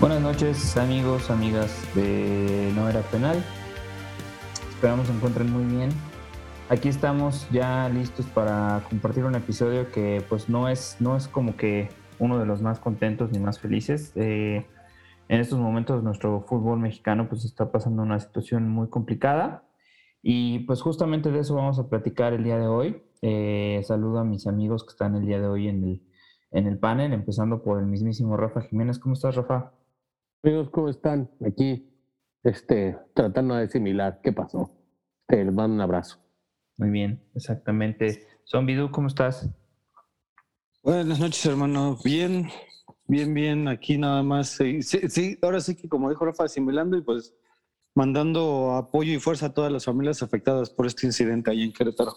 Buenas 0.00 0.22
noches 0.22 0.78
amigos, 0.78 1.30
amigas 1.30 1.86
de 1.94 2.72
No 2.74 2.88
Era 2.88 3.02
Penal. 3.02 3.44
Esperamos 4.70 5.08
se 5.08 5.12
encuentren 5.12 5.52
muy 5.52 5.62
bien. 5.64 5.90
Aquí 6.70 6.88
estamos 6.88 7.46
ya 7.50 7.86
listos 7.90 8.24
para 8.24 8.82
compartir 8.88 9.26
un 9.26 9.34
episodio 9.34 9.92
que 9.92 10.24
pues 10.26 10.48
no 10.48 10.70
es, 10.70 10.96
no 11.00 11.18
es 11.18 11.28
como 11.28 11.54
que 11.54 11.90
uno 12.18 12.38
de 12.38 12.46
los 12.46 12.62
más 12.62 12.80
contentos 12.80 13.30
ni 13.30 13.40
más 13.40 13.60
felices. 13.60 14.12
Eh, 14.14 14.64
en 15.28 15.38
estos 15.38 15.58
momentos 15.58 16.02
nuestro 16.02 16.46
fútbol 16.48 16.78
mexicano 16.78 17.28
pues 17.28 17.44
está 17.44 17.70
pasando 17.70 18.02
una 18.02 18.20
situación 18.20 18.70
muy 18.70 18.88
complicada 18.88 19.64
y 20.22 20.60
pues 20.60 20.80
justamente 20.80 21.30
de 21.30 21.40
eso 21.40 21.56
vamos 21.56 21.78
a 21.78 21.90
platicar 21.90 22.32
el 22.32 22.42
día 22.42 22.56
de 22.56 22.68
hoy. 22.68 23.02
Eh, 23.20 23.82
saludo 23.84 24.20
a 24.20 24.24
mis 24.24 24.46
amigos 24.46 24.82
que 24.82 24.92
están 24.92 25.14
el 25.14 25.26
día 25.26 25.38
de 25.38 25.46
hoy 25.46 25.68
en 25.68 25.84
el, 25.84 26.02
en 26.52 26.66
el 26.66 26.78
panel, 26.78 27.12
empezando 27.12 27.62
por 27.62 27.78
el 27.78 27.84
mismísimo 27.84 28.38
Rafa 28.38 28.62
Jiménez. 28.62 28.98
¿Cómo 28.98 29.12
estás, 29.12 29.34
Rafa? 29.34 29.72
Amigos, 30.42 30.70
¿cómo 30.70 30.88
están? 30.88 31.30
Aquí, 31.46 31.86
este, 32.42 32.96
tratando 33.12 33.56
de 33.56 33.64
asimilar 33.64 34.22
qué 34.22 34.32
pasó. 34.32 34.70
Te 35.26 35.44
les 35.44 35.52
mando 35.52 35.74
un 35.74 35.82
abrazo. 35.82 36.18
Muy 36.78 36.88
bien, 36.88 37.22
exactamente. 37.34 38.26
Zombidu, 38.50 38.90
¿cómo 38.90 39.08
estás? 39.08 39.50
Buenas 40.82 41.20
noches, 41.20 41.44
hermano. 41.44 41.98
Bien, 42.02 42.48
bien, 43.06 43.34
bien. 43.34 43.68
Aquí 43.68 43.98
nada 43.98 44.22
más. 44.22 44.48
Sí, 44.48 44.80
sí, 44.82 45.38
ahora 45.42 45.60
sí 45.60 45.76
que 45.76 45.90
como 45.90 46.08
dijo 46.08 46.24
Rafa, 46.24 46.44
asimilando 46.44 46.96
y 46.96 47.02
pues 47.02 47.34
mandando 47.94 48.72
apoyo 48.76 49.12
y 49.12 49.18
fuerza 49.18 49.46
a 49.46 49.52
todas 49.52 49.70
las 49.70 49.84
familias 49.84 50.22
afectadas 50.22 50.70
por 50.70 50.86
este 50.86 51.06
incidente 51.06 51.50
ahí 51.50 51.64
en 51.64 51.74
Querétaro. 51.74 52.14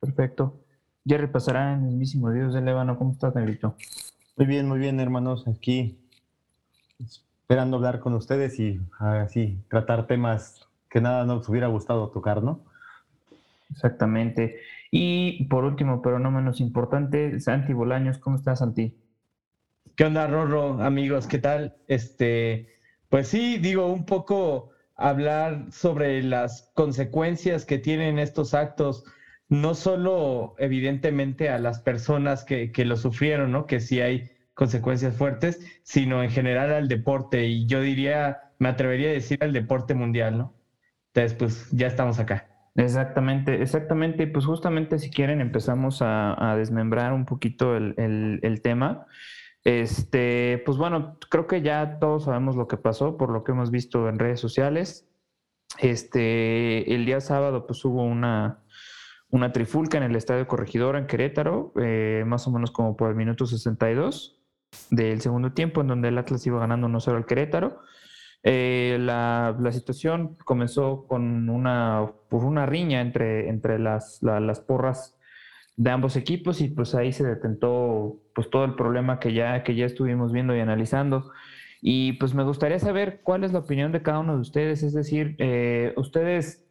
Perfecto. 0.00 0.64
Jerry 1.04 1.26
pasará 1.26 1.74
en 1.74 1.80
el 1.80 1.88
mismísimo 1.88 2.32
Dios 2.32 2.54
del 2.54 2.66
Ébano. 2.66 2.96
¿Cómo 2.96 3.12
estás, 3.12 3.34
Negrito? 3.34 3.76
Muy 4.38 4.46
bien, 4.46 4.66
muy 4.66 4.78
bien, 4.78 5.00
hermanos. 5.00 5.46
Aquí 5.46 6.08
esperando 7.48 7.78
hablar 7.78 8.00
con 8.00 8.12
ustedes 8.12 8.60
y 8.60 8.78
así 8.98 9.56
tratar 9.70 10.06
temas 10.06 10.68
que 10.90 11.00
nada 11.00 11.24
nos 11.24 11.48
hubiera 11.48 11.66
gustado 11.66 12.10
tocar, 12.10 12.42
¿no? 12.42 12.60
Exactamente. 13.70 14.60
Y 14.90 15.44
por 15.44 15.64
último, 15.64 16.02
pero 16.02 16.18
no 16.18 16.30
menos 16.30 16.60
importante, 16.60 17.40
Santi 17.40 17.72
Bolaños, 17.72 18.18
¿cómo 18.18 18.36
estás, 18.36 18.58
Santi? 18.58 18.94
¿Qué 19.96 20.04
onda, 20.04 20.26
Rorro? 20.26 20.82
Amigos, 20.82 21.26
¿qué 21.26 21.38
tal? 21.38 21.74
Este, 21.86 22.68
pues 23.08 23.28
sí, 23.28 23.56
digo, 23.56 23.86
un 23.86 24.04
poco 24.04 24.68
hablar 24.94 25.72
sobre 25.72 26.22
las 26.22 26.70
consecuencias 26.74 27.64
que 27.64 27.78
tienen 27.78 28.18
estos 28.18 28.52
actos, 28.52 29.04
no 29.48 29.74
solo 29.74 30.54
evidentemente 30.58 31.48
a 31.48 31.58
las 31.58 31.78
personas 31.78 32.44
que, 32.44 32.72
que 32.72 32.84
lo 32.84 32.98
sufrieron, 32.98 33.52
¿no? 33.52 33.64
Que 33.64 33.80
sí 33.80 34.02
hay 34.02 34.37
consecuencias 34.58 35.14
fuertes, 35.16 35.60
sino 35.84 36.20
en 36.20 36.30
general 36.30 36.72
al 36.72 36.88
deporte. 36.88 37.46
Y 37.46 37.66
yo 37.66 37.80
diría, 37.80 38.50
me 38.58 38.68
atrevería 38.68 39.10
a 39.10 39.12
decir 39.12 39.38
al 39.40 39.52
deporte 39.52 39.94
mundial, 39.94 40.36
¿no? 40.36 40.54
Entonces, 41.14 41.38
pues 41.38 41.70
ya 41.70 41.86
estamos 41.86 42.18
acá. 42.18 42.48
Exactamente, 42.74 43.62
exactamente. 43.62 44.26
Pues 44.26 44.46
justamente 44.46 44.98
si 44.98 45.10
quieren 45.10 45.40
empezamos 45.40 46.00
a, 46.02 46.56
desmembrar 46.58 47.12
un 47.12 47.24
poquito 47.24 47.76
el, 47.76 48.60
tema. 48.60 49.06
Este, 49.62 50.60
pues 50.66 50.76
bueno, 50.76 51.18
creo 51.30 51.46
que 51.46 51.62
ya 51.62 52.00
todos 52.00 52.24
sabemos 52.24 52.56
lo 52.56 52.66
que 52.66 52.76
pasó 52.76 53.16
por 53.16 53.30
lo 53.30 53.44
que 53.44 53.52
hemos 53.52 53.70
visto 53.70 54.08
en 54.08 54.18
redes 54.18 54.40
sociales. 54.40 55.08
Este, 55.78 56.92
el 56.96 57.06
día 57.06 57.20
sábado 57.20 57.64
pues 57.64 57.84
hubo 57.84 58.02
una, 58.02 58.64
una 59.30 59.52
trifulca 59.52 59.98
en 59.98 60.04
el 60.04 60.16
Estadio 60.16 60.48
Corregidor 60.48 60.96
en 60.96 61.06
Querétaro, 61.06 61.72
eh, 61.80 62.24
más 62.26 62.48
o 62.48 62.50
menos 62.50 62.72
como 62.72 62.96
por 62.96 63.10
el 63.10 63.14
minuto 63.14 63.46
62 63.46 64.37
del 64.90 65.20
segundo 65.20 65.52
tiempo, 65.52 65.80
en 65.80 65.88
donde 65.88 66.08
el 66.08 66.18
Atlas 66.18 66.46
iba 66.46 66.58
ganando 66.58 66.88
1-0 66.88 67.16
al 67.16 67.26
Querétaro. 67.26 67.82
Eh, 68.42 68.96
la, 69.00 69.56
situación 69.72 70.36
comenzó 70.44 71.06
con 71.06 71.48
una, 71.50 72.10
por 72.28 72.44
una 72.44 72.66
riña 72.66 73.00
entre, 73.00 73.48
entre 73.48 73.78
las, 73.78 74.22
las 74.22 74.60
porras 74.60 75.18
de 75.76 75.90
ambos 75.90 76.16
equipos 76.16 76.60
y 76.60 76.68
pues 76.68 76.94
ahí 76.94 77.12
se 77.12 77.24
detentó 77.24 78.20
pues 78.34 78.50
todo 78.50 78.64
el 78.64 78.74
problema 78.74 79.20
que 79.20 79.32
ya, 79.32 79.62
que 79.62 79.74
ya 79.74 79.86
estuvimos 79.86 80.32
viendo 80.32 80.54
y 80.56 80.60
analizando. 80.60 81.30
Y 81.80 82.14
pues 82.14 82.34
me 82.34 82.42
gustaría 82.42 82.80
saber 82.80 83.20
cuál 83.22 83.44
es 83.44 83.52
la 83.52 83.60
opinión 83.60 83.92
de 83.92 84.02
cada 84.02 84.18
uno 84.18 84.34
de 84.34 84.40
ustedes, 84.40 84.82
es 84.82 84.92
decir, 84.92 85.36
eh, 85.38 85.92
ustedes, 85.96 86.66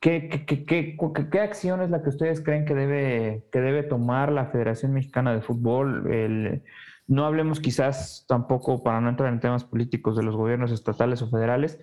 ¿qué, 0.00 0.28
qué, 0.46 0.64
qué, 0.66 1.40
acción 1.40 1.80
es 1.82 1.90
la 1.90 2.02
que 2.02 2.08
ustedes 2.08 2.40
creen 2.40 2.64
que 2.64 2.74
debe, 2.74 3.44
que 3.52 3.60
debe 3.60 3.84
tomar 3.84 4.32
la 4.32 4.46
Federación 4.46 4.92
Mexicana 4.92 5.32
de 5.32 5.40
Fútbol? 5.40 6.62
No 7.06 7.26
hablemos 7.26 7.60
quizás 7.60 8.24
tampoco, 8.28 8.82
para 8.82 9.00
no 9.00 9.08
entrar 9.08 9.32
en 9.32 9.40
temas 9.40 9.64
políticos 9.64 10.16
de 10.16 10.22
los 10.22 10.36
gobiernos 10.36 10.72
estatales 10.72 11.22
o 11.22 11.28
federales, 11.28 11.78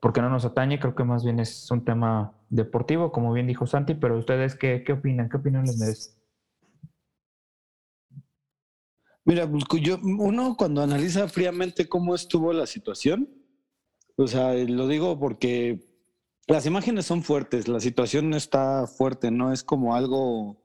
porque 0.00 0.20
no 0.20 0.30
nos 0.30 0.44
atañe, 0.44 0.78
creo 0.78 0.94
que 0.94 1.04
más 1.04 1.24
bien 1.24 1.40
es 1.40 1.70
un 1.70 1.84
tema 1.84 2.32
deportivo, 2.48 3.12
como 3.12 3.32
bien 3.32 3.46
dijo 3.46 3.66
Santi, 3.66 3.94
pero 3.94 4.18
ustedes, 4.18 4.54
¿qué, 4.54 4.82
qué 4.84 4.92
opinan? 4.92 5.28
¿Qué 5.28 5.36
opinión 5.36 5.64
les 5.64 5.78
merece? 5.78 6.10
Mira, 9.24 9.50
pues, 9.50 9.64
yo, 9.82 9.98
uno 10.02 10.54
cuando 10.56 10.82
analiza 10.82 11.28
fríamente 11.28 11.88
cómo 11.88 12.14
estuvo 12.14 12.52
la 12.52 12.66
situación, 12.66 13.28
o 14.16 14.26
sea, 14.28 14.54
lo 14.54 14.86
digo 14.86 15.18
porque 15.18 15.80
las 16.46 16.64
imágenes 16.64 17.06
son 17.06 17.24
fuertes, 17.24 17.66
la 17.66 17.80
situación 17.80 18.32
está 18.34 18.86
fuerte, 18.86 19.32
no 19.32 19.52
es 19.52 19.64
como 19.64 19.96
algo 19.96 20.62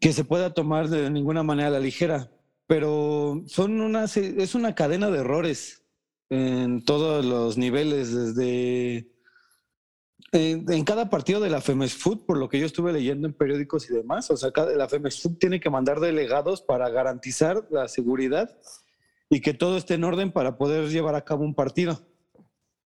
que 0.00 0.12
se 0.12 0.24
pueda 0.24 0.54
tomar 0.54 0.88
de 0.88 1.10
ninguna 1.10 1.42
manera 1.42 1.68
a 1.68 1.72
la 1.72 1.80
ligera, 1.80 2.30
pero 2.66 3.42
son 3.46 3.80
unas, 3.80 4.16
es 4.16 4.54
una 4.54 4.74
cadena 4.74 5.10
de 5.10 5.20
errores 5.20 5.84
en 6.28 6.84
todos 6.84 7.24
los 7.24 7.56
niveles, 7.56 8.12
desde 8.12 9.16
en, 10.32 10.84
cada 10.84 11.08
partido 11.08 11.40
de 11.40 11.50
la 11.50 11.60
FEMES 11.60 11.94
Food, 11.94 12.26
por 12.26 12.36
lo 12.36 12.48
que 12.48 12.58
yo 12.58 12.66
estuve 12.66 12.92
leyendo 12.92 13.28
en 13.28 13.34
periódicos 13.34 13.88
y 13.88 13.94
demás, 13.94 14.30
o 14.30 14.36
sea, 14.36 14.50
la 14.76 14.88
FEMES 14.88 15.22
Food 15.22 15.38
tiene 15.38 15.60
que 15.60 15.70
mandar 15.70 16.00
delegados 16.00 16.62
para 16.62 16.88
garantizar 16.88 17.66
la 17.70 17.88
seguridad 17.88 18.50
y 19.30 19.40
que 19.40 19.54
todo 19.54 19.76
esté 19.76 19.94
en 19.94 20.04
orden 20.04 20.32
para 20.32 20.56
poder 20.58 20.88
llevar 20.88 21.14
a 21.14 21.24
cabo 21.24 21.44
un 21.44 21.54
partido. 21.54 22.06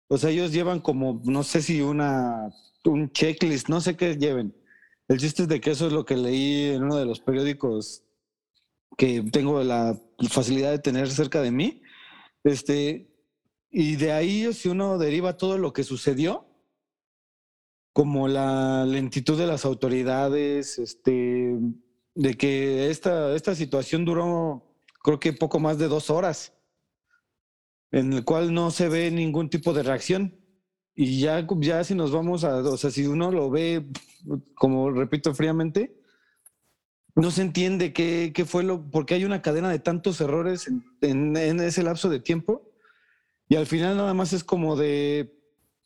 O 0.07 0.17
sea, 0.17 0.29
ellos 0.29 0.51
llevan 0.51 0.81
como, 0.81 1.21
no 1.23 1.43
sé 1.43 1.61
si 1.61 1.81
una, 1.81 2.49
un 2.85 3.11
checklist, 3.11 3.69
no 3.69 3.79
sé 3.79 3.95
qué 3.95 4.15
lleven, 4.17 4.53
el 5.11 5.19
chiste 5.19 5.43
es 5.43 5.49
de 5.49 5.59
que 5.59 5.71
eso 5.71 5.87
es 5.87 5.93
lo 5.93 6.05
que 6.05 6.15
leí 6.15 6.69
en 6.69 6.83
uno 6.83 6.95
de 6.95 7.05
los 7.05 7.19
periódicos 7.19 8.03
que 8.97 9.21
tengo 9.23 9.61
la 9.61 9.99
facilidad 10.29 10.71
de 10.71 10.79
tener 10.79 11.09
cerca 11.09 11.41
de 11.41 11.51
mí. 11.51 11.81
Este, 12.45 13.13
y 13.69 13.97
de 13.97 14.13
ahí, 14.13 14.53
si 14.53 14.69
uno 14.69 14.97
deriva 14.97 15.35
todo 15.35 15.57
lo 15.57 15.73
que 15.73 15.83
sucedió, 15.83 16.47
como 17.91 18.29
la 18.29 18.85
lentitud 18.85 19.37
de 19.37 19.47
las 19.47 19.65
autoridades, 19.65 20.79
este, 20.79 21.57
de 22.15 22.33
que 22.35 22.89
esta, 22.89 23.35
esta 23.35 23.53
situación 23.53 24.05
duró, 24.05 24.77
creo 25.03 25.19
que 25.19 25.33
poco 25.33 25.59
más 25.59 25.77
de 25.77 25.89
dos 25.89 26.09
horas, 26.09 26.53
en 27.91 28.13
el 28.13 28.23
cual 28.23 28.53
no 28.53 28.71
se 28.71 28.87
ve 28.87 29.11
ningún 29.11 29.49
tipo 29.49 29.73
de 29.73 29.83
reacción. 29.83 30.40
Y 30.95 31.19
ya, 31.19 31.47
ya 31.59 31.83
si 31.83 31.95
nos 31.95 32.11
vamos 32.11 32.43
a, 32.43 32.57
o 32.57 32.77
sea, 32.77 32.91
si 32.91 33.07
uno 33.07 33.31
lo 33.31 33.49
ve, 33.49 33.85
como 34.55 34.91
repito 34.91 35.33
fríamente, 35.33 35.95
no 37.15 37.31
se 37.31 37.41
entiende 37.41 37.93
qué, 37.93 38.31
qué 38.33 38.45
fue 38.45 38.63
lo, 38.63 38.89
porque 38.89 39.13
hay 39.13 39.25
una 39.25 39.41
cadena 39.41 39.69
de 39.69 39.79
tantos 39.79 40.21
errores 40.21 40.67
en, 41.01 41.35
en, 41.37 41.59
ese 41.59 41.83
lapso 41.83 42.09
de 42.09 42.19
tiempo. 42.19 42.69
Y 43.49 43.55
al 43.55 43.67
final 43.67 43.97
nada 43.97 44.13
más 44.13 44.33
es 44.33 44.43
como 44.43 44.75
de, 44.75 45.37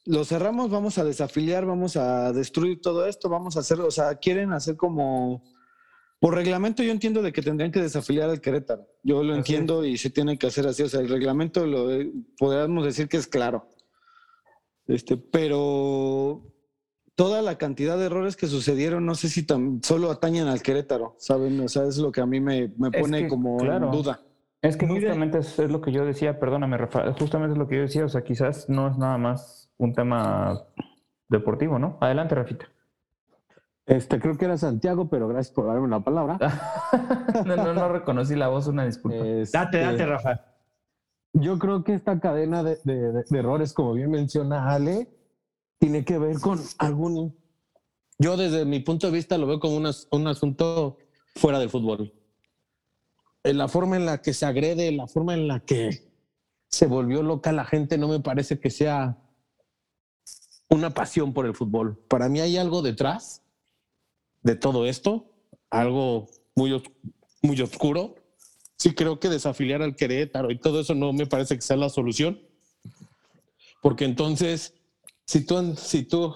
lo 0.05 0.23
cerramos, 0.23 0.69
vamos 0.69 0.97
a 0.97 1.03
desafiliar, 1.03 1.65
vamos 1.65 1.97
a 1.97 2.31
destruir 2.31 2.81
todo 2.81 3.07
esto, 3.07 3.27
vamos 3.29 3.57
a 3.57 3.61
hacer, 3.61 3.79
o 3.81 3.89
sea, 3.89 4.15
quieren 4.15 4.53
hacer 4.53 4.75
como, 4.75 5.43
por 6.19 6.35
reglamento 6.35 6.83
yo 6.83 6.91
entiendo 6.91 7.21
de 7.21 7.33
que 7.33 7.41
tendrían 7.41 7.71
que 7.71 7.81
desafiliar 7.81 8.29
al 8.29 8.41
Querétaro. 8.41 8.87
Yo 9.03 9.23
lo 9.23 9.35
entiendo 9.35 9.85
y 9.85 9.97
se 9.97 10.09
tiene 10.09 10.37
que 10.37 10.47
hacer 10.47 10.65
así. 10.65 10.83
O 10.83 10.89
sea, 10.89 11.01
el 11.01 11.09
reglamento 11.09 11.65
lo 11.65 11.87
podríamos 12.37 12.85
decir 12.85 13.07
que 13.07 13.17
es 13.17 13.27
claro. 13.27 13.69
Este, 14.87 15.17
pero 15.17 16.43
toda 17.15 17.41
la 17.41 17.57
cantidad 17.57 17.97
de 17.97 18.05
errores 18.05 18.35
que 18.35 18.47
sucedieron, 18.47 19.05
no 19.05 19.15
sé 19.15 19.29
si 19.29 19.43
tan, 19.43 19.81
solo 19.83 20.11
atañen 20.11 20.47
al 20.47 20.61
Querétaro, 20.61 21.15
¿saben? 21.17 21.59
O 21.61 21.67
sea, 21.67 21.85
es 21.85 21.97
lo 21.97 22.11
que 22.11 22.21
a 22.21 22.25
mí 22.25 22.39
me, 22.39 22.69
pone 22.69 23.27
como 23.27 23.61
en 23.61 23.91
duda. 23.91 24.21
Es 24.61 24.77
que 24.77 24.87
justamente 24.87 25.39
es, 25.39 25.57
lo 25.59 25.79
que 25.81 25.91
yo 25.91 26.05
decía, 26.05 26.39
perdóname, 26.39 26.77
Rafa, 26.77 27.13
justamente 27.13 27.53
es 27.53 27.57
lo 27.57 27.67
que 27.67 27.75
yo 27.75 27.81
decía, 27.83 28.05
o 28.05 28.09
sea, 28.09 28.23
quizás 28.23 28.67
no 28.67 28.89
es 28.89 28.97
nada 28.97 29.17
más 29.17 29.69
un 29.77 29.93
tema 29.93 30.63
deportivo, 31.29 31.79
¿no? 31.79 31.97
Adelante, 32.01 32.35
Rafita. 32.35 32.65
Este, 33.85 34.19
creo 34.19 34.35
que 34.37 34.45
era 34.45 34.57
Santiago, 34.57 35.07
pero 35.09 35.27
gracias 35.27 35.53
por 35.53 35.67
darme 35.67 35.87
la 35.87 35.99
palabra. 35.99 36.39
no, 37.45 37.55
no, 37.55 37.73
no 37.73 37.89
reconocí 37.89 38.35
la 38.35 38.47
voz, 38.47 38.67
una 38.67 38.85
disculpa. 38.85 39.23
Este, 39.23 39.57
date, 39.57 39.79
date, 39.79 40.05
Rafa. 40.05 40.54
Yo 41.37 41.59
creo 41.59 41.83
que 41.83 41.93
esta 41.93 42.19
cadena 42.21 42.63
de, 42.63 42.79
errores, 43.29 43.73
como 43.73 43.93
bien 43.93 44.09
menciona 44.09 44.71
Ale, 44.71 45.09
tiene 45.77 46.05
que 46.05 46.17
ver 46.17 46.39
con 46.39 46.61
algún... 46.77 47.37
Yo 48.17 48.37
desde 48.37 48.63
mi 48.63 48.79
punto 48.79 49.07
de 49.07 49.13
vista 49.13 49.37
lo 49.37 49.45
veo 49.45 49.59
como 49.59 49.75
un 49.75 50.27
asunto 50.27 50.97
fuera 51.35 51.59
del 51.59 51.69
fútbol. 51.69 52.13
En 53.43 53.57
la 53.57 53.67
forma 53.67 53.97
en 53.97 54.05
la 54.05 54.21
que 54.21 54.33
se 54.33 54.45
agrede, 54.45 54.93
la 54.93 55.07
forma 55.07 55.33
en 55.33 55.49
la 55.49 55.59
que 55.59 56.09
se 56.69 56.87
volvió 56.87 57.21
loca 57.21 57.51
la 57.51 57.65
gente, 57.65 57.97
no 57.97 58.07
me 58.07 58.21
parece 58.21 58.57
que 58.57 58.69
sea 58.69 59.17
una 60.69 60.91
pasión 60.91 61.33
por 61.33 61.45
el 61.45 61.53
fútbol. 61.53 61.97
Para 62.07 62.29
mí 62.29 62.39
hay 62.39 62.55
algo 62.55 62.81
detrás 62.81 63.43
de 64.41 64.55
todo 64.55 64.85
esto, 64.85 65.33
algo 65.69 66.27
muy, 66.55 66.81
muy 67.41 67.59
oscuro. 67.59 68.15
Sí 68.77 68.93
creo 68.93 69.19
que 69.19 69.29
desafiliar 69.29 69.81
al 69.81 69.95
Querétaro 69.95 70.51
y 70.51 70.59
todo 70.59 70.81
eso 70.81 70.93
no 70.95 71.13
me 71.13 71.25
parece 71.25 71.55
que 71.55 71.61
sea 71.61 71.77
la 71.77 71.89
solución. 71.89 72.39
Porque 73.81 74.05
entonces, 74.05 74.73
si 75.25 75.45
tú, 75.45 75.75
si 75.75 76.03
tú 76.03 76.33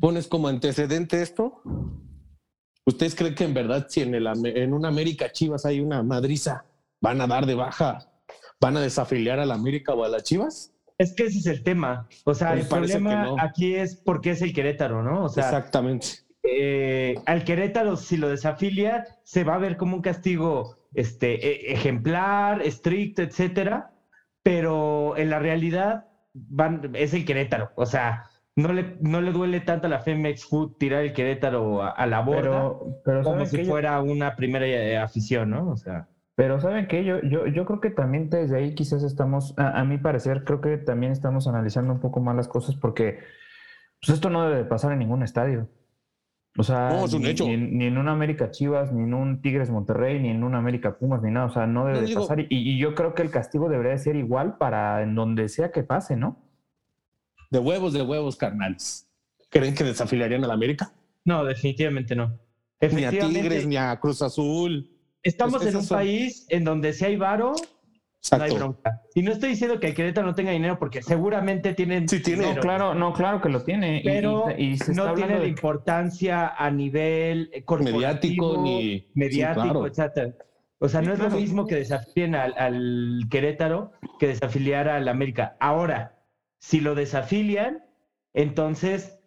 pones 0.00 0.28
como 0.28 0.48
antecedente 0.48 1.20
esto, 1.22 1.60
¿ustedes 2.86 3.14
creen 3.14 3.34
que 3.34 3.44
en 3.44 3.54
verdad 3.54 3.86
si 3.88 4.00
en, 4.00 4.14
el, 4.14 4.26
en 4.46 4.72
una 4.72 4.88
América 4.88 5.32
Chivas 5.32 5.66
hay 5.66 5.80
una 5.80 6.02
madriza, 6.02 6.64
van 7.00 7.20
a 7.20 7.26
dar 7.26 7.46
de 7.46 7.54
baja, 7.54 8.10
van 8.60 8.76
a 8.76 8.80
desafiliar 8.80 9.40
a 9.40 9.46
la 9.46 9.54
América 9.54 9.92
o 9.92 10.04
a 10.04 10.08
las 10.08 10.22
Chivas? 10.22 10.72
Es 10.98 11.14
que 11.14 11.24
ese 11.24 11.38
es 11.38 11.46
el 11.46 11.62
tema. 11.64 12.08
O 12.24 12.34
sea, 12.34 12.54
el 12.54 12.66
problema 12.66 13.24
no. 13.24 13.36
aquí 13.40 13.74
es 13.74 13.96
por 13.96 14.20
qué 14.20 14.30
es 14.30 14.42
el 14.42 14.52
Querétaro, 14.54 15.02
¿no? 15.02 15.24
O 15.24 15.28
sea, 15.28 15.44
Exactamente. 15.44 16.06
eh, 16.44 17.16
al 17.26 17.44
Querétaro, 17.44 17.96
si 17.96 18.16
lo 18.16 18.28
desafilia, 18.28 19.04
se 19.24 19.42
va 19.42 19.56
a 19.56 19.58
ver 19.58 19.76
como 19.76 19.96
un 19.96 20.02
castigo 20.02 20.78
este, 20.94 21.34
e- 21.70 21.72
ejemplar, 21.72 22.62
estricto, 22.62 23.22
etcétera, 23.22 23.90
pero 24.42 25.16
en 25.16 25.30
la 25.30 25.38
realidad 25.38 26.06
van, 26.34 26.90
es 26.94 27.14
el 27.14 27.24
Querétaro. 27.24 27.70
O 27.76 27.86
sea, 27.86 28.24
no 28.56 28.72
le, 28.72 28.96
no 29.00 29.20
le 29.20 29.32
duele 29.32 29.60
tanto 29.60 29.86
a 29.86 29.90
la 29.90 30.00
Femex 30.00 30.44
Food 30.44 30.76
tirar 30.78 31.02
el 31.04 31.12
Querétaro 31.12 31.82
a, 31.82 31.90
a 31.90 32.06
la 32.06 32.20
borda 32.20 32.42
Pero, 32.42 33.00
pero 33.04 33.22
como 33.22 33.46
¿saben 33.46 33.46
si? 33.46 33.56
Yo- 33.64 33.70
fuera 33.70 34.00
una 34.00 34.36
primera 34.36 34.66
eh, 34.66 34.96
afición, 34.98 35.50
¿no? 35.50 35.70
O 35.70 35.76
sea, 35.76 36.08
Pero 36.34 36.60
¿saben 36.60 36.86
qué? 36.86 37.04
Yo, 37.04 37.20
yo, 37.22 37.46
yo 37.46 37.64
creo 37.64 37.80
que 37.80 37.90
también 37.90 38.28
desde 38.28 38.56
ahí 38.56 38.74
quizás 38.74 39.02
estamos, 39.04 39.54
a, 39.58 39.80
a 39.80 39.84
mi 39.84 39.98
parecer, 39.98 40.44
creo 40.44 40.60
que 40.60 40.76
también 40.78 41.12
estamos 41.12 41.46
analizando 41.46 41.92
un 41.92 42.00
poco 42.00 42.20
más 42.20 42.36
las 42.36 42.48
cosas 42.48 42.74
porque 42.76 43.18
pues 44.00 44.14
esto 44.16 44.30
no 44.30 44.44
debe 44.44 44.56
de 44.58 44.64
pasar 44.64 44.92
en 44.92 44.98
ningún 44.98 45.22
estadio. 45.22 45.68
O 46.58 46.62
sea, 46.62 46.90
No, 46.90 47.04
es 47.06 47.14
un 47.14 47.22
ni, 47.22 47.28
hecho. 47.30 47.44
ni 47.46 47.54
en, 47.54 47.78
ni 47.78 47.86
en 47.86 47.96
un 47.96 48.08
América 48.08 48.50
Chivas, 48.50 48.92
ni 48.92 49.04
en 49.04 49.14
un 49.14 49.40
Tigres 49.40 49.70
Monterrey, 49.70 50.20
ni 50.20 50.28
en 50.28 50.44
un 50.44 50.54
América 50.54 50.98
Pumas, 50.98 51.22
ni 51.22 51.30
nada. 51.30 51.46
O 51.46 51.50
sea, 51.50 51.66
no 51.66 51.84
debe 51.86 51.96
No 51.96 52.00
de 52.02 52.06
digo- 52.08 52.20
pasar. 52.20 52.40
Y, 52.40 52.46
y 52.50 52.78
yo 52.78 52.94
creo 52.94 53.14
que 53.14 53.22
el 53.22 53.30
castigo 53.30 53.68
debería 53.70 53.92
de 53.92 53.98
ser 53.98 54.16
igual 54.16 54.58
para 54.58 55.02
en 55.02 55.14
donde 55.14 55.48
sea 55.48 55.70
que 55.72 55.82
pase, 55.82 56.16
¿no? 56.16 56.36
De 57.50 57.58
huevos, 57.58 57.92
de 57.94 58.02
huevos, 58.02 58.36
carnales. 58.36 59.08
¿Creen 59.48 59.74
que 59.74 59.84
desafiliarían 59.84 60.44
a 60.44 60.48
la 60.48 60.54
América? 60.54 60.92
no, 61.24 61.44
definitivamente 61.44 62.14
no. 62.16 62.38
Ni 62.80 63.04
a 63.04 63.10
Tigres, 63.10 63.66
ni 63.66 63.76
a 63.76 63.98
Cruz 64.00 64.20
Azul. 64.22 64.90
estamos 65.22 65.56
es 65.56 65.62
que 65.62 65.70
en 65.70 65.76
un 65.76 65.84
son- 65.84 65.98
país 65.98 66.46
en 66.48 66.64
donde 66.64 66.92
si 66.92 67.04
hay 67.04 67.16
varo, 67.16 67.54
no 68.30 68.42
hay. 68.44 68.52
Y 69.14 69.22
no 69.22 69.32
estoy 69.32 69.50
diciendo 69.50 69.80
que 69.80 69.88
el 69.88 69.94
Querétaro 69.94 70.26
no 70.26 70.34
tenga 70.34 70.52
dinero, 70.52 70.78
porque 70.78 71.02
seguramente 71.02 71.74
tienen 71.74 72.08
Sí 72.08 72.20
tiene. 72.22 72.54
No, 72.54 72.60
claro, 72.60 72.94
no, 72.94 73.12
claro 73.12 73.40
que 73.40 73.48
lo 73.48 73.62
tiene. 73.64 74.00
pero 74.04 74.46
y, 74.56 74.70
y 74.72 74.78
se 74.78 74.92
está 74.92 75.04
no 75.06 75.14
tiene 75.14 75.34
la 75.34 75.40
de- 75.40 75.48
importancia 75.48 76.48
a 76.56 76.70
nivel 76.70 77.50
corporativo, 77.64 77.98
Mediático, 77.98 78.62
ni- 78.62 79.10
mediático, 79.14 79.62
sí, 79.64 79.70
claro. 79.70 79.86
etcétera. 79.86 80.34
O 80.78 80.88
sea, 80.88 81.00
Sí, 81.00 81.06
no 81.06 81.12
es 81.12 81.18
claro. 81.18 81.34
lo 81.34 81.40
mismo 81.40 81.66
que 81.66 81.74
desafíen 81.76 82.34
al, 82.34 82.54
al 82.56 83.22
Querétaro 83.30 83.92
que 84.18 84.28
desafiliar 84.28 84.88
al 84.88 85.08
América. 85.08 85.56
Ahora, 85.60 86.18
si 86.58 86.80
lo 86.80 86.94
desafilian, 86.94 87.84
entonces 88.34 89.18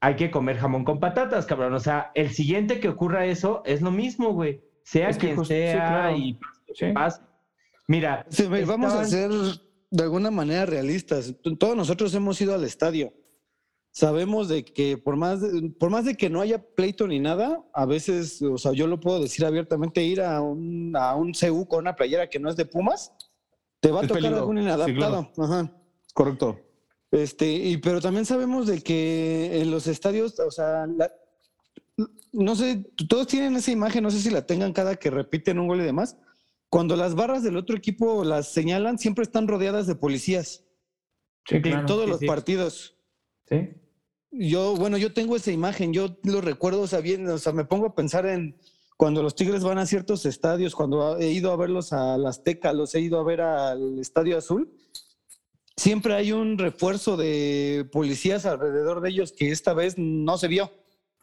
hay 0.00 0.14
que 0.14 0.30
comer 0.30 0.58
jamón 0.58 0.84
con 0.84 1.00
patatas, 1.00 1.46
cabrón. 1.46 1.72
O 1.74 1.80
sea, 1.80 2.10
el 2.14 2.30
siguiente 2.30 2.78
que 2.78 2.88
ocurra 2.88 3.26
eso 3.26 3.62
es 3.64 3.80
lo 3.82 3.90
mismo, 3.90 4.32
güey. 4.32 4.60
Sea 4.84 5.08
Es 5.08 5.18
que 5.18 5.26
quien 5.26 5.36
justo- 5.36 5.54
sí, 5.54 5.60
sea 5.60 5.88
claro. 5.88 6.16
y 6.16 6.38
Sí. 6.74 6.92
paz. 6.92 7.22
Mira, 7.88 8.26
Sí, 8.30 8.44
Vamos 8.66 8.92
a 8.92 9.04
ser 9.06 9.30
de 9.90 10.02
alguna 10.02 10.30
manera 10.30 10.66
realistas. 10.66 11.34
Todos 11.58 11.74
nosotros 11.76 12.14
hemos 12.14 12.40
ido 12.40 12.54
al 12.54 12.64
estadio. 12.64 13.12
Sabemos 13.90 14.48
de 14.48 14.62
que 14.64 14.98
por 14.98 15.16
más 15.16 15.40
de, 15.40 15.70
por 15.70 15.90
más 15.90 16.04
de 16.04 16.14
que 16.14 16.28
no 16.28 16.40
haya 16.42 16.62
pleito 16.62 17.08
ni 17.08 17.18
nada, 17.18 17.64
a 17.72 17.86
veces, 17.86 18.40
o 18.42 18.58
sea, 18.58 18.72
yo 18.72 18.86
lo 18.86 19.00
puedo 19.00 19.18
decir 19.20 19.44
abiertamente, 19.44 20.04
ir 20.04 20.20
a 20.20 20.40
un, 20.42 20.94
a 20.94 21.16
un 21.16 21.32
CU 21.32 21.66
con 21.66 21.80
una 21.80 21.96
playera 21.96 22.28
que 22.28 22.38
no 22.38 22.50
es 22.50 22.56
de 22.56 22.66
Pumas, 22.66 23.12
te 23.80 23.90
va 23.90 24.00
a 24.00 24.02
Es 24.02 24.08
tocar 24.08 24.22
peligro. 24.22 24.40
algún 24.40 24.56
Sí, 24.58 24.62
inadaptado. 24.62 25.32
Ajá. 25.38 25.72
Correcto. 26.12 26.60
Este, 27.10 27.50
y 27.50 27.78
pero 27.78 28.00
también 28.02 28.26
sabemos 28.26 28.66
de 28.66 28.82
que 28.82 29.62
en 29.62 29.70
los 29.70 29.86
estadios, 29.86 30.38
o 30.38 30.50
sea, 30.50 30.86
la- 30.86 31.10
no 32.32 32.54
sé, 32.54 32.84
todos 33.08 33.26
tienen 33.26 33.56
esa 33.56 33.70
imagen, 33.72 34.04
no 34.04 34.10
sé 34.10 34.20
si 34.20 34.30
la 34.30 34.46
tengan 34.46 34.74
cada 34.74 34.96
que 34.96 35.10
repiten 35.10 35.58
un 35.58 35.66
gol 35.68 35.80
y 35.80 35.84
demás. 35.84 36.18
Cuando 36.70 36.96
las 36.96 37.14
barras 37.14 37.42
del 37.42 37.56
otro 37.56 37.76
equipo 37.76 38.24
las 38.24 38.48
señalan, 38.52 38.98
siempre 38.98 39.22
están 39.22 39.48
rodeadas 39.48 39.86
de 39.86 39.94
policías 39.94 40.64
Sí, 41.46 41.56
en 41.56 41.62
claro. 41.62 41.86
todos 41.86 42.04
sí, 42.04 42.10
los 42.10 42.20
sí. 42.20 42.26
partidos. 42.26 42.96
Sí. 43.48 43.70
Yo, 44.30 44.76
bueno, 44.76 44.98
yo 44.98 45.14
tengo 45.14 45.34
esa 45.36 45.50
imagen, 45.50 45.94
yo 45.94 46.18
lo 46.24 46.42
recuerdo, 46.42 46.82
o 46.82 46.86
sea, 46.86 47.00
bien, 47.00 47.26
o 47.28 47.38
sea, 47.38 47.52
me 47.54 47.64
pongo 47.64 47.86
a 47.86 47.94
pensar 47.94 48.26
en 48.26 48.58
cuando 48.98 49.22
los 49.22 49.34
Tigres 49.34 49.64
van 49.64 49.78
a 49.78 49.86
ciertos 49.86 50.26
estadios, 50.26 50.74
cuando 50.74 51.16
he 51.18 51.30
ido 51.30 51.50
a 51.52 51.56
verlos 51.56 51.94
al 51.94 52.26
Azteca, 52.26 52.74
los 52.74 52.94
he 52.94 53.00
ido 53.00 53.18
a 53.18 53.24
ver 53.24 53.40
al 53.40 53.98
Estadio 53.98 54.36
Azul, 54.36 54.70
siempre 55.76 56.14
hay 56.14 56.32
un 56.32 56.58
refuerzo 56.58 57.16
de 57.16 57.88
policías 57.90 58.44
alrededor 58.44 59.00
de 59.00 59.08
ellos 59.08 59.32
que 59.32 59.50
esta 59.50 59.72
vez 59.72 59.94
no 59.96 60.36
se 60.36 60.48
vio. 60.48 60.70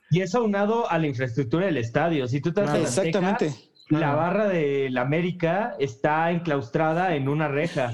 Y 0.10 0.22
eso 0.22 0.40
aunado 0.40 0.90
a 0.90 0.98
la 0.98 1.06
infraestructura 1.08 1.66
del 1.68 1.78
estadio. 1.78 2.28
Si 2.28 2.40
tú 2.42 2.52
te 2.54 2.62
vas 2.62 2.70
Claro. 2.72 2.80
a 2.80 2.84
la 2.84 2.90
Azteca, 2.90 3.08
Exactamente. 3.20 3.70
La 3.90 4.16
barra 4.16 4.48
de 4.48 4.90
la 4.90 5.02
América 5.02 5.76
está 5.80 6.32
enclaustrada 6.32 7.16
en 7.16 7.28
una 7.30 7.48
reja. 7.48 7.94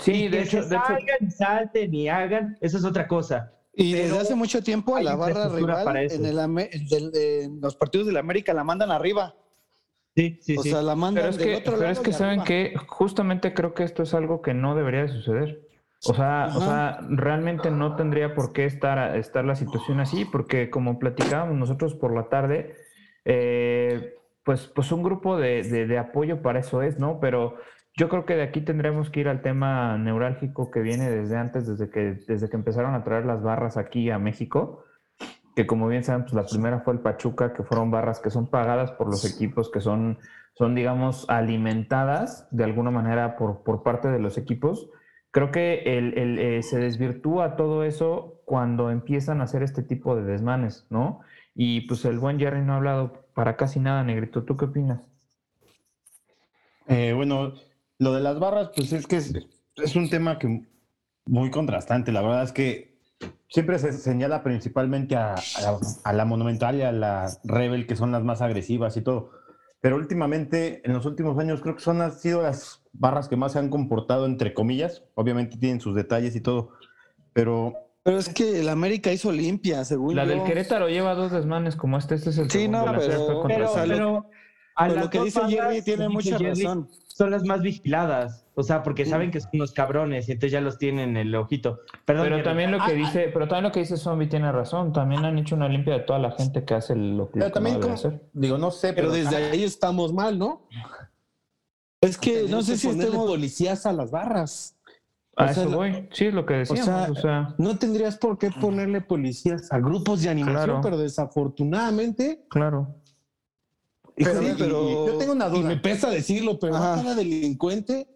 Sí, 0.00 0.24
Y 0.24 0.28
de 0.28 0.38
que 0.38 0.42
hecho, 0.44 0.62
se 0.62 0.68
de 0.68 0.76
hecho, 0.76 0.86
salgan 0.86 1.18
y 1.20 1.30
salten 1.30 1.94
y 1.94 2.08
hagan, 2.08 2.56
eso 2.60 2.78
es 2.78 2.84
otra 2.84 3.06
cosa. 3.08 3.52
Y 3.74 3.92
Pero 3.92 4.04
desde 4.06 4.20
hace 4.20 4.34
mucho 4.34 4.62
tiempo 4.62 4.98
la 4.98 5.14
barra 5.16 5.48
rival 5.48 5.96
en, 5.96 6.24
el 6.26 6.88
del- 6.88 7.12
en 7.14 7.60
los 7.60 7.76
partidos 7.76 8.06
de 8.06 8.12
la 8.12 8.20
América 8.20 8.52
la 8.52 8.64
mandan 8.64 8.90
arriba. 8.90 9.34
Sí, 10.16 10.38
sí, 10.40 10.56
o 10.56 10.62
sí. 10.62 10.70
sea, 10.70 10.82
la 10.82 10.96
mandan 10.96 11.22
Pero 11.22 11.30
es 11.30 11.38
del 11.38 11.46
que, 11.48 11.56
otro 11.56 11.72
pero 11.74 11.82
lado 11.82 11.92
es 11.92 12.00
que 12.00 12.12
saben 12.12 12.40
arriba. 12.40 12.44
que 12.44 12.74
justamente 12.88 13.54
creo 13.54 13.74
que 13.74 13.84
esto 13.84 14.02
es 14.02 14.14
algo 14.14 14.42
que 14.42 14.52
no 14.54 14.74
debería 14.74 15.02
de 15.02 15.08
suceder. 15.08 15.68
O 16.04 16.14
sea, 16.14 16.52
o 16.56 16.60
sea, 16.60 17.00
realmente 17.08 17.70
no 17.70 17.96
tendría 17.96 18.34
por 18.34 18.52
qué 18.52 18.64
estar, 18.64 19.16
estar 19.16 19.44
la 19.44 19.56
situación 19.56 20.00
así, 20.00 20.24
porque 20.24 20.70
como 20.70 20.98
platicábamos 20.98 21.56
nosotros 21.56 21.94
por 21.94 22.14
la 22.14 22.28
tarde, 22.28 22.76
eh, 23.24 24.14
pues, 24.48 24.66
pues 24.66 24.90
un 24.92 25.02
grupo 25.02 25.36
de, 25.36 25.62
de- 25.62 25.98
apoyo 25.98 26.40
para 26.40 26.60
eso 26.60 26.80
es, 26.80 26.98
¿no? 26.98 27.20
Pero 27.20 27.56
yo 27.98 28.08
creo 28.08 28.24
que 28.24 28.34
de 28.34 28.44
aquí 28.44 28.62
tendremos 28.62 29.10
que 29.10 29.20
ir 29.20 29.28
al 29.28 29.42
tema 29.42 29.98
neurálgico 29.98 30.70
que 30.70 30.80
viene 30.80 31.10
desde 31.10 31.36
antes, 31.36 31.66
desde 31.66 31.90
que, 31.90 32.14
desde 32.26 32.48
que 32.48 32.56
empezaron 32.56 32.94
a 32.94 33.04
traer 33.04 33.26
las 33.26 33.42
barras 33.42 33.76
aquí 33.76 34.10
a 34.10 34.18
México 34.18 34.84
que 35.54 35.66
como 35.66 35.86
bien 35.86 36.02
saben, 36.02 36.22
pues 36.22 36.32
la 36.32 36.46
primera 36.46 36.80
fue 36.80 36.94
el 36.94 37.00
Pachuca, 37.00 37.52
que 37.52 37.62
fueron 37.62 37.90
barras 37.90 38.20
que 38.20 38.30
son 38.30 38.48
pagadas 38.48 38.90
por 38.92 39.08
los 39.08 39.30
equipos, 39.30 39.70
que 39.70 39.82
son, 39.82 40.16
son 40.54 40.74
digamos, 40.74 41.28
alimentadas 41.28 42.48
de 42.50 42.64
alguna 42.64 42.90
manera 42.90 43.36
por, 43.36 43.64
por 43.64 43.82
parte 43.82 44.08
de 44.08 44.18
los 44.18 44.38
equipos. 44.38 44.88
Creo 45.30 45.50
que 45.50 45.98
el, 45.98 46.16
el, 46.16 46.38
eh, 46.38 46.62
se 46.62 46.78
desvirtúa 46.78 47.56
todo 47.56 47.84
eso 47.84 48.40
cuando 48.46 48.90
empiezan 48.90 49.42
a 49.42 49.44
hacer 49.44 49.62
este 49.62 49.82
tipo 49.82 50.16
de 50.16 50.22
desmanes, 50.22 50.86
¿no? 50.88 51.20
Y 51.60 51.80
pues 51.80 52.04
el 52.04 52.20
buen 52.20 52.38
Jerry 52.38 52.62
no 52.62 52.74
ha 52.74 52.76
hablado 52.76 53.24
para 53.34 53.56
casi 53.56 53.80
nada, 53.80 54.04
Negrito. 54.04 54.44
¿Tú 54.44 54.56
qué 54.56 54.66
opinas? 54.66 55.00
Eh, 56.86 57.12
bueno, 57.16 57.52
lo 57.98 58.14
de 58.14 58.20
las 58.20 58.38
barras, 58.38 58.70
pues 58.76 58.92
es 58.92 59.08
que 59.08 59.16
es, 59.16 59.96
un 59.96 60.08
tema 60.08 60.38
que 60.38 60.62
muy 61.26 61.50
contrastante. 61.50 62.12
La 62.12 62.22
verdad 62.22 62.44
es 62.44 62.52
que 62.52 63.00
siempre 63.48 63.76
se 63.80 63.92
señala 63.92 64.44
principalmente 64.44 65.16
a, 65.16 65.34
a 65.34 65.60
la, 65.60 65.78
a 66.04 66.12
la 66.12 66.24
Monumental 66.24 66.76
y 66.76 66.82
a 66.82 66.92
la 66.92 67.28
Rebel, 67.42 67.88
que 67.88 67.96
son 67.96 68.12
las 68.12 68.22
más 68.22 68.40
agresivas 68.40 68.96
y 68.96 69.02
todo. 69.02 69.32
Pero 69.80 69.96
últimamente, 69.96 70.80
en 70.84 70.92
los 70.92 71.06
últimos 71.06 71.36
años, 71.40 71.60
creo 71.60 71.74
que 71.74 71.82
son 71.82 72.00
han 72.02 72.12
sido 72.12 72.40
las 72.40 72.84
barras 72.92 73.28
que 73.28 73.34
más 73.34 73.54
se 73.54 73.58
han 73.58 73.68
comportado, 73.68 74.26
entre 74.26 74.54
comillas. 74.54 75.02
Obviamente 75.16 75.56
tienen 75.56 75.80
sus 75.80 75.96
detalles 75.96 76.36
y 76.36 76.40
todo, 76.40 76.70
pero 77.32 77.87
Pero 78.08 78.20
es 78.20 78.30
que 78.30 78.60
el 78.60 78.70
América 78.70 79.12
hizo 79.12 79.30
limpia, 79.30 79.84
según 79.84 80.16
La 80.16 80.24
yo. 80.24 80.30
del 80.30 80.42
Querétaro 80.44 80.88
lleva 80.88 81.14
dos 81.14 81.30
desmanes 81.30 81.76
como 81.76 81.98
este. 81.98 82.14
Este 82.14 82.30
es 82.30 82.38
el 82.38 82.50
Sí, 82.50 82.60
segundo. 82.60 82.86
no, 82.86 82.98
pero- 82.98 83.26
fue 83.26 83.34
contra 83.34 83.56
Pero, 83.56 83.70
pero 83.74 84.30
a 84.76 84.88
Pero 84.88 85.00
lo 85.00 85.10
que 85.10 85.20
dice 85.24 85.40
Jerry 85.46 85.82
tiene 85.82 86.08
mucha 86.08 86.38
Jerry, 86.38 86.62
razón. 86.62 86.88
Son 87.08 87.30
las 87.30 87.44
más 87.44 87.60
vigiladas. 87.60 88.46
O 88.54 88.62
sea, 88.62 88.82
porque 88.82 89.04
Sí. 89.04 89.10
saben 89.10 89.30
que 89.30 89.40
son 89.42 89.50
unos 89.52 89.72
cabrones 89.72 90.26
y 90.28 90.32
entonces 90.32 90.52
ya 90.52 90.62
los 90.62 90.78
tienen 90.78 91.10
en 91.10 91.16
el 91.18 91.34
ojito. 91.34 91.80
Perdón, 92.06 92.24
Pero 92.24 92.36
Jerry. 92.36 92.44
también 92.48 92.70
lo 92.70 92.78
que 92.78 92.92
Ah, 92.92 92.94
dice, 92.94 93.30
pero 93.30 93.46
también 93.46 93.64
lo 93.64 93.72
que 93.72 93.80
dice 93.80 93.98
Zombie 93.98 94.26
tiene 94.26 94.50
razón. 94.52 94.94
También 94.94 95.26
han 95.26 95.36
hecho 95.36 95.54
una 95.54 95.68
limpia 95.68 95.92
de 95.92 96.00
toda 96.00 96.18
la 96.18 96.30
gente 96.30 96.64
que 96.64 96.72
hace 96.74 96.96
lo, 96.96 97.02
lo 97.24 97.30
Pero 97.30 97.44
que 97.46 97.50
también, 97.52 97.74
no 97.74 97.80
debe 97.80 97.94
como- 97.94 98.08
hacer. 98.12 98.22
digo, 98.32 98.56
no 98.56 98.70
sé, 98.70 98.94
Pero 98.94 99.10
pero, 99.10 99.22
desde 99.22 99.36
ahí 99.36 99.64
estamos 99.64 100.14
mal, 100.14 100.38
¿no? 100.38 100.66
Es 102.00 102.16
que 102.16 102.44
no 102.48 102.62
sé 102.62 102.78
si 102.78 102.88
estemos. 102.88 103.26
policías 103.26 103.84
a 103.84 103.92
las 103.92 104.10
barras. 104.10 104.76
A 105.38 105.44
O 105.44 105.54
sea, 105.54 105.62
eso 105.62 105.70
lo- 105.70 105.76
voy. 105.78 106.08
Sí, 106.12 106.26
es 106.26 106.34
lo 106.34 106.44
que 106.44 106.54
decíamos. 106.54 106.84
sea, 106.84 107.08
O 107.10 107.14
sea, 107.14 107.54
No 107.58 107.78
tendrías 107.78 108.16
por 108.18 108.38
qué 108.38 108.50
ponerle 108.50 109.00
policías 109.00 109.72
a 109.72 109.78
grupos 109.78 110.22
de 110.22 110.28
animación, 110.30 110.64
Claro. 110.64 110.80
pero 110.82 110.98
desafortunadamente. 110.98 112.44
claro. 112.50 112.94
Pero- 114.16 114.40
sí, 114.42 114.48
pero- 114.58 115.06
yo 115.06 115.16
tengo 115.18 115.32
una 115.32 115.46
y 115.46 115.50
me 115.62 115.68
duda. 115.74 115.82
pesa 115.82 116.10
decirlo, 116.10 116.58
pero 116.58 116.74
Ajá. 116.76 116.96
cada 116.96 117.14
delincuente 117.14 118.08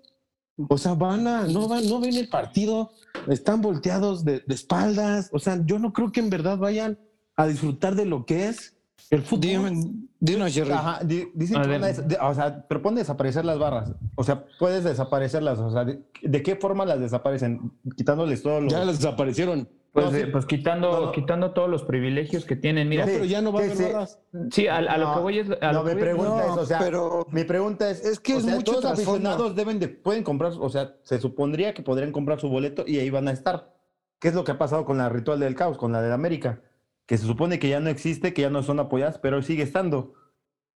O 0.68 0.76
sea, 0.76 0.92
van 0.94 1.26
a, 1.26 1.46
no 1.46 1.66
van, 1.66 1.88
no 1.88 1.98
ven 1.98 2.14
el 2.14 2.28
partido, 2.28 2.90
están 3.26 3.62
volteados 3.62 4.22
de, 4.24 4.40
de 4.46 4.54
espaldas. 4.54 5.30
O 5.32 5.38
sea, 5.38 5.58
yo 5.64 5.78
no 5.78 5.92
creo 5.94 6.12
que 6.12 6.20
en 6.20 6.28
verdad 6.28 6.58
vayan 6.58 6.98
a 7.36 7.46
disfrutar 7.46 7.94
de 7.94 8.04
lo 8.04 8.26
que 8.26 8.48
es 8.48 8.76
el 9.10 9.22
fútbol. 9.22 9.40
Dime, 9.40 9.72
dinos, 10.20 10.52
Jerry. 10.54 10.70
Ajá, 10.72 11.00
di- 11.04 11.28
dicen 11.34 11.60
que 11.62 11.68
ver. 11.68 11.80
van 11.80 11.84
a 11.84 11.86
des- 11.88 12.08
de- 12.08 12.18
o 12.20 12.34
sea, 12.34 12.66
propone 12.68 13.00
desaparecer 13.00 13.44
las 13.44 13.58
barras. 13.58 13.92
O 14.16 14.24
sea, 14.24 14.44
puedes 14.58 14.84
desaparecerlas. 14.84 15.58
O 15.58 15.70
sea, 15.70 15.84
¿de, 15.84 16.02
de 16.22 16.42
qué 16.42 16.56
forma 16.56 16.84
las 16.86 17.00
desaparecen? 17.00 17.72
Quitándoles 17.96 18.42
todo 18.42 18.60
lo. 18.60 18.68
Ya 18.70 18.84
les 18.84 18.98
desaparecieron. 18.98 19.68
Pues, 19.92 20.06
No, 20.06 20.12
sí. 20.12 20.18
eh, 20.20 20.26
pues 20.28 20.46
quitando, 20.46 20.90
No, 20.90 21.00
no. 21.06 21.12
quitando 21.12 21.50
todos 21.52 21.68
los 21.68 21.82
privilegios 21.82 22.46
que 22.46 22.56
tienen. 22.56 22.88
Mira, 22.88 23.04
pero 23.04 23.26
ya 23.26 23.42
no 23.42 23.52
va 23.52 23.60
a 23.60 23.64
que 23.64 23.72
haber 23.72 23.92
barras. 23.92 24.18
sí, 24.50 24.66
a, 24.66 24.76
a 24.78 24.96
lo 24.96 25.08
No, 25.08 25.14
que 25.16 25.20
voy 25.20 25.38
es. 25.40 25.48
a 25.60 25.72
no, 25.72 25.82
lo 25.82 25.84
que 25.84 25.94
mi 25.94 26.00
pregunta 26.00 26.30
No, 26.46 26.52
es, 26.54 26.58
o 26.60 26.64
sea, 26.64 26.78
pero- 26.78 27.26
mi 27.30 27.44
pregunta 27.44 27.90
es, 27.90 28.02
Es 28.02 28.18
que 28.18 28.32
o 28.34 28.38
es 28.38 28.44
sea, 28.44 28.54
mucho 28.54 28.72
todos 28.72 28.84
los 28.84 28.92
trasfondo. 28.94 29.28
aficionados 29.28 29.54
deben 29.54 29.78
de, 29.80 29.88
pueden 29.88 30.24
comprar, 30.24 30.52
o 30.58 30.68
sea, 30.70 30.94
se 31.02 31.18
supondría 31.20 31.74
que 31.74 31.82
podrían 31.82 32.10
comprar 32.10 32.40
su 32.40 32.48
boleto 32.48 32.84
y 32.86 33.00
ahí 33.00 33.10
van 33.10 33.28
a 33.28 33.32
estar. 33.32 33.74
¿Qué 34.18 34.28
es 34.28 34.34
lo 34.34 34.44
que 34.44 34.52
ha 34.52 34.56
pasado 34.58 34.86
con 34.86 34.96
la 34.96 35.10
Ritual 35.10 35.40
del 35.40 35.54
Caos, 35.54 35.76
con 35.76 35.92
la 35.92 36.00
de 36.00 36.10
América? 36.10 36.60
Que 37.06 37.18
se 37.18 37.26
supone 37.26 37.58
que 37.58 37.68
ya 37.68 37.80
no 37.80 37.90
existe, 37.90 38.32
que 38.32 38.42
ya 38.42 38.50
no 38.50 38.62
son 38.62 38.78
apoyadas, 38.80 39.18
pero 39.18 39.42
sigue 39.42 39.62
estando. 39.62 40.14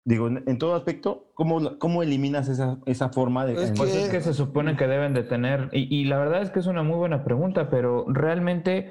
Digo, 0.06 0.26
en, 0.28 0.42
en 0.46 0.58
todo 0.58 0.74
aspecto, 0.74 1.30
¿cómo, 1.34 1.78
cómo 1.78 2.02
eliminas 2.02 2.48
esa, 2.48 2.78
esa 2.86 3.08
forma 3.08 3.46
de... 3.46 3.54
Es 3.54 3.70
en- 3.70 3.74
Pues 3.74 3.92
que- 3.92 4.02
es 4.02 4.08
que 4.10 4.20
se 4.20 4.34
supone 4.34 4.76
que 4.76 4.86
deben 4.86 5.14
de 5.14 5.22
tener, 5.22 5.70
y, 5.72 5.94
y 5.94 6.04
la 6.04 6.18
verdad 6.18 6.42
es 6.42 6.50
que 6.50 6.60
es 6.60 6.66
una 6.66 6.82
muy 6.82 6.96
buena 6.96 7.24
pregunta, 7.24 7.70
pero 7.70 8.04
realmente 8.08 8.90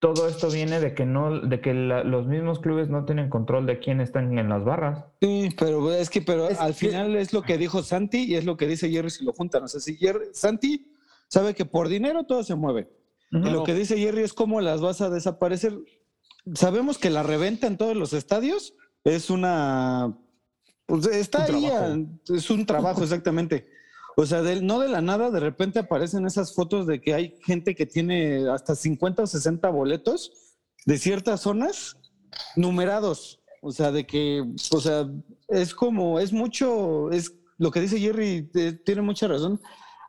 todo 0.00 0.26
esto 0.26 0.50
viene 0.50 0.80
de 0.80 0.94
que 0.94 1.06
no, 1.06 1.40
de 1.40 1.60
que 1.60 1.72
la- 1.74 2.02
los 2.02 2.26
mismos 2.26 2.58
clubes 2.58 2.88
no 2.88 3.04
tienen 3.04 3.28
control 3.30 3.66
de 3.66 3.78
quién 3.78 4.00
están 4.00 4.36
en 4.38 4.48
las 4.48 4.64
barras. 4.64 5.04
Sí, 5.20 5.50
pero 5.58 5.92
es 5.92 6.10
que 6.10 6.20
pero 6.22 6.48
Es 6.48 6.58
al 6.60 6.72
que- 6.74 6.88
final 6.88 7.14
es 7.16 7.32
lo 7.32 7.42
que 7.42 7.56
dijo 7.58 7.82
Santi 7.84 8.24
y 8.24 8.34
es 8.34 8.44
lo 8.44 8.56
que 8.56 8.66
dice 8.66 8.90
Jerry 8.90 9.10
si 9.10 9.24
lo 9.24 9.32
juntan. 9.32 9.62
O 9.64 9.68
sea, 9.68 9.80
si 9.80 9.96
Jerry- 9.98 10.30
Santi 10.32 10.90
sabe 11.28 11.54
que 11.54 11.64
por 11.64 11.86
dinero 11.88 12.24
todo 12.24 12.42
se 12.42 12.54
mueve. 12.56 12.88
Y 13.32 13.50
lo 13.50 13.62
que 13.62 13.74
dice 13.74 13.96
Jerry 13.96 14.22
es 14.22 14.32
cómo 14.32 14.60
las 14.60 14.80
vas 14.80 15.00
a 15.00 15.10
desaparecer. 15.10 15.74
Sabemos 16.54 16.98
que 16.98 17.10
la 17.10 17.22
reventa 17.22 17.66
en 17.66 17.76
todos 17.76 17.96
los 17.96 18.12
estadios 18.12 18.74
es 19.04 19.30
una. 19.30 20.16
Pues 20.86 21.06
está 21.06 21.46
Un 21.48 21.54
ahí, 21.54 21.66
a- 21.66 21.98
es 22.34 22.50
un 22.50 22.66
trabajo, 22.66 23.02
exactamente. 23.02 23.68
O 24.16 24.26
sea, 24.26 24.42
del- 24.42 24.66
no 24.66 24.80
de 24.80 24.88
la 24.88 25.00
nada, 25.00 25.30
de 25.30 25.40
repente 25.40 25.78
aparecen 25.78 26.26
esas 26.26 26.54
fotos 26.54 26.86
de 26.86 27.00
que 27.00 27.14
hay 27.14 27.36
gente 27.44 27.74
que 27.74 27.86
tiene 27.86 28.48
hasta 28.50 28.74
50 28.74 29.22
o 29.22 29.26
60 29.26 29.68
boletos 29.70 30.32
de 30.86 30.98
ciertas 30.98 31.40
zonas 31.42 31.96
numerados. 32.56 33.40
O 33.62 33.72
sea, 33.72 33.92
de 33.92 34.06
que, 34.06 34.42
o 34.72 34.80
sea, 34.80 35.06
es 35.48 35.74
como, 35.74 36.18
es 36.18 36.32
mucho, 36.32 37.10
es 37.10 37.34
lo 37.58 37.70
que 37.70 37.80
dice 37.80 38.00
Jerry, 38.00 38.50
eh, 38.54 38.72
tiene 38.84 39.02
mucha 39.02 39.28
razón. 39.28 39.60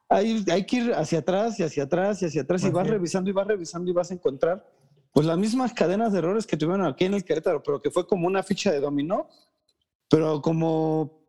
Hay, 0.10 0.44
hay 0.52 0.66
que 0.66 0.78
ir 0.78 0.94
hacia 0.94 1.20
atrás 1.20 1.60
y 1.60 1.64
hacia 1.64 1.84
atrás 1.84 2.22
y 2.22 2.26
hacia 2.26 2.42
atrás 2.42 2.64
y 2.64 2.70
vas 2.70 2.88
revisando 2.88 3.30
y 3.30 3.34
vas 3.34 3.48
revisando 3.48 3.92
y 3.92 3.94
vas 3.94 4.10
a 4.12 4.14
encontrar 4.14 4.66
pues 5.14 5.26
las 5.26 5.38
mismas 5.38 5.74
cadenas 5.74 6.14
de 6.14 6.20
errores 6.20 6.48
que 6.48 6.58
tuvieron 6.58 6.86
aquí 6.86 7.06
en 7.06 7.14
el 7.14 7.24
Querétaro, 7.26 7.62
pero 7.64 7.82
que 7.82 7.92
fue 7.92 8.08
como 8.08 8.28
una 8.28 8.44
ficha 8.44 8.72
de 8.72 8.80
dominó, 8.80 9.28
pero 10.10 10.42
como, 10.42 11.26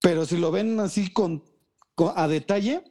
pero 0.00 0.24
si 0.24 0.36
lo 0.38 0.50
ven 0.50 0.78
así 0.80 1.12
con, 1.12 1.44
con- 1.94 2.12
a 2.16 2.26
detalle, 2.28 2.82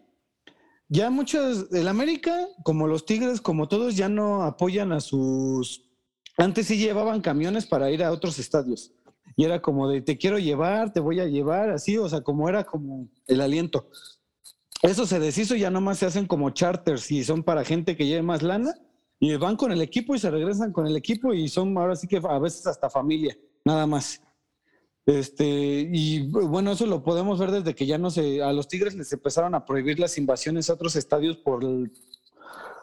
ya 0.89 1.09
muchos, 1.09 1.67
el 1.73 1.87
América, 1.87 2.47
como 2.63 2.87
los 2.87 3.05
Tigres, 3.05 3.41
como 3.41 3.67
todos, 3.67 3.95
ya 3.95 4.09
no 4.09 4.43
apoyan 4.43 4.91
a 4.91 5.01
sus, 5.01 5.89
antes 6.37 6.67
sí 6.67 6.77
llevaban 6.77 7.21
camiones 7.21 7.65
para 7.65 7.91
ir 7.91 8.03
a 8.03 8.11
otros 8.11 8.39
estadios. 8.39 8.93
Y 9.35 9.43
era 9.43 9.61
como 9.61 9.89
de, 9.89 10.01
te 10.01 10.17
quiero 10.17 10.39
llevar, 10.39 10.93
te 10.93 10.99
voy 10.99 11.19
a 11.19 11.25
llevar, 11.25 11.69
así, 11.69 11.97
o 11.97 12.07
sea, 12.09 12.21
como 12.21 12.47
era 12.49 12.63
como 12.63 13.09
el 13.27 13.41
aliento. 13.41 13.89
Eso 14.81 15.05
se 15.05 15.19
deshizo, 15.19 15.55
ya 15.55 15.69
nomás 15.69 15.97
se 15.99 16.05
hacen 16.05 16.25
como 16.25 16.49
charters 16.51 17.11
y 17.11 17.23
son 17.23 17.43
para 17.43 17.63
gente 17.65 17.97
que 17.97 18.05
lleve 18.05 18.21
más 18.21 18.41
lana 18.41 18.73
y 19.19 19.35
van 19.35 19.55
con 19.55 19.71
el 19.71 19.81
equipo 19.81 20.13
y 20.15 20.19
se 20.19 20.29
regresan 20.31 20.71
con 20.71 20.85
el 20.87 20.95
equipo 20.95 21.33
y 21.33 21.47
son 21.47 21.75
ahora 21.77 21.95
sí 21.95 22.07
que 22.07 22.17
a 22.23 22.39
veces 22.39 22.65
hasta 22.67 22.89
familia, 22.89 23.37
nada 23.65 23.85
más. 23.87 24.21
Este, 25.05 25.89
y 25.91 26.27
bueno, 26.29 26.71
eso 26.73 26.85
lo 26.85 27.01
podemos 27.01 27.39
ver 27.39 27.51
desde 27.51 27.73
que 27.73 27.85
ya 27.85 27.97
no 27.97 28.11
se, 28.11 28.43
a 28.43 28.51
los 28.51 28.67
Tigres 28.67 28.93
les 28.93 29.11
empezaron 29.13 29.55
a 29.55 29.65
prohibir 29.65 29.99
las 29.99 30.17
invasiones 30.17 30.69
a 30.69 30.73
otros 30.73 30.95
estadios 30.97 31.37
por 31.37 31.63
el- 31.63 31.91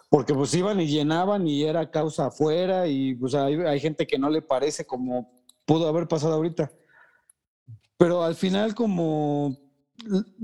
porque 0.08 0.32
pues 0.32 0.54
iban 0.54 0.80
y 0.80 0.86
llenaban 0.86 1.46
y 1.46 1.64
era 1.64 1.90
causa 1.90 2.26
afuera 2.26 2.86
y 2.86 3.14
pues 3.14 3.34
hay, 3.34 3.56
hay 3.56 3.78
gente 3.80 4.06
que 4.06 4.18
no 4.18 4.30
le 4.30 4.42
parece 4.42 4.86
como 4.86 5.32
pudo 5.66 5.86
haber 5.88 6.08
pasado 6.08 6.34
ahorita. 6.34 6.70
Pero 7.98 8.22
al 8.22 8.34
final 8.34 8.74
como 8.74 9.56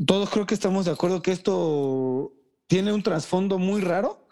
todos 0.06 0.28
creo 0.30 0.46
que 0.46 0.54
estamos 0.54 0.84
de 0.84 0.92
acuerdo 0.92 1.22
que 1.22 1.32
esto 1.32 2.32
tiene 2.66 2.92
un 2.92 3.02
trasfondo 3.02 3.58
muy 3.58 3.80
raro. 3.80 4.26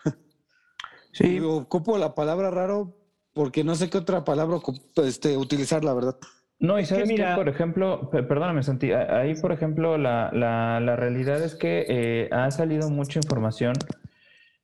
Sí, 1.12 1.36
Y 1.36 1.40
ocupo 1.40 1.98
la 1.98 2.14
palabra 2.14 2.50
raro 2.50 2.94
porque 3.32 3.64
no 3.64 3.74
sé 3.74 3.88
qué 3.90 3.98
otra 3.98 4.24
palabra 4.24 4.58
este, 5.04 5.36
utilizar, 5.36 5.84
la 5.84 5.94
verdad. 5.94 6.16
No, 6.60 6.76
y 6.78 6.82
que 6.82 6.86
sabes 6.86 7.08
que, 7.08 7.14
mira- 7.14 7.36
por 7.36 7.48
ejemplo, 7.48 8.10
pe- 8.10 8.24
perdóname, 8.24 8.62
Santi, 8.64 8.92
ahí, 8.92 9.34
por 9.36 9.52
ejemplo, 9.52 9.96
la, 9.96 10.30
la, 10.32 10.80
la 10.80 10.96
realidad 10.96 11.42
es 11.42 11.54
que 11.54 11.86
eh, 11.88 12.28
ha 12.32 12.50
salido 12.50 12.90
mucha 12.90 13.20
información 13.20 13.74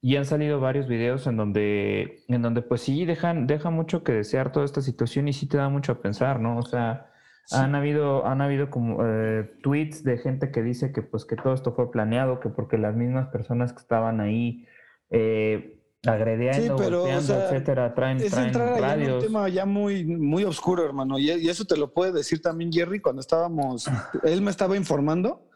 y 0.03 0.17
han 0.17 0.25
salido 0.25 0.61
varios 0.61 0.89
videos 0.89 1.27
en 1.29 1.37
donde, 1.37 2.25
en 2.29 2.43
donde 2.43 2.63
pues 2.63 2.83
sí, 2.83 3.05
dejan, 3.05 3.47
deja 3.47 3.71
mucho 3.71 4.03
que 4.03 4.13
desear 4.13 4.51
toda 4.53 4.65
esta 4.67 4.83
situación 4.83 5.29
y 5.29 5.33
sí 5.33 5.47
te 5.49 5.57
da 5.57 5.69
mucho 5.69 5.93
a 5.93 6.01
pensar, 6.03 6.41
¿no? 6.41 6.59
O 6.59 6.63
sea, 6.63 7.11
han 7.53 7.75
habido, 7.75 8.27
han 8.27 8.41
habido 8.43 8.71
como 8.71 8.99
eh, 9.07 9.51
tweets 9.63 10.03
de 10.03 10.19
gente 10.19 10.51
que 10.51 10.63
dice 10.63 10.93
que 10.93 11.03
pues 11.03 11.25
que 11.25 11.37
todo 11.37 11.55
esto 11.55 11.75
fue 11.75 11.91
planeado, 11.91 12.41
que 12.41 12.49
porque 12.49 12.77
las 12.77 12.97
mismas 12.97 13.29
personas 13.29 13.73
que 13.73 13.81
estaban 13.81 14.21
ahí 14.21 14.67
eh, 15.11 15.74
agrediendo, 16.07 16.77
Sí, 16.77 16.83
pero, 16.83 16.99
o 16.99 17.01
golpeando, 17.03 17.27
sea, 17.27 17.45
etcétera, 17.49 17.95
traen, 17.95 18.19
Es 18.19 18.31
traen 18.33 18.47
entrar 18.49 18.69
allá 18.69 18.77
en 18.77 18.83
un 19.03 19.07
radios. 19.07 19.25
tema 19.25 19.49
ya 19.49 19.67
muy, 19.67 20.05
muy 20.05 20.45
oscuro, 20.45 20.85
hermano. 20.85 21.19
Y, 21.19 21.31
y 21.31 21.49
eso 21.49 21.65
te 21.65 21.77
lo 21.77 21.93
puede 21.93 22.13
decir 22.13 22.41
también 22.43 22.73
Jerry 22.73 23.01
cuando 23.01 23.21
estábamos, 23.21 23.87
él 24.25 24.43
me 24.43 24.51
estaba 24.51 24.77
informando. 24.77 25.49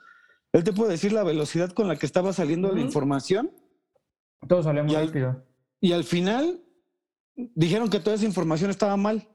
Él 0.53 0.65
te 0.65 0.73
puede 0.73 0.93
decir 0.93 1.13
la 1.13 1.23
velocidad 1.25 1.71
con 1.73 1.89
la 1.89 1.97
que 1.97 2.07
estaba 2.07 2.33
saliendo 2.33 2.73
la 2.73 2.81
información 2.81 3.51
Todo 4.49 4.63
salió 4.63 4.83
muy 4.83 4.93
Y 4.95 4.97
al- 4.97 5.07
rápido. 5.09 5.45
y 5.81 5.93
al 5.93 6.05
final 6.05 6.63
dijeron 7.55 7.91
que 7.91 8.01
toda 8.01 8.17
esa 8.17 8.25
información 8.25 8.71
estaba 8.71 8.97
mal. 8.97 9.29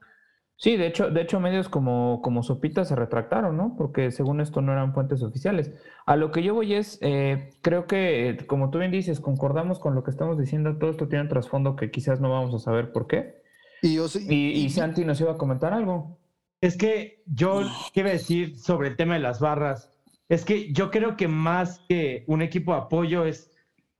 Sí, 0.64 0.78
de 0.78 0.88
hecho, 0.88 1.10
de 1.12 1.22
hecho 1.24 1.42
medios 1.42 1.68
como, 1.68 2.22
como 2.22 2.42
Sopita 2.42 2.86
se 2.86 2.96
retractaron, 2.96 3.58
¿no? 3.58 3.76
Porque 3.78 4.12
según 4.12 4.40
esto 4.40 4.62
no 4.62 4.72
eran 4.72 4.94
fuentes 4.94 5.22
oficiales. 5.22 5.74
A 6.06 6.16
lo 6.16 6.32
que 6.32 6.42
yo 6.42 6.54
voy 6.54 6.74
es, 6.74 7.00
eh, 7.02 7.50
creo 7.62 7.86
que, 7.86 8.38
como 8.48 8.70
tú 8.70 8.80
bien 8.80 8.90
dices, 8.90 9.20
concordamos 9.20 9.78
con 9.80 9.94
lo 9.94 10.06
que 10.06 10.12
estamos 10.12 10.40
diciendo, 10.40 10.78
todo 10.78 10.92
esto 10.92 11.10
tiene 11.10 11.24
un 11.24 11.28
trasfondo 11.28 11.76
que 11.76 11.92
quizás 11.92 12.22
no 12.22 12.30
vamos 12.30 12.54
a 12.54 12.60
saber 12.60 12.94
por 12.94 13.08
qué. 13.08 13.42
Y, 13.82 13.96
yo 13.96 14.08
sé- 14.08 14.22
Y, 14.34 14.52
y 14.52 14.70
Santi 14.70 15.04
nos 15.04 15.20
iba 15.20 15.34
a 15.34 15.38
comentar 15.38 15.74
algo. 15.74 16.18
Es 16.62 16.78
que 16.78 17.22
yo 17.26 17.64
quiero 17.94 18.08
decir 18.08 18.58
sobre 18.58 18.88
el 18.88 18.96
tema 18.96 19.16
de 19.16 19.20
las 19.20 19.42
barras, 19.42 19.92
es 20.30 20.46
que 20.46 20.72
yo 20.72 20.92
creo 20.92 21.18
que 21.18 21.28
más 21.28 21.82
que 21.90 22.24
un 22.28 22.42
equipo 22.42 22.72
de 22.72 22.78
apoyo 22.80 23.26
es 23.26 23.52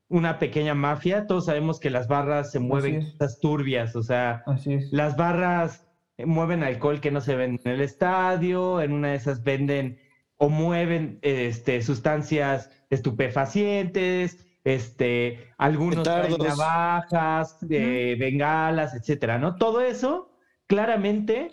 una 0.08 0.38
pequeña 0.38 0.74
mafia. 0.74 1.26
Todos 1.26 1.44
sabemos 1.44 1.78
que 1.78 1.90
las 1.90 2.08
barras 2.08 2.52
se 2.52 2.58
mueven 2.58 3.02
cosas 3.18 3.38
turbias, 3.38 3.94
o 3.96 4.02
sea, 4.02 4.42
Así 4.46 4.72
es. 4.72 4.90
las 4.92 5.14
barras 5.18 5.83
mueven 6.18 6.62
alcohol 6.62 7.00
que 7.00 7.10
no 7.10 7.20
se 7.20 7.34
vende 7.34 7.60
en 7.64 7.72
el 7.72 7.80
estadio, 7.80 8.80
en 8.80 8.92
una 8.92 9.08
de 9.10 9.16
esas 9.16 9.42
venden 9.42 9.98
o 10.36 10.48
mueven 10.48 11.18
este, 11.22 11.80
sustancias 11.82 12.70
estupefacientes, 12.90 14.46
este, 14.64 15.52
algunos 15.58 16.02
traen 16.04 16.36
navajas, 16.38 17.58
eh, 17.68 18.16
bengalas, 18.18 18.94
etcétera, 18.94 19.38
¿no? 19.38 19.56
Todo 19.56 19.80
eso 19.80 20.30
claramente 20.66 21.50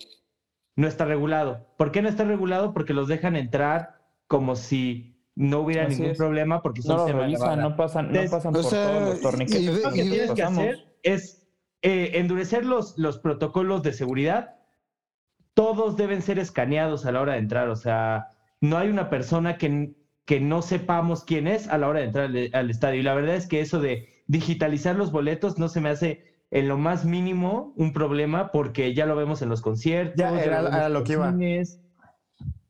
no 0.75 0.87
está 0.87 1.05
regulado. 1.05 1.67
¿Por 1.77 1.91
qué 1.91 2.01
no 2.01 2.09
está 2.09 2.23
regulado? 2.23 2.73
Porque 2.73 2.93
los 2.93 3.07
dejan 3.07 3.35
entrar 3.35 3.99
como 4.27 4.55
si 4.55 5.17
no 5.35 5.59
hubiera 5.61 5.83
Así 5.83 5.95
ningún 5.95 6.11
es. 6.11 6.17
problema 6.17 6.61
porque 6.61 6.81
son 6.81 6.97
No 6.97 7.07
lo 7.07 7.19
revisan, 7.19 7.59
no 7.59 7.75
pasan, 7.75 8.05
no 8.05 8.09
Entonces, 8.11 8.31
pasan 8.31 8.55
o 8.55 8.61
por 8.61 8.69
sea, 8.69 8.87
todos 8.87 9.09
los 9.09 9.21
torniquetes. 9.21 9.61
y 9.61 9.65
que 9.65 9.71
y- 9.71 9.93
que 10.03 10.09
tienes 10.09 10.21
que 10.31 10.41
pasamos. 10.41 10.59
hacer 10.63 10.75
es 11.03 11.40
eh, 11.81 12.11
endurecer 12.15 12.65
los, 12.65 12.97
los 12.97 13.17
protocolos 13.19 13.83
de 13.83 13.93
seguridad. 13.93 14.55
Todos 15.53 15.97
deben 15.97 16.21
ser 16.21 16.39
escaneados 16.39 17.05
a 17.05 17.11
la 17.11 17.21
hora 17.21 17.33
de 17.33 17.39
entrar. 17.39 17.69
O 17.69 17.75
sea, 17.75 18.31
no 18.61 18.77
hay 18.77 18.89
una 18.89 19.09
persona 19.09 19.57
que, 19.57 19.93
que 20.25 20.39
no 20.39 20.61
sepamos 20.61 21.23
quién 21.23 21.47
es 21.47 21.67
a 21.67 21.77
la 21.77 21.87
hora 21.89 21.99
de 21.99 22.05
entrar 22.05 22.25
al, 22.25 22.49
al 22.53 22.69
estadio. 22.69 22.99
Y 22.99 23.03
la 23.03 23.13
verdad 23.15 23.35
es 23.35 23.47
que 23.47 23.59
eso 23.61 23.79
de 23.79 24.23
digitalizar 24.27 24.95
los 24.95 25.11
boletos 25.11 25.57
no 25.59 25.67
se 25.67 25.81
me 25.81 25.89
hace 25.89 26.31
en 26.51 26.67
lo 26.67 26.77
más 26.77 27.05
mínimo 27.05 27.73
un 27.77 27.93
problema 27.93 28.51
porque 28.51 28.93
ya 28.93 29.05
lo 29.05 29.15
vemos 29.15 29.41
en 29.41 29.49
los 29.49 29.61
conciertos. 29.61 30.15
Ya, 30.17 30.31
lo 30.31 30.37
era- 30.39 30.89
lo 30.89 30.99
los 30.99 31.03
que 31.03 31.13
iba. 31.13 31.31
cines. 31.31 31.79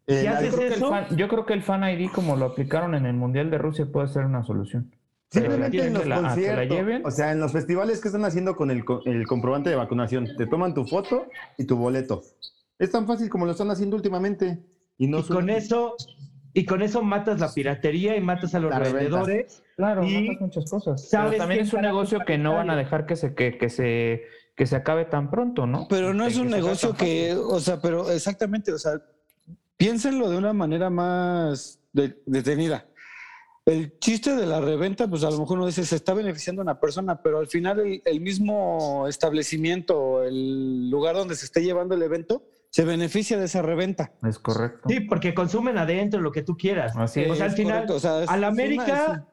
Eh, 0.07 0.21
Si 0.21 0.25
Yo 0.25 0.33
creo, 0.37 0.57
que 0.59 0.67
el 0.67 0.73
eso? 0.73 0.89
fan, 0.89 1.05
yo 1.17 1.27
creo 1.27 1.45
que 1.45 1.53
el 1.53 1.61
fan 1.61 1.83
ID, 1.83 2.09
como 2.09 2.35
lo 2.35 2.45
aplicaron 2.45 2.95
en 2.95 3.05
el 3.05 3.13
Mundial 3.13 3.51
de 3.51 3.57
Rusia, 3.59 3.85
puede 3.91 4.07
ser 4.07 4.25
una 4.25 4.43
solución. 4.43 4.91
Simplemente 5.31 5.87
en 5.87 5.93
los 5.93 6.03
que 6.03 6.09
la- 6.09 6.21
conciertos, 6.21 6.75
lleven, 6.77 7.05
o 7.05 7.11
sea, 7.11 7.31
en 7.31 7.39
los 7.39 7.51
festivales 7.53 8.01
que 8.01 8.09
están 8.09 8.25
haciendo 8.25 8.55
con 8.55 8.69
el, 8.69 8.83
el 9.05 9.27
comprobante 9.27 9.69
de 9.69 9.77
vacunación, 9.77 10.27
te 10.37 10.45
toman 10.45 10.73
tu 10.73 10.85
foto 10.85 11.27
y 11.57 11.65
tu 11.65 11.77
boleto. 11.77 12.21
Es 12.77 12.91
tan 12.91 13.07
fácil 13.07 13.29
como 13.29 13.45
lo 13.45 13.51
están 13.51 13.71
haciendo 13.71 13.95
últimamente. 13.95 14.59
Y 14.97 15.07
no 15.07 15.19
Y 15.19 15.23
con 15.23 15.49
eso 15.49 15.95
y 16.53 16.65
con 16.65 16.81
eso 16.81 17.01
matas 17.01 17.39
la 17.39 17.53
piratería 17.53 18.17
y 18.17 18.21
matas 18.21 18.53
a 18.55 18.59
los 18.59 18.77
vendedores. 18.77 19.63
Claro, 19.77 20.03
Y 20.05 20.27
matas 20.27 20.41
muchas 20.41 20.69
cosas. 20.69 21.09
sabes 21.09 21.31
Pero 21.31 21.43
también 21.43 21.61
es 21.61 21.73
un 21.73 21.81
negocio 21.81 22.19
que 22.25 22.37
no 22.37 22.53
van 22.55 22.69
a 22.69 22.75
dejar 22.75 23.05
que 23.05 23.15
se, 23.15 23.33
que, 23.33 23.57
que 23.57 23.69
se, 23.69 24.23
que 24.55 24.65
se 24.65 24.75
acabe 24.75 25.05
tan 25.05 25.29
pronto, 25.31 25.65
¿no? 25.65 25.87
Pero 25.89 26.13
no 26.13 26.25
es 26.25 26.35
un 26.37 26.49
negocio 26.49 26.93
que, 26.93 27.33
o 27.35 27.59
sea, 27.61 27.79
pero 27.79 28.11
exactamente, 28.11 28.73
o 28.73 28.77
sea, 28.77 29.01
piénsenlo 29.77 30.29
de 30.29 30.37
una 30.37 30.51
manera 30.51 30.89
más 30.89 31.79
de- 31.93 32.21
detenida. 32.25 32.85
El 33.65 33.99
chiste 33.99 34.35
de 34.35 34.47
la 34.47 34.59
reventa, 34.59 35.07
pues 35.07 35.23
a 35.23 35.29
lo 35.29 35.37
mejor 35.37 35.57
uno 35.57 35.67
dice, 35.67 35.85
se 35.85 35.95
está 35.95 36.13
beneficiando 36.15 36.61
a 36.61 36.63
una 36.63 36.79
persona, 36.79 37.21
pero 37.21 37.37
al 37.37 37.47
final 37.47 37.79
el, 37.79 38.01
el 38.05 38.19
mismo 38.19 39.05
establecimiento, 39.07 40.23
el 40.23 40.89
lugar 40.89 41.15
donde 41.15 41.35
se 41.35 41.45
esté 41.45 41.63
llevando 41.63 41.93
el 41.95 42.01
evento, 42.01 42.43
se 42.71 42.85
beneficia 42.85 43.37
de 43.37 43.45
esa 43.45 43.61
reventa. 43.61 44.13
Es 44.27 44.39
correcto. 44.39 44.89
Sí, 44.89 45.01
porque 45.01 45.33
consumen 45.33 45.77
adentro 45.77 46.21
lo 46.21 46.31
que 46.31 46.41
tú 46.41 46.57
quieras. 46.57 46.93
Así 46.97 47.23
o 47.25 47.35
sea, 47.35 47.45
al 47.45 47.51
final, 47.51 47.73
correcto, 47.85 47.95
o 47.95 47.99
sea, 47.99 48.23
es- 48.23 48.29
a 48.29 48.37
la 48.37 48.47
es 48.47 48.53
América 48.53 49.27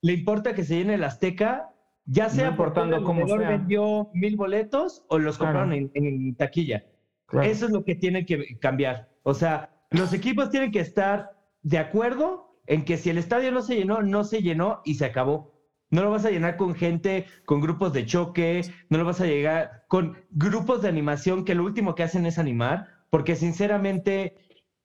le 0.00 0.12
importa 0.12 0.54
que 0.54 0.64
se 0.64 0.76
llene 0.76 0.94
el 0.94 1.04
Azteca, 1.04 1.70
ya 2.04 2.28
sea 2.28 2.50
No 2.50 2.56
porque 2.56 2.80
el 2.80 2.90
vendedor 2.90 3.40
sea. 3.40 3.48
vendió 3.48 4.10
mil 4.14 4.36
boletos 4.36 5.04
o 5.08 5.18
los 5.18 5.38
Claro. 5.38 5.58
compraron 5.60 5.72
en, 5.72 5.90
en 5.94 6.34
taquilla. 6.36 6.84
Claro. 7.26 7.48
Eso 7.48 7.66
es 7.66 7.72
lo 7.72 7.84
que 7.84 7.94
tiene 7.94 8.26
que 8.26 8.58
cambiar. 8.60 9.08
O 9.22 9.32
sea, 9.34 9.70
los 9.90 10.12
equipos 10.12 10.50
tienen 10.50 10.70
que 10.70 10.80
estar 10.80 11.30
de 11.62 11.78
acuerdo 11.78 12.51
en 12.66 12.84
que 12.84 12.96
si 12.96 13.10
el 13.10 13.18
estadio 13.18 13.52
no 13.52 13.62
se 13.62 13.76
llenó, 13.76 14.02
no 14.02 14.24
se 14.24 14.42
llenó 14.42 14.80
y 14.84 14.94
se 14.94 15.04
acabó. 15.04 15.52
No 15.90 16.02
lo 16.02 16.10
vas 16.10 16.24
a 16.24 16.30
llenar 16.30 16.56
con 16.56 16.74
gente, 16.74 17.26
con 17.44 17.60
grupos 17.60 17.92
de 17.92 18.06
choque, 18.06 18.62
no 18.88 18.98
lo 18.98 19.04
vas 19.04 19.20
a 19.20 19.26
llegar 19.26 19.84
con 19.88 20.16
grupos 20.30 20.80
de 20.82 20.88
animación 20.88 21.44
que 21.44 21.54
lo 21.54 21.64
último 21.64 21.94
que 21.94 22.02
hacen 22.02 22.24
es 22.24 22.38
animar, 22.38 22.88
porque 23.10 23.36
sinceramente 23.36 24.34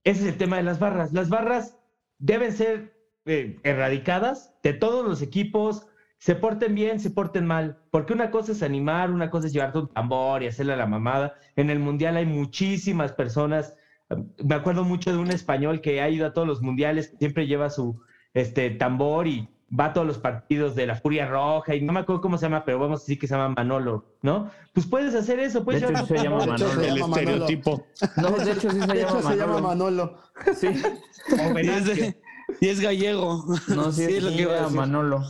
ese 0.04 0.22
es 0.22 0.28
el 0.28 0.38
tema 0.38 0.58
de 0.58 0.64
las 0.64 0.80
barras. 0.80 1.14
Las 1.14 1.30
barras 1.30 1.78
deben 2.20 2.52
ser 2.52 2.98
eh, 3.26 3.60
erradicadas 3.64 4.54
de 4.64 4.74
todos 4.74 5.06
los 5.06 5.22
equipos, 5.22 5.88
se 6.18 6.36
porten 6.36 6.76
bien, 6.76 7.00
se 7.00 7.12
porten 7.12 7.46
mal, 7.46 7.80
porque 7.92 8.14
una 8.14 8.32
cosa 8.32 8.52
es 8.52 8.64
animar, 8.64 9.12
una 9.12 9.30
cosa 9.30 9.48
es 9.48 9.54
llevarte 9.54 9.80
un 9.80 9.88
tambor 9.90 10.44
y 10.44 10.48
hacerle 10.48 10.76
la 10.76 10.88
mamada. 10.88 11.36
En 11.56 11.70
el 11.70 11.80
mundial 11.80 12.18
hay 12.18 12.26
muchísimas 12.26 13.14
personas. 13.14 13.76
Me 14.44 14.56
acuerdo 14.56 14.84
mucho 14.84 15.12
de 15.12 15.18
un 15.18 15.32
español 15.32 15.82
que 15.82 16.02
ha 16.02 16.10
ido 16.10 16.26
a 16.28 16.34
todos 16.34 16.48
los 16.48 16.62
mundiales, 16.62 17.14
siempre 17.20 17.46
lleva 17.48 17.70
su 17.70 18.00
este 18.34 18.70
tambor 18.70 19.28
y 19.28 19.50
va 19.78 19.86
a 19.86 19.94
todos 19.94 20.08
los 20.08 20.18
partidos 20.18 20.76
de 20.76 20.88
la 20.88 20.96
Furia 20.96 21.28
Roja 21.28 21.76
y 21.76 21.82
no 21.82 21.92
me 21.92 22.00
acuerdo 22.00 22.22
cómo 22.22 22.38
se 22.38 22.46
llama, 22.46 22.64
pero 22.64 22.80
vamos 22.80 23.02
a 23.02 23.04
decir 23.04 23.20
que 23.20 23.28
se 23.28 23.36
llama 23.36 23.54
Manolo, 23.58 24.06
¿no? 24.22 24.50
Pues 24.74 24.86
puedes 24.86 25.14
hacer 25.14 25.40
eso, 25.40 25.66
puedes 25.66 25.82
De 25.82 25.88
hecho, 25.88 25.94
llevar 26.06 26.08
se 26.08 26.24
llama. 26.24 26.38
Manolo. 26.46 26.82
El 26.82 26.88
llama 26.96 27.08
Manolo. 27.08 27.20
estereotipo. 27.20 27.86
No, 28.16 28.32
de 28.32 28.52
hecho 28.54 28.70
sí 28.72 28.80
se 28.80 28.88
De 28.88 28.96
llama 28.96 29.20
hecho, 29.20 29.22
se 29.30 29.36
llama 29.36 29.60
Manolo. 29.62 30.18
Sí. 30.56 30.68
o 31.54 31.60
Y 31.60 31.68
es, 31.68 31.86
de- 31.86 32.22
y 32.62 32.68
es 32.70 32.80
gallego. 32.80 33.44
No, 33.68 33.92
sí, 33.92 34.04
es 34.04 34.10
es 34.10 34.24
lo 34.24 34.30
que 34.30 34.42
iba 34.44 34.66
a. 34.66 34.70
Manolo. 34.70 35.22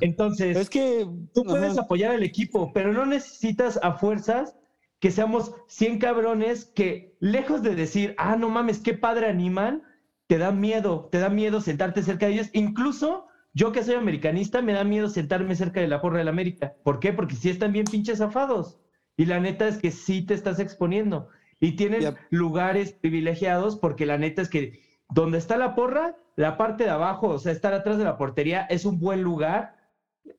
Entonces, 0.00 0.56
Es 0.56 0.70
que 0.70 1.06
Tú 1.34 1.44
puedes 1.44 1.72
ajá. 1.72 1.82
apoyar 1.82 2.12
al 2.12 2.22
equipo, 2.24 2.72
pero 2.72 2.92
no 2.92 3.06
necesitas 3.06 3.78
a 3.82 3.92
fuerzas 3.92 4.56
que 5.04 5.10
seamos 5.10 5.52
100 5.66 5.98
cabrones 5.98 6.64
que, 6.64 7.14
lejos 7.20 7.62
de 7.62 7.74
decir, 7.74 8.14
ah, 8.16 8.36
no 8.36 8.48
mames, 8.48 8.78
qué 8.78 8.94
padre 8.94 9.26
animan, 9.28 9.82
te 10.28 10.38
da 10.38 10.50
miedo, 10.50 11.10
te 11.12 11.18
da 11.18 11.28
miedo 11.28 11.60
sentarte 11.60 12.02
cerca 12.02 12.24
de 12.24 12.32
ellos. 12.32 12.48
Incluso 12.54 13.26
yo 13.52 13.70
que 13.70 13.82
soy 13.82 13.96
americanista, 13.96 14.62
me 14.62 14.72
da 14.72 14.82
miedo 14.82 15.10
sentarme 15.10 15.56
cerca 15.56 15.82
de 15.82 15.88
la 15.88 16.00
porra 16.00 16.20
del 16.20 16.28
América. 16.28 16.72
¿Por 16.82 17.00
qué? 17.00 17.12
Porque 17.12 17.34
sí 17.34 17.50
están 17.50 17.74
bien 17.74 17.84
pinches 17.84 18.16
zafados. 18.16 18.78
Y 19.18 19.26
la 19.26 19.40
neta 19.40 19.68
es 19.68 19.76
que 19.76 19.90
sí 19.90 20.22
te 20.22 20.32
estás 20.32 20.58
exponiendo. 20.58 21.28
Y 21.60 21.76
tienen 21.76 22.16
lugares 22.30 22.94
privilegiados 22.94 23.76
porque 23.76 24.06
la 24.06 24.16
neta 24.16 24.40
es 24.40 24.48
que 24.48 24.80
donde 25.10 25.36
está 25.36 25.58
la 25.58 25.74
porra, 25.74 26.16
la 26.34 26.56
parte 26.56 26.84
de 26.84 26.90
abajo, 26.90 27.28
o 27.28 27.38
sea, 27.38 27.52
estar 27.52 27.74
atrás 27.74 27.98
de 27.98 28.04
la 28.04 28.16
portería 28.16 28.62
es 28.70 28.86
un 28.86 28.98
buen 29.00 29.20
lugar 29.20 29.76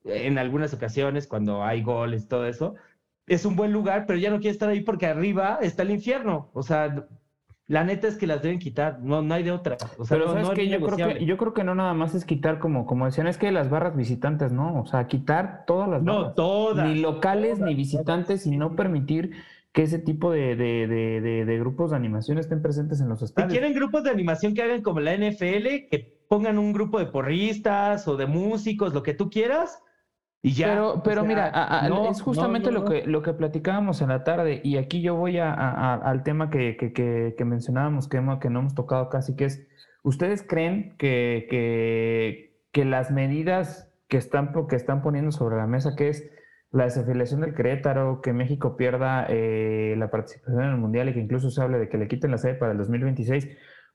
en 0.06 0.40
algunas 0.40 0.74
ocasiones 0.74 1.28
cuando 1.28 1.64
hay 1.64 1.84
goles, 1.84 2.28
todo 2.28 2.48
eso, 2.48 2.74
es 3.28 3.46
un 3.46 3.56
buen 3.56 3.72
lugar, 3.72 4.06
pero 4.06 4.20
ya 4.20 4.30
no 4.30 4.38
quiere 4.40 4.52
estar 4.52 4.70
ahí 4.70 4.82
porque 4.82 5.08
arriba 5.08 5.60
está 5.62 5.84
el 5.84 5.92
infierno. 5.92 6.50
O 6.54 6.64
sea, 6.64 7.08
la 7.68 7.84
neta 7.84 8.08
es 8.08 8.18
que 8.18 8.28
las 8.28 8.44
deben 8.44 8.60
quitar, 8.60 9.00
no, 9.02 9.22
no 9.24 9.34
hay 9.34 9.42
de 9.44 9.52
otra. 9.52 9.78
O 9.98 10.06
sea, 10.06 10.18
Pero 10.18 10.28
no, 10.28 10.34
sabes 10.34 10.48
no 10.50 10.54
que 10.54 10.68
yo 10.70 10.80
creo 10.82 10.98
que 11.18 11.26
yo 11.26 11.38
creo 11.38 11.54
que 11.54 11.64
no 11.64 11.74
nada 11.74 11.94
más 11.96 12.14
es 12.14 12.24
quitar 12.26 12.60
como 12.60 12.86
como 12.86 13.06
decían 13.06 13.26
es 13.28 13.38
que 13.40 13.52
las 13.52 13.70
barras 13.70 13.96
visitantes 13.96 14.52
no, 14.52 14.80
o 14.82 14.86
sea, 14.86 15.08
quitar 15.08 15.64
todas 15.66 15.90
las 15.90 16.04
No, 16.04 16.20
barras. 16.20 16.36
todas. 16.36 16.88
ni 16.88 17.00
locales 17.02 17.56
todas, 17.58 17.68
ni 17.68 17.76
visitantes 17.76 18.46
y 18.46 18.56
no 18.58 18.76
permitir 18.76 19.32
que 19.74 19.82
ese 19.82 20.00
tipo 20.00 20.32
de, 20.32 20.56
de, 20.56 20.88
de, 21.46 21.60
grupos 21.60 21.90
de 21.92 21.98
animación 21.98 22.38
estén 22.38 22.62
presentes 22.62 23.02
en 23.02 23.10
los 23.10 23.20
Si 23.20 23.26
estadios. 23.26 23.52
quieren 23.52 23.74
grupos 23.74 24.04
de 24.04 24.10
animación 24.12 24.54
que 24.54 24.62
hagan 24.62 24.82
como 24.82 25.02
la 25.02 25.14
NFL, 25.18 25.90
que 25.92 26.16
pongan 26.30 26.58
un 26.60 26.72
grupo 26.72 26.98
de 27.00 27.08
porristas 27.08 28.08
o 28.08 28.16
de 28.16 28.26
músicos, 28.26 28.94
lo 28.94 29.04
que 29.04 29.14
tú 29.14 29.30
quieras, 29.30 29.82
y 30.46 30.54
ya. 30.54 30.68
Pero, 30.68 30.94
O 30.94 31.04
pero 31.04 31.22
sea, 31.22 31.28
mira, 31.28 31.46
a- 31.48 31.86
a- 31.86 31.90
no, 31.90 32.10
es 32.12 32.22
justamente 32.22 32.72
no, 32.72 32.80
no, 32.80 32.84
lo 32.84 32.90
que 32.90 33.06
lo 33.08 33.22
que 33.24 33.34
platicábamos 33.34 34.02
en 34.02 34.10
la 34.10 34.24
tarde 34.24 34.62
y 34.64 34.78
aquí 34.78 35.02
yo 35.02 35.16
voy 35.16 35.40
a, 35.40 35.52
al 35.96 36.24
tema 36.24 36.50
que, 36.50 36.78
que, 36.78 36.94
que, 36.94 37.34
que 37.38 37.46
mencionábamos 37.46 38.08
que, 38.08 38.22
que 38.40 38.50
no 38.50 38.60
hemos 38.60 38.76
tocado 38.76 39.10
casi, 39.10 39.36
que 39.36 39.46
es, 39.46 39.68
¿ustedes 40.04 40.44
creen 40.48 40.96
que, 40.98 41.48
que, 41.50 42.58
que 42.72 42.86
las 42.86 43.10
medidas 43.12 43.92
que 44.08 44.18
están, 44.18 44.54
que 44.70 44.76
están 44.76 45.02
poniendo 45.02 45.32
sobre 45.32 45.58
la 45.58 45.66
mesa, 45.66 45.96
que 45.96 46.10
es 46.10 46.30
la 46.72 46.84
desafiliación 46.84 47.42
del 47.42 47.54
Querétaro, 47.56 48.22
que 48.22 48.34
México 48.34 48.76
pierda 48.76 49.26
eh, 49.30 49.96
la 49.98 50.12
participación 50.12 50.64
en 50.66 50.72
el 50.72 50.78
Mundial 50.78 51.10
y 51.10 51.14
que 51.14 51.22
incluso 51.22 51.50
se 51.50 51.62
hable 51.62 51.80
de 51.80 51.90
que 51.90 51.98
le 51.98 52.08
quiten 52.08 52.32
la 52.32 52.38
sede 52.38 52.56
para 52.56 52.74
el 52.74 52.78
2026, 52.78 53.48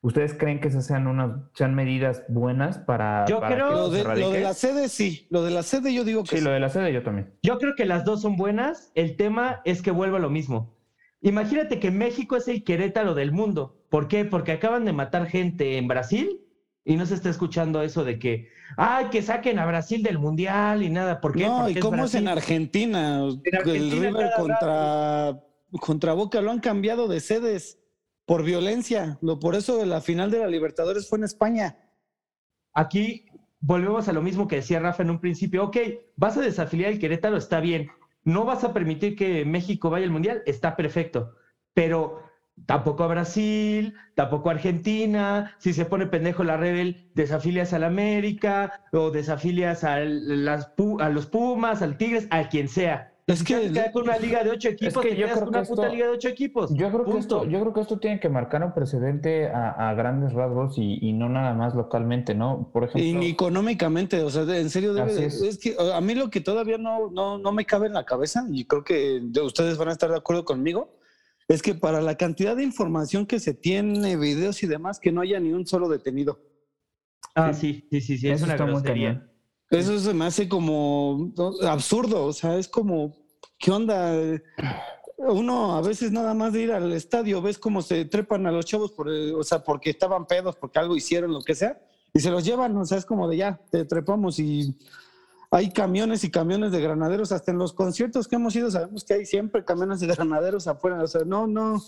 ¿ustedes 0.03 0.35
creen 0.35 0.61
que 0.61 0.69
esas 0.69 0.87
sean 0.87 1.07
unas 1.07 1.33
sean 1.55 1.75
medidas 1.75 2.23
buenas 2.29 2.79
para, 2.79 3.27
Yo 3.27 3.41
para 3.41 3.55
creo- 3.55 3.69
que 3.69 3.75
Lo 3.75 3.91
se 3.91 3.97
de, 3.99 4.21
lo 4.21 4.31
de 4.31 4.41
la 4.41 4.55
sede 4.55 4.89
sí, 4.89 5.27
lo 5.31 5.43
de 5.43 5.51
la 5.51 5.63
sede 5.63 5.93
yo 5.93 6.05
digo 6.05 6.25
que 6.25 6.39
Sí, 6.39 6.43
lo 6.43 6.51
de 6.51 6.61
la 6.61 6.69
sede 6.71 6.93
yo 6.93 7.03
también. 7.03 7.35
Yo 7.43 7.59
creo 7.59 7.75
que 7.77 7.85
las 7.85 8.05
dos 8.05 8.23
son 8.23 8.37
buenas. 8.37 8.91
El 8.95 9.17
tema 9.17 9.61
es 9.65 9.83
que 9.83 9.91
vuelva 9.91 10.19
lo 10.19 10.31
mismo. 10.31 10.75
Imagínate 11.23 11.79
que 11.81 11.91
México 11.91 12.37
es 12.37 12.49
el 12.49 12.65
Querétaro 12.65 13.15
del 13.15 13.31
mundo. 13.33 13.77
¿Por 13.91 14.09
qué? 14.09 14.25
Porque 14.25 14.53
acaban 14.53 14.85
de 14.87 14.93
matar 14.95 15.27
gente 15.27 15.77
en 15.77 15.87
Brasil 15.87 16.41
y 16.85 16.97
no 16.97 17.05
se 17.05 17.15
está 17.15 17.29
escuchando 17.29 17.83
eso 17.83 18.05
de 18.05 18.19
que, 18.19 18.49
ay, 18.79 19.07
que 19.11 19.21
saquen 19.21 19.59
a 19.59 19.67
Brasil 19.67 20.03
del 20.03 20.19
mundial 20.19 20.83
y 20.83 20.89
nada. 20.89 21.21
¿Por 21.21 21.35
qué? 21.37 21.45
No, 21.47 21.59
Porque 21.65 21.79
¿y 21.79 21.83
cómo 21.83 22.05
es 22.07 22.15
en. 22.15 22.27
Argentina? 22.29 23.19
Argentina 23.27 23.61
el 23.67 23.91
River 23.91 24.31
contra, 24.35 25.39
contra 25.79 26.13
Boca 26.15 26.41
lo 26.41 26.51
han 26.53 26.61
cambiado 26.61 27.07
de 27.07 27.21
sedes 27.21 27.79
por 28.31 28.45
violencia. 28.45 29.19
Lo, 29.23 29.41
por 29.41 29.57
eso 29.57 29.85
la 29.85 30.01
final 30.01 30.31
de 30.31 30.39
la 30.39 30.47
Libertadores 30.47 31.09
fue 31.09 31.19
en 31.19 31.25
España. 31.25 31.77
Aquí 32.73 33.27
volvemos 33.59 34.07
a 34.07 34.13
lo 34.13 34.23
mismo 34.23 34.47
que 34.47 34.55
decía 34.55 34.79
Rafa 34.79 35.03
en 35.03 35.11
un 35.11 35.19
principio. 35.19 35.65
Ok, 35.65 35.77
vas 36.15 36.37
a 36.37 36.41
desafiliar 36.41 36.93
el 36.93 37.01
Querétaro, 37.01 37.37
está 37.37 37.59
bien. 37.59 37.91
No 38.23 38.45
vas 38.45 38.63
a 38.63 38.73
permitir 38.73 39.17
que 39.17 39.45
México 39.45 39.91
vaya 39.91 40.05
al 40.05 40.13
mundial, 40.13 40.45
está 40.47 40.77
perfecto. 40.77 41.35
Pero 41.75 42.23
tampoco 42.67 43.03
a 43.03 43.09
Brasil, 43.09 43.95
tampoco 44.15 44.49
a 44.49 44.53
Argentina. 44.53 45.57
Si 45.59 45.73
se 45.73 45.85
pone 45.85 46.07
pendejo 46.07 46.45
la 46.45 46.57
Rebel, 46.57 47.11
desafilias 47.17 47.73
al 47.73 47.83
América 47.83 48.85
o 48.93 49.11
desafilias 49.11 49.83
a, 49.83 49.99
las, 49.99 50.73
a 51.01 51.09
los 51.09 51.27
Pumas, 51.27 51.83
al 51.83 51.97
Tigres, 51.97 52.29
a 52.31 52.49
quien 52.49 52.69
sea. 52.69 53.10
Es 53.33 53.43
que- 53.45 53.55
Si 53.63 53.67
te 53.69 53.73
quedas 53.73 53.93
con 53.93 54.03
una 54.03 54.19
liga 54.19 54.43
de 54.45 54.51
ocho 54.51 54.69
equipos, 54.69 55.03
que 55.03 55.17
yo 55.17 55.27
creo 55.29 55.49
una 55.49 55.63
que 55.63 55.69
puta 55.69 55.83
esto- 55.83 55.95
liga 55.95 56.07
de 56.07 56.13
ocho 56.13 56.29
equipos. 56.29 56.71
Yo 56.75 56.91
creo, 56.91 57.05
que 57.05 57.19
esto, 57.19 57.45
yo 57.45 57.61
creo 57.61 57.73
que 57.73 57.81
esto 57.81 57.99
tiene 57.99 58.21
que 58.21 58.29
marcar 58.29 58.65
un 58.65 58.73
precedente 58.75 59.49
a, 59.49 59.91
a 59.91 59.95
grandes 59.95 60.33
rasgos 60.33 60.79
y, 60.79 60.99
y 61.01 61.13
no 61.13 61.29
nada 61.29 61.55
más 61.55 61.75
localmente, 61.75 62.35
¿no? 62.35 62.71
Por 62.73 62.85
ejemplo, 62.85 63.03
Y 63.03 63.13
ni 63.15 63.31
económicamente, 63.31 64.23
o 64.23 64.31
sea, 64.31 64.43
en 64.57 64.71
serio, 64.71 64.95
debe, 64.95 65.27
es. 65.27 65.41
es. 65.43 65.59
que 65.59 65.77
a 65.95 66.01
mí 66.01 66.15
lo 66.15 66.31
que 66.31 66.41
todavía 66.41 66.79
no, 66.79 67.11
no, 67.11 67.39
no 67.39 67.53
me 67.53 67.65
cabe 67.65 67.87
en 67.87 67.95
la 67.95 68.05
cabeza, 68.05 68.45
y 68.51 68.65
creo 68.65 68.85
que 68.85 69.21
de- 69.23 69.41
ustedes 69.43 69.77
van 69.79 69.89
a 69.89 69.93
estar 69.93 70.11
de 70.11 70.17
acuerdo 70.17 70.45
conmigo, 70.45 70.97
es 71.49 71.63
que 71.63 71.75
para 71.75 72.01
la 72.01 72.17
cantidad 72.17 72.55
de 72.57 72.63
información 72.63 73.27
que 73.27 73.41
se 73.41 73.55
tiene, 73.55 74.17
videos 74.17 74.63
y 74.63 74.67
demás, 74.67 75.01
que 75.01 75.11
no 75.13 75.21
haya 75.21 75.41
ni 75.41 75.53
un 75.53 75.67
solo 75.67 75.89
detenido. 75.89 76.39
Ah, 77.35 77.53
sí, 77.53 77.87
sí, 77.91 78.01
sí, 78.01 78.19
sí, 78.19 78.29
es 78.29 78.37
eso 78.43 78.45
una 78.47 78.57
grosería. 78.57 79.27
Eso 79.71 79.97
se 80.01 80.13
me 80.15 80.25
hace 80.25 80.49
como 80.49 81.33
absurdo, 81.63 82.25
o 82.25 82.33
sea, 82.33 82.57
es 82.57 82.67
como, 82.67 83.17
¿qué 83.59 83.71
onda? 83.71 84.13
Uno 85.19 85.77
a 85.77 85.83
veces 85.83 86.13
nada 86.13 86.33
más 86.35 86.53
de 86.53 86.63
ir 86.63 86.73
al 86.73 86.93
estadio, 86.93 87.43
ves 87.43 87.59
cómo 87.59 87.83
se 87.83 88.05
trepan 88.07 88.47
a 88.47 88.53
los 88.53 88.65
chavos, 88.65 88.93
el- 89.07 89.35
o 89.35 89.43
sea, 89.43 89.63
porque 89.63 89.91
estaban 89.91 90.27
pedos, 90.27 90.57
porque 90.57 90.79
algo 90.79 90.97
hicieron, 90.97 91.33
lo 91.33 91.43
que 91.43 91.55
sea, 91.55 91.79
y 92.15 92.21
se 92.21 92.31
los 92.31 92.45
llevan, 92.45 92.77
o 92.77 92.85
sea, 92.87 92.99
es 92.99 93.05
como 93.05 93.29
de 93.29 93.37
ya, 93.37 93.61
te 93.71 93.85
trepamos 93.85 94.39
y 94.39 94.75
hay 95.53 95.71
camiones 95.73 96.23
y 96.25 96.31
camiones 96.31 96.71
de 96.73 96.81
granaderos, 96.81 97.33
hasta 97.33 97.51
en 97.51 97.59
los 97.59 97.73
conciertos 97.73 98.29
que 98.29 98.37
hemos 98.37 98.55
ido 98.55 98.71
sabemos 98.71 99.05
que 99.05 99.15
hay 99.15 99.27
siempre 99.27 99.65
camiones 99.65 100.01
de 100.01 100.07
granaderos 100.07 100.67
afuera, 100.69 101.03
o 101.03 101.07
sea, 101.07 101.23
no, 101.27 101.47
no. 101.47 101.83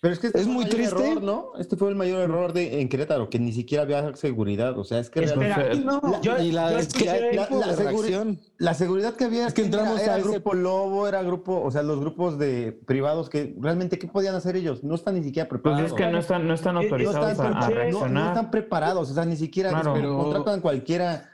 Pero 0.00 0.14
es 0.14 0.20
que 0.20 0.28
este 0.28 0.38
Es 0.42 0.46
muy 0.46 0.64
triste. 0.66 0.94
error, 1.10 1.20
¿no? 1.24 1.46
Este 1.58 1.76
fue 1.76 1.88
el 1.88 1.96
mayor 1.96 2.20
error 2.20 2.52
de, 2.52 2.80
en 2.80 2.88
Querétaro, 2.88 3.28
que 3.28 3.40
ni 3.40 3.52
siquiera 3.52 3.82
había 3.82 4.14
seguridad. 4.14 4.78
O 4.78 4.84
sea, 4.84 5.00
es 5.00 5.10
que 5.10 5.24
Espera, 5.24 5.56
realmente- 5.56 5.84
No, 5.84 6.00
La- 6.08 6.20
yo- 6.20 6.38
y 6.38 6.52
la, 6.52 6.70
yo 6.70 6.78
es 6.78 6.94
que 6.94 7.04
la- 7.04 7.74
seguri- 7.74 8.74
seguridad 8.74 9.14
que 9.14 9.24
había 9.24 9.48
Es 9.48 9.54
que 9.54 9.62
entramos 9.62 10.00
era, 10.00 10.12
a 10.12 10.16
era 10.18 10.18
ese- 10.18 10.28
grupo 10.34 10.54
Lobo, 10.54 11.08
era 11.08 11.20
grupo, 11.24 11.60
o 11.60 11.68
sea, 11.72 11.82
los 11.82 11.98
grupos 11.98 12.38
de 12.38 12.78
privados 12.86 13.28
que 13.28 13.56
realmente, 13.60 13.98
¿qué 13.98 14.06
podían 14.06 14.36
hacer 14.36 14.54
ellos? 14.54 14.84
No 14.84 14.94
están 14.94 15.16
ni 15.16 15.24
siquiera 15.24 15.48
Pues 15.48 15.60
preparados. 15.62 15.90
es 15.90 15.96
que 15.96 16.06
no 16.06 16.18
están, 16.20 16.46
no 16.46 16.54
están 16.54 16.76
Eh, 16.76 16.78
no 16.78 16.84
autorizados 16.84 17.32
están, 17.32 17.54
a- 17.54 17.66
a, 17.66 17.70
escuché- 17.70 18.08
no- 18.12 18.28
están 18.28 18.50
preparados, 18.52 19.10
o 19.10 19.14
sea, 19.14 19.24
ni 19.24 19.36
siquiera 19.36 19.70
Claro. 19.70 19.94
Pero- 19.94 20.16
contratan 20.16 20.60
cualquiera. 20.60 21.28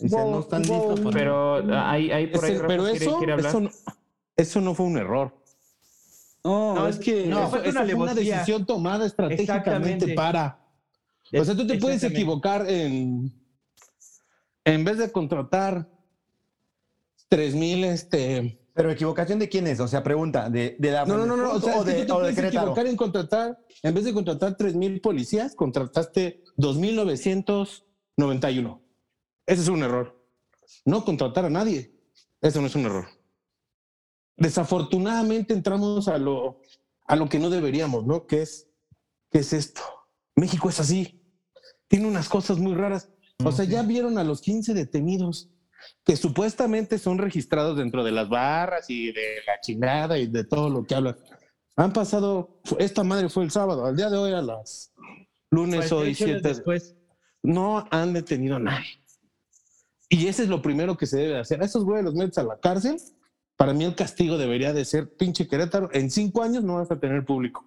No 0.00 0.40
están 0.40 0.62
listos 0.62 1.00
para- 1.00 1.10
Pero 1.16 1.56
ah, 1.74 1.90
ahí 1.90 2.26
por 2.28 2.44
ahí 2.44 2.58
pero 2.66 2.84
quiere- 2.84 2.96
eso, 3.04 3.18
quiere 3.18 3.34
eso, 3.36 3.60
no, 3.60 3.70
eso 4.36 4.60
no 4.60 4.74
fue 4.74 4.86
un 4.86 4.98
error. 4.98 5.34
No, 6.42 6.74
No, 6.74 6.88
es 6.88 6.98
que 6.98 7.26
No, 7.26 7.40
Eso 7.40 7.50
fue 7.50 7.58
eso 7.60 7.70
una 7.70 7.80
fue 7.84 7.94
una 7.94 8.10
alevosía. 8.12 8.34
decisión 8.36 8.66
tomada 8.66 9.06
estratégicamente 9.06 10.14
para. 10.14 10.58
O 11.38 11.44
sea, 11.44 11.54
tú 11.54 11.66
te 11.66 11.78
puedes 11.78 12.02
equivocar 12.02 12.68
en. 12.68 13.32
En 14.64 14.84
vez 14.84 14.98
de 14.98 15.10
contratar 15.12 15.88
3000, 17.28 17.84
este. 17.84 18.56
Pero 18.74 18.90
equivocación 18.90 19.38
de 19.38 19.48
quién 19.48 19.66
es, 19.66 19.80
o 19.80 19.88
sea, 19.88 20.02
pregunta, 20.02 20.48
de, 20.48 20.76
de 20.78 20.90
la 20.90 21.04
No, 21.04 21.18
no, 21.18 21.26
no, 21.26 21.36
no. 21.36 21.52
O 21.52 21.60
sea, 21.60 21.78
o 21.78 21.84
de, 21.84 21.94
tú 21.94 22.00
te 22.06 22.12
puedes 22.14 22.38
equivocar 22.38 22.86
en 22.86 22.96
contratar. 22.96 23.58
En 23.82 23.94
vez 23.94 24.04
de 24.04 24.12
contratar 24.14 24.56
3000 24.56 25.00
policías, 25.00 25.54
contrataste 25.54 26.42
2991. 26.56 28.80
Ese 29.50 29.62
es 29.62 29.68
un 29.68 29.82
error. 29.82 30.16
No 30.84 31.04
contratar 31.04 31.44
a 31.44 31.50
nadie. 31.50 31.92
Eso 32.40 32.60
no 32.60 32.68
es 32.68 32.74
un 32.76 32.86
error. 32.86 33.08
Desafortunadamente 34.36 35.52
entramos 35.54 36.06
a 36.06 36.18
lo, 36.18 36.60
a 37.08 37.16
lo 37.16 37.28
que 37.28 37.40
no 37.40 37.50
deberíamos, 37.50 38.06
¿no? 38.06 38.28
¿Qué 38.28 38.42
es, 38.42 38.68
¿Qué 39.28 39.40
es 39.40 39.52
esto? 39.52 39.80
México 40.36 40.68
es 40.68 40.78
así. 40.78 41.20
Tiene 41.88 42.06
unas 42.06 42.28
cosas 42.28 42.58
muy 42.58 42.74
raras. 42.74 43.10
O 43.44 43.50
sea, 43.50 43.64
ya 43.64 43.82
vieron 43.82 44.18
a 44.18 44.24
los 44.24 44.40
15 44.40 44.72
detenidos 44.72 45.50
que 46.04 46.14
supuestamente 46.14 46.96
son 47.00 47.18
registrados 47.18 47.76
dentro 47.76 48.04
de 48.04 48.12
las 48.12 48.28
barras 48.28 48.88
y 48.88 49.10
de 49.10 49.38
la 49.48 49.60
chingada 49.60 50.16
y 50.16 50.28
de 50.28 50.44
todo 50.44 50.70
lo 50.70 50.84
que 50.84 50.94
hablan. 50.94 51.16
Han 51.74 51.92
pasado, 51.92 52.60
esta 52.78 53.02
madre 53.02 53.28
fue 53.28 53.42
el 53.42 53.50
sábado, 53.50 53.84
al 53.84 53.96
día 53.96 54.10
de 54.10 54.16
hoy 54.16 54.32
a 54.32 54.42
las 54.42 54.92
lunes 55.50 55.90
hoy 55.90 56.14
48 56.14 56.24
horas 56.24 56.40
7 56.42 56.48
después. 56.48 56.96
no 57.42 57.88
han 57.90 58.12
detenido 58.12 58.54
a 58.54 58.60
nadie. 58.60 58.99
Y 60.10 60.26
ese 60.26 60.42
es 60.42 60.48
lo 60.48 60.60
primero 60.60 60.96
que 60.96 61.06
se 61.06 61.16
debe 61.18 61.38
hacer. 61.38 61.62
A 61.62 61.64
esos 61.64 61.84
güeyes 61.84 62.04
los 62.04 62.14
metes 62.14 62.36
a 62.38 62.42
la 62.42 62.58
cárcel. 62.58 62.96
Para 63.56 63.72
mí 63.72 63.84
el 63.84 63.94
castigo 63.94 64.36
debería 64.36 64.72
de 64.72 64.84
ser, 64.84 65.14
pinche 65.16 65.46
Querétaro, 65.46 65.88
en 65.92 66.10
cinco 66.10 66.42
años 66.42 66.64
no 66.64 66.74
vas 66.74 66.90
a 66.90 66.98
tener 66.98 67.24
público. 67.24 67.64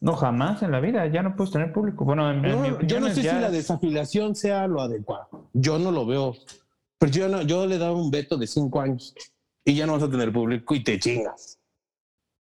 No, 0.00 0.14
jamás 0.16 0.62
en 0.62 0.72
la 0.72 0.80
vida, 0.80 1.06
ya 1.06 1.22
no 1.22 1.36
puedes 1.36 1.52
tener 1.52 1.72
público. 1.72 2.04
Bueno, 2.04 2.30
en, 2.30 2.44
en 2.44 2.50
No, 2.52 2.78
mi 2.78 2.86
yo 2.86 3.00
no 3.00 3.08
sé 3.14 3.22
ya- 3.22 3.34
si 3.36 3.40
la 3.40 3.50
desafiliación 3.50 4.34
sea 4.34 4.66
lo 4.66 4.80
adecuado. 4.82 5.48
Yo 5.52 5.78
no 5.78 5.90
lo 5.90 6.04
veo. 6.06 6.34
Pero 6.98 7.12
yo, 7.12 7.28
no, 7.28 7.42
yo 7.42 7.66
le 7.66 7.78
daba 7.78 7.94
un 7.94 8.10
veto 8.10 8.36
de 8.36 8.46
cinco 8.46 8.80
años 8.80 9.14
y 9.64 9.74
ya 9.74 9.86
no 9.86 9.92
vas 9.92 10.02
a 10.02 10.10
tener 10.10 10.32
público 10.32 10.74
y 10.74 10.82
te 10.82 10.98
chingas. 10.98 11.58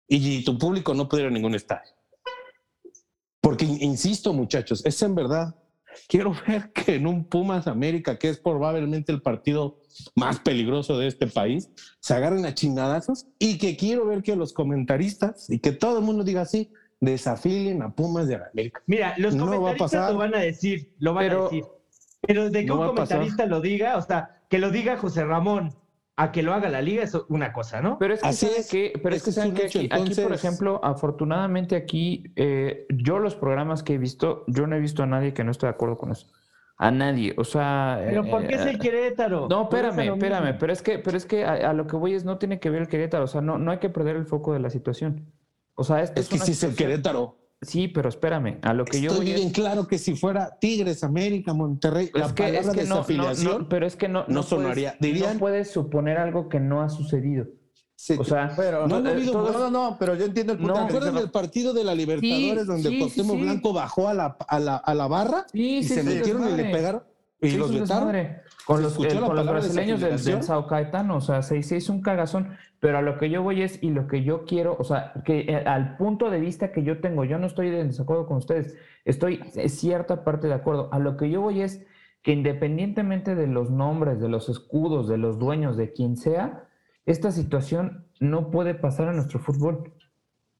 Y 0.08 0.42
tu 0.44 0.56
público 0.58 0.94
no 0.94 1.08
puede 1.08 1.24
ir 1.24 1.28
a 1.28 1.32
ningún 1.32 1.54
estadio. 1.54 1.92
Porque, 3.40 3.64
insisto, 3.66 4.32
muchachos, 4.32 4.84
es 4.86 5.02
en 5.02 5.14
verdad. 5.14 5.54
Quiero 6.08 6.34
ver 6.46 6.72
que 6.72 6.96
en 6.96 7.06
un 7.06 7.24
Pumas 7.24 7.66
América, 7.66 8.18
que 8.18 8.28
es 8.28 8.38
probablemente 8.38 9.12
el 9.12 9.22
partido 9.22 9.80
más 10.16 10.40
peligroso 10.40 10.98
de 10.98 11.06
este 11.06 11.26
país, 11.26 11.70
se 12.00 12.14
agarren 12.14 12.44
a 12.46 12.54
chingadazos 12.54 13.26
y 13.38 13.58
que 13.58 13.76
quiero 13.76 14.06
ver 14.06 14.22
que 14.22 14.36
los 14.36 14.52
comentaristas 14.52 15.48
y 15.50 15.58
que 15.58 15.72
todo 15.72 15.98
el 15.98 16.04
mundo 16.04 16.24
diga 16.24 16.42
así, 16.42 16.70
desafilien 17.00 17.82
a 17.82 17.94
Pumas 17.94 18.28
de 18.28 18.36
América. 18.36 18.82
Mira, 18.86 19.14
los 19.18 19.34
No 19.34 19.46
va 19.46 19.52
a 19.52 19.56
comentaristas 19.56 19.90
pasar. 20.00 20.12
lo 20.12 20.18
van 20.18 20.34
a 20.34 20.38
decir, 20.38 20.92
lo 20.98 21.14
van 21.14 21.24
Pero- 21.26 21.40
a 21.40 21.44
decir. 21.44 21.64
Pero 22.26 22.48
de 22.48 22.60
que 22.60 22.66
No 22.66 22.80
un 22.80 22.86
comentarista 22.86 23.44
lo 23.44 23.60
diga, 23.60 23.98
o 23.98 24.02
sea, 24.02 24.42
que 24.48 24.58
lo 24.58 24.70
diga 24.70 24.96
José 24.96 25.24
Ramón, 25.24 25.74
a 26.16 26.30
que 26.30 26.42
lo 26.42 26.54
haga 26.54 26.68
la 26.68 26.80
liga 26.80 27.02
es 27.02 27.14
una 27.28 27.52
cosa, 27.52 27.80
¿no? 27.80 27.98
Pero 27.98 28.14
es 28.14 28.22
que, 28.22 28.28
Así 28.28 28.46
¿saben 28.46 28.60
es. 28.60 28.70
qué? 28.70 28.92
Pero 29.02 29.16
es 29.16 29.22
que 29.22 29.30
es 29.30 29.36
saben 29.36 29.54
que 29.54 29.66
aquí, 29.66 29.88
aquí, 29.90 30.14
por 30.14 30.32
ejemplo, 30.32 30.80
afortunadamente 30.84 31.74
aquí, 31.74 32.32
eh, 32.36 32.86
yo 32.90 33.18
los 33.18 33.34
programas 33.34 33.82
que 33.82 33.94
he 33.94 33.98
visto, 33.98 34.44
yo 34.46 34.66
no 34.66 34.76
he 34.76 34.80
visto 34.80 35.02
a 35.02 35.06
nadie 35.06 35.34
que 35.34 35.42
no 35.42 35.50
esté 35.50 35.66
de 35.66 35.70
acuerdo 35.70 35.96
con 35.96 36.12
eso. 36.12 36.28
A 36.76 36.90
nadie. 36.90 37.34
O 37.36 37.44
sea. 37.44 38.00
Pero 38.04 38.24
¿por 38.24 38.46
qué 38.46 38.54
es 38.56 38.66
eh, 38.66 38.70
el 38.70 38.78
Querétaro? 38.78 39.48
No, 39.48 39.62
espérame, 39.62 40.12
espérame, 40.12 40.56
pero 40.58 40.72
es 40.72 40.82
que, 40.82 40.98
pero 40.98 41.16
es 41.16 41.26
que 41.26 41.44
a, 41.44 41.70
a 41.70 41.72
lo 41.72 41.86
que 41.86 41.96
voy 41.96 42.14
es 42.14 42.24
no 42.24 42.38
tiene 42.38 42.58
que 42.60 42.70
ver 42.70 42.82
el 42.82 42.88
Querétaro, 42.88 43.24
o 43.24 43.28
sea, 43.28 43.40
no, 43.40 43.58
no 43.58 43.70
hay 43.70 43.78
que 43.78 43.90
perder 43.90 44.16
el 44.16 44.26
foco 44.26 44.52
de 44.52 44.60
la 44.60 44.70
situación. 44.70 45.32
O 45.76 45.82
sea, 45.84 46.00
esto 46.02 46.20
Es 46.20 46.28
que 46.28 46.36
una 46.36 46.44
sí 46.44 46.52
es 46.52 46.62
el 46.62 46.76
Querétaro. 46.76 47.43
Sí, 47.66 47.88
pero 47.88 48.08
espérame, 48.08 48.58
a 48.62 48.72
lo 48.74 48.84
que 48.84 49.00
yo 49.00 49.10
Estoy 49.10 49.26
voy 49.26 49.34
bien 49.34 49.48
es, 49.48 49.52
claro 49.54 49.86
que 49.86 49.98
si 49.98 50.14
fuera 50.16 50.58
Tigres, 50.60 51.02
América, 51.04 51.52
Monterrey, 51.54 52.10
es 52.14 52.20
la 52.20 52.34
que, 52.34 52.44
es 52.44 52.50
palabra 52.66 52.72
que 52.74 52.88
no, 52.88 52.94
no, 52.94 52.94
desafiliación 53.00 53.62
no, 53.62 53.68
pero 53.68 53.86
es 53.86 53.96
que 53.96 54.08
no, 54.08 54.20
no 54.20 54.26
puedes- 54.26 54.46
sonaría. 54.48 54.96
Dirían- 55.00 55.34
no 55.34 55.38
puedes 55.40 55.70
suponer 55.70 56.18
algo 56.18 56.48
que 56.48 56.60
no 56.60 56.82
ha 56.82 56.88
sucedido. 56.88 57.46
Sí, 57.96 58.16
O 58.18 58.24
sea, 58.24 58.52
pero 58.56 58.88
no 58.88 59.00
no, 59.00 59.08
ha 59.08 59.12
eh, 59.12 59.14
habido- 59.14 59.32
no, 59.52 59.52
no, 59.58 59.70
no, 59.70 59.96
pero 60.00 60.16
yo 60.16 60.24
entiendo 60.24 60.52
el 60.54 60.58
punto. 60.58 60.74
¿Te 60.74 60.80
acuerdan 60.80 61.10
dice 61.12 61.22
del 61.22 61.30
partido 61.30 61.72
de 61.72 61.84
la 61.84 61.94
Libertadores 61.94 62.62
Sí, 62.62 62.66
donde 62.66 62.88
sí, 62.90 62.98
Cuauhtémoc. 62.98 63.40
Blanco 63.40 63.72
bajó 63.72 64.08
a 64.08 64.14
la, 64.14 64.36
a 64.48 64.58
la, 64.58 64.76
a 64.76 64.94
la 64.94 65.06
barra 65.06 65.46
Sí, 65.52 65.76
y 65.78 65.82
sí, 65.84 65.94
se 65.94 66.00
sí, 66.02 66.08
metieron 66.08 66.48
y 66.52 66.56
le 66.56 66.64
pegaron 66.72 67.02
y 67.40 67.50
los 67.52 67.72
vetaron? 67.72 68.16
Con 68.66 68.78
¿Se 68.78 68.82
los, 68.82 68.94
con 68.96 69.36
los 69.36 69.46
brasileños 69.46 70.00
del? 70.00 70.42
Sao 70.42 70.66
Caetano, 70.66 71.16
o 71.16 71.20
sea, 71.20 71.42
se, 71.42 71.62
se 71.62 71.76
hizo 71.76 71.92
un 71.92 72.00
cagazón, 72.00 72.56
pero 72.80 72.98
a 72.98 73.02
lo 73.02 73.18
que 73.18 73.28
yo 73.28 73.42
voy 73.42 73.62
es, 73.62 73.82
y 73.82 73.90
lo 73.90 74.06
que 74.06 74.22
yo 74.22 74.44
quiero, 74.44 74.76
o 74.78 74.84
sea, 74.84 75.12
que 75.24 75.40
eh, 75.40 75.64
al 75.66 75.96
punto 75.96 76.30
de 76.30 76.40
vista 76.40 76.72
que 76.72 76.82
yo 76.82 77.00
tengo, 77.00 77.24
yo 77.24 77.38
no 77.38 77.46
estoy 77.46 77.68
en 77.68 77.88
desacuerdo 77.88 78.26
con 78.26 78.38
ustedes, 78.38 78.76
estoy 79.04 79.40
en 79.54 79.68
cierta 79.68 80.24
parte 80.24 80.48
de 80.48 80.54
acuerdo, 80.54 80.88
a 80.92 80.98
lo 80.98 81.16
que 81.16 81.28
yo 81.28 81.42
voy 81.42 81.60
es 81.60 81.84
que 82.22 82.32
independientemente 82.32 83.34
de 83.34 83.46
los 83.46 83.70
nombres, 83.70 84.18
de 84.18 84.30
los 84.30 84.48
escudos, 84.48 85.08
de 85.08 85.18
los 85.18 85.38
dueños, 85.38 85.76
de 85.76 85.92
quien 85.92 86.16
sea, 86.16 86.64
esta 87.04 87.30
situación 87.30 88.06
no 88.18 88.50
puede 88.50 88.74
pasar 88.74 89.08
en 89.08 89.16
nuestro 89.16 89.40
fútbol. 89.40 89.92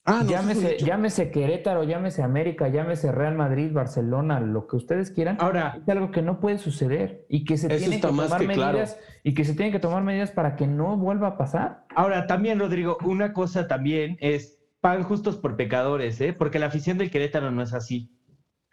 Ah, 0.07 0.21
no, 0.23 0.31
llámese, 0.31 0.77
llámese 0.79 1.31
Querétaro, 1.31 1.83
llámese 1.85 2.23
América, 2.23 2.69
llámese 2.69 3.11
Real 3.11 3.35
Madrid, 3.35 3.73
Barcelona, 3.73 4.39
lo 4.39 4.67
que 4.67 4.77
ustedes 4.77 5.11
quieran. 5.11 5.39
Ahora, 5.41 5.79
Es 5.81 5.89
algo 5.89 6.11
que 6.11 6.21
no 6.21 6.41
puede 6.41 6.59
suceder 6.59 7.25
y 7.31 7.45
que 7.45 7.57
se 7.57 7.69
tienen 7.69 8.01
que 8.03 8.07
tomar 8.07 8.39
que 8.39 8.47
claro. 8.49 8.73
medidas 8.73 8.99
y 9.23 9.33
que 9.33 9.45
se 9.47 9.55
tienen 9.55 9.73
que 9.73 9.79
tomar 9.79 10.03
medidas 10.03 10.31
para 10.31 10.57
que 10.57 10.67
no 10.67 10.99
vuelva 10.99 11.29
a 11.29 11.37
pasar. 11.39 11.85
ahora 11.97 12.27
también, 12.27 12.59
Rodrigo, 12.59 12.99
una 13.05 13.33
cosa 13.33 13.67
también 13.67 14.19
es 14.21 14.59
pan 14.83 15.03
justos 15.05 15.39
por 15.39 15.57
pecadores, 15.57 16.21
¿eh? 16.21 16.35
Porque 16.35 16.59
la 16.59 16.67
afición 16.67 16.99
del 16.99 17.11
Querétaro 17.11 17.51
no 17.51 17.63
es 17.63 17.73
así. 17.73 18.11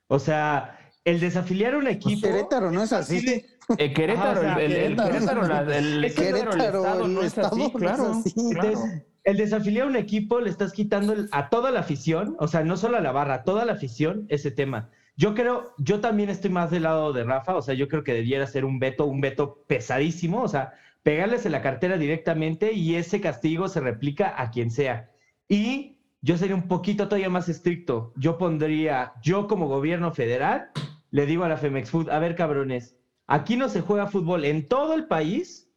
O 0.07 0.19
sea, 0.19 0.77
el 1.05 1.21
desafiliar 1.21 1.77
un 1.77 1.87
equipo. 1.87 2.27
Querétaro 2.27 2.71
no 2.71 2.83
es 2.83 2.91
así. 2.91 3.45
Eh, 3.77 3.93
Querétaro, 3.93 4.41
Ajá, 4.41 4.51
o 4.51 4.55
sea, 4.55 4.65
el, 4.65 4.71
el- 4.73 4.81
el 4.91 4.95
Querétaro. 4.97 5.41
El, 5.45 5.47
Querétaro, 5.47 5.71
el 5.71 6.13
Querétaro, 6.13 6.79
estado 6.83 7.05
el 7.05 7.13
no 7.13 7.21
es 7.21 7.27
estado 7.27 7.47
así, 7.47 7.57
no 7.59 7.65
es 7.67 7.71
claro, 7.73 8.03
así. 8.11 8.33
claro. 8.33 8.67
Entonces, 8.67 9.03
el 9.23 9.37
desafiliar 9.37 9.85
a 9.85 9.89
un 9.89 9.95
equipo 9.95 10.39
le 10.39 10.49
estás 10.49 10.73
quitando 10.73 11.15
a 11.31 11.49
toda 11.49 11.71
la 11.71 11.81
afición, 11.81 12.35
o 12.39 12.47
sea, 12.47 12.63
no 12.63 12.77
solo 12.77 12.97
a 12.97 13.01
la 13.01 13.11
barra, 13.11 13.35
a 13.35 13.43
toda 13.43 13.65
la 13.65 13.73
afición 13.73 14.25
ese 14.29 14.51
tema. 14.51 14.89
Yo 15.15 15.35
creo, 15.35 15.73
yo 15.77 15.99
también 15.99 16.29
estoy 16.29 16.49
más 16.49 16.71
del 16.71 16.83
lado 16.83 17.13
de 17.13 17.23
Rafa, 17.23 17.55
o 17.55 17.61
sea, 17.61 17.75
yo 17.75 17.87
creo 17.87 18.03
que 18.03 18.13
debiera 18.13 18.47
ser 18.47 18.65
un 18.65 18.79
veto, 18.79 19.05
un 19.05 19.21
veto 19.21 19.63
pesadísimo, 19.67 20.41
o 20.41 20.47
sea, 20.47 20.73
pegarles 21.03 21.45
en 21.45 21.51
la 21.51 21.61
cartera 21.61 21.97
directamente 21.97 22.73
y 22.73 22.95
ese 22.95 23.21
castigo 23.21 23.67
se 23.67 23.81
replica 23.81 24.33
a 24.41 24.49
quien 24.49 24.71
sea. 24.71 25.11
Y 25.47 25.97
yo 26.21 26.37
sería 26.37 26.55
un 26.55 26.67
poquito 26.67 27.05
todavía 27.05 27.29
más 27.29 27.49
estricto. 27.49 28.13
Yo 28.15 28.37
pondría, 28.37 29.13
yo 29.21 29.47
como 29.47 29.67
gobierno 29.67 30.11
federal, 30.11 30.69
le 31.11 31.25
digo 31.25 31.43
a 31.43 31.49
la 31.49 31.57
Femex 31.57 31.89
Food, 31.91 32.09
a 32.09 32.19
ver 32.19 32.35
cabrones, 32.35 32.95
aquí 33.27 33.57
no 33.57 33.69
se 33.69 33.81
juega 33.81 34.07
fútbol 34.07 34.45
en 34.45 34.67
todo 34.67 34.93
el 34.93 35.05
país 35.07 35.69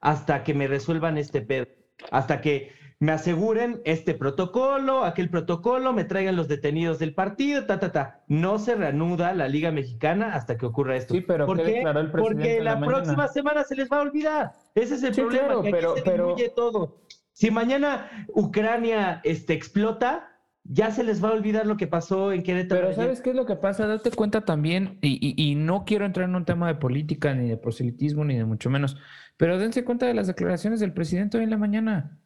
hasta 0.00 0.44
que 0.44 0.54
me 0.54 0.68
resuelvan 0.68 1.18
este 1.18 1.40
pedo, 1.40 1.66
hasta 2.10 2.40
que 2.40 2.72
me 2.98 3.12
aseguren 3.12 3.82
este 3.84 4.14
protocolo, 4.14 5.04
aquel 5.04 5.28
protocolo, 5.28 5.92
me 5.92 6.04
traigan 6.04 6.34
los 6.36 6.48
detenidos 6.48 6.98
del 6.98 7.14
partido, 7.14 7.66
ta, 7.66 7.78
ta, 7.78 7.92
ta. 7.92 8.24
No 8.26 8.58
se 8.58 8.74
reanuda 8.74 9.34
la 9.34 9.48
Liga 9.48 9.70
Mexicana 9.70 10.32
hasta 10.34 10.56
que 10.56 10.64
ocurra 10.64 10.96
esto. 10.96 11.12
Sí, 11.14 11.20
pero 11.20 11.44
¿Por 11.44 11.58
¿qué 11.58 11.82
el 11.82 11.84
presidente 12.10 12.20
Porque 12.22 12.60
la, 12.62 12.80
próxima 12.80 13.28
semana 13.28 13.64
se 13.64 13.76
les 13.76 13.90
va 13.90 13.98
a 13.98 14.02
olvidar. 14.02 14.52
Ese 14.74 14.94
es 14.94 15.02
el 15.02 15.14
Sí, 15.14 15.20
problema, 15.20 15.46
claro, 15.48 15.62
que 15.62 15.68
aquí 15.68 15.76
pero- 15.76 15.96
se 15.96 16.02
pero- 16.02 16.34
todo. 16.54 17.02
Si 17.32 17.50
mañana 17.50 18.10
Ucrania 18.28 19.20
este, 19.22 19.52
explota, 19.52 20.30
ya 20.64 20.90
se 20.90 21.04
les 21.04 21.22
va 21.22 21.28
a 21.28 21.32
olvidar 21.32 21.66
lo 21.66 21.76
que 21.76 21.86
pasó 21.86 22.32
en 22.32 22.42
Querétaro. 22.42 22.80
Pero. 22.80 22.94
¿sabes 22.94 23.20
qué 23.20 23.28
es 23.30 23.36
lo 23.36 23.44
que 23.44 23.56
pasa? 23.56 23.86
Date 23.86 24.10
cuenta 24.10 24.40
también, 24.40 24.98
y, 25.02 25.18
y- 25.20 25.50
y 25.50 25.54
no 25.54 25.84
quiero 25.84 26.06
entrar 26.06 26.28
en 26.30 26.34
un 26.34 26.46
tema 26.46 26.66
de 26.66 26.76
política, 26.76 27.34
ni 27.34 27.46
de 27.50 27.58
proselitismo, 27.58 28.24
ni 28.24 28.36
de 28.36 28.46
mucho 28.46 28.70
menos, 28.70 28.96
pero 29.36 29.58
dense 29.58 29.84
cuenta 29.84 30.06
de 30.06 30.14
las 30.14 30.26
declaraciones 30.28 30.80
del 30.80 30.94
presidente 30.94 31.36
hoy 31.36 31.44
en 31.44 31.50
la 31.50 31.58
mañana. 31.58 32.18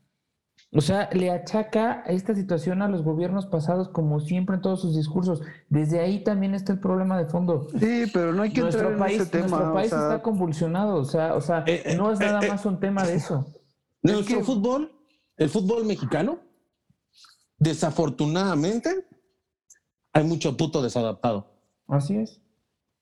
O 0.73 0.81
sea, 0.81 1.11
le 1.13 1.33
achaca 1.33 2.05
esta 2.07 2.33
situación 2.33 2.81
a 2.81 2.89
los 2.89 3.03
gobiernos 3.03 3.47
pasados, 3.47 3.89
como 3.89 4.21
siempre 4.21 4.55
en 4.55 4.63
todos 4.63 4.81
sus 4.81 4.95
discursos. 4.95 5.43
Desde 5.69 5.99
ahí 5.99 6.23
también 6.23 6.55
está 6.55 6.73
el 6.73 6.79
problema 6.79 7.19
de 7.19 7.27
fondo. 7.27 7.67
Sí, 7.79 8.05
pero 8.15 8.33
no 8.33 8.43
hay 8.45 8.53
que 8.53 8.61
nuestro 8.61 8.91
entrar 8.91 8.99
país, 8.99 9.17
en 9.17 9.23
ese 9.23 9.31
tema. 9.33 9.47
Nuestro 9.49 9.75
país 9.75 9.93
o 9.93 9.97
sea, 9.97 10.05
está 10.11 10.23
convulsionado, 10.23 10.95
o 10.97 11.05
sea, 11.05 11.35
o 11.35 11.41
sea, 11.41 11.65
Eh, 11.67 11.83
eh, 11.85 11.97
no 11.97 12.13
es 12.13 12.21
eh, 12.21 12.25
nada 12.27 12.41
eh. 12.47 12.49
más 12.49 12.65
un 12.67 12.79
tema 12.79 13.05
de 13.05 13.15
eso. 13.15 13.47
Nuestro 14.03 14.39
que- 14.39 14.45
fútbol, 14.45 14.93
el 15.39 15.49
fútbol 15.51 15.85
mexicano, 15.87 16.39
desafortunadamente, 17.59 19.07
hay 20.13 20.25
mucho 20.25 20.57
puto 20.57 20.83
desadaptado. 20.83 21.53
Así 21.89 22.17
es. 22.17 22.41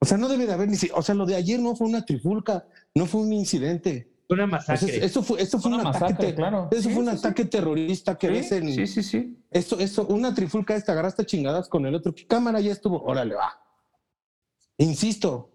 O 0.00 0.06
sea, 0.06 0.16
no 0.16 0.28
debe 0.28 0.46
de 0.46 0.52
haber 0.54 0.68
ni 0.68 0.76
si- 0.76 0.90
O 0.94 1.02
sea, 1.02 1.14
lo 1.14 1.26
de 1.26 1.36
ayer 1.36 1.60
no 1.60 1.76
fue 1.76 1.86
una 1.86 2.04
trifulca, 2.04 2.66
no 2.94 3.04
fue 3.06 3.20
un 3.20 3.32
incidente. 3.32 4.10
Una 4.30 4.42
sea, 4.60 4.74
masacre. 4.74 5.04
eso 5.04 5.22
fue, 5.22 5.40
eso 5.40 5.58
fue 5.58 5.70
Una 5.70 5.78
un 5.78 5.84
masacre, 5.84 6.08
ataque. 6.14 6.26
te- 6.28 6.34
claro. 6.34 6.68
Eso 6.70 6.82
Sí, 6.82 6.88
fue 6.94 7.02
un 7.02 7.08
sí, 7.10 7.12
sí. 7.12 7.18
ataque 7.18 7.44
terrorista 7.46 8.18
que 8.18 8.26
Sí, 8.28 8.32
ves 8.34 8.52
en. 8.52 8.72
sí, 8.74 8.86
sí, 8.86 9.02
sí. 9.02 9.38
Eso, 9.50 9.78
eso, 9.78 10.06
una 10.08 10.34
trifulca 10.34 10.76
esta, 10.76 10.92
agarraste 10.92 11.24
chingadas 11.24 11.68
con 11.68 11.86
el 11.86 11.94
otro. 11.94 12.14
¿Qué 12.14 12.26
cámara 12.26 12.60
ya 12.60 12.72
estuvo? 12.72 13.02
Órale, 13.02 13.34
va. 13.34 13.52
Insisto, 14.76 15.50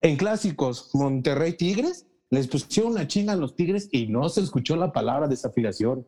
en 0.00 0.16
clásicos, 0.16 0.90
Monterrey 0.94 1.52
Tigres, 1.56 2.06
les 2.30 2.48
pusieron 2.48 2.92
una 2.92 3.06
chinga 3.06 3.34
a 3.34 3.36
los 3.36 3.54
Tigres 3.54 3.88
y 3.92 4.06
no 4.08 4.28
se 4.28 4.40
escuchó 4.40 4.76
la 4.76 4.92
palabra 4.92 5.28
desafiliación. 5.28 6.06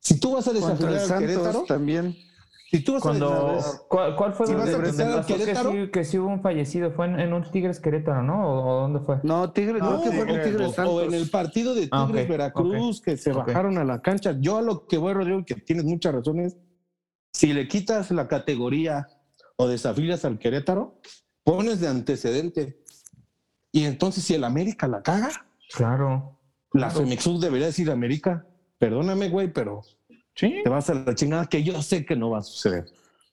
Si 0.00 0.20
tú 0.20 0.32
vas 0.34 0.46
a 0.46 0.52
desafiar 0.52 0.90
al 0.92 1.00
Santos 1.00 1.18
Querétaro, 1.28 1.64
también. 1.64 2.16
Si 2.70 2.84
tú 2.84 2.92
vas 2.92 3.00
a 3.02 3.08
Cuando, 3.08 3.58
¿cuál, 3.88 4.14
cuál 4.16 4.32
fue 4.34 4.46
Si 4.46 4.52
pasó 4.54 4.80
que 4.82 5.54
sí, 5.54 5.90
que 5.90 6.04
sí 6.04 6.18
hubo 6.18 6.28
un 6.28 6.42
fallecido? 6.42 6.90
¿Fue 6.92 7.06
en, 7.06 7.18
en 7.18 7.32
un 7.32 7.50
Tigres 7.50 7.80
Querétaro, 7.80 8.22
no? 8.22 8.46
¿O, 8.46 8.66
o 8.68 8.80
dónde 8.82 9.00
fue? 9.00 9.20
No, 9.22 9.50
Tigre, 9.52 9.78
No, 9.78 10.00
creo 10.00 10.02
que 10.02 10.10
fue 10.10 10.24
o- 10.32 10.36
el 10.36 10.42
Tigre 10.44 10.64
o, 10.66 10.72
Santos. 10.72 10.94
o 10.94 11.02
en 11.02 11.14
el 11.14 11.30
partido 11.30 11.74
de 11.74 11.82
Tigres 11.88 11.92
Ah, 11.92 12.04
ok, 12.04 12.28
Veracruz 12.28 13.00
que 13.00 13.16
se 13.16 13.32
bajaron 13.32 13.78
a 13.78 13.84
la 13.84 14.00
cancha. 14.02 14.36
Yo 14.38 14.58
a 14.58 14.62
lo 14.62 14.86
que 14.86 14.98
voy, 14.98 15.14
Rodrigo, 15.14 15.42
que 15.46 15.54
tienes 15.54 15.84
muchas 15.86 16.14
razones. 16.14 16.56
Si 17.32 17.52
le 17.54 17.68
quitas 17.68 18.10
la 18.10 18.28
categoría 18.28 19.06
o 19.56 19.66
desafías 19.66 20.24
al 20.26 20.38
Querétaro, 20.38 21.00
pones 21.44 21.80
de 21.80 21.88
antecedente. 21.88 22.82
Y 23.72 23.84
entonces, 23.84 24.24
si 24.24 24.34
el 24.34 24.44
América 24.44 24.86
la 24.88 25.02
caga, 25.02 25.30
Claro. 25.72 26.38
la 26.72 26.90
Femexud 26.90 27.40
debería 27.40 27.66
decir 27.66 27.90
América, 27.90 28.46
perdóname, 28.78 29.28
güey, 29.30 29.52
pero 29.52 29.82
Sí. 30.38 30.60
te 30.62 30.70
vas 30.70 30.88
a 30.88 30.94
la 30.94 31.14
chingada, 31.14 31.46
que 31.46 31.62
yo 31.64 31.82
sé 31.82 32.04
que 32.06 32.14
no 32.14 32.30
va 32.30 32.38
a 32.38 32.42
suceder. 32.42 32.84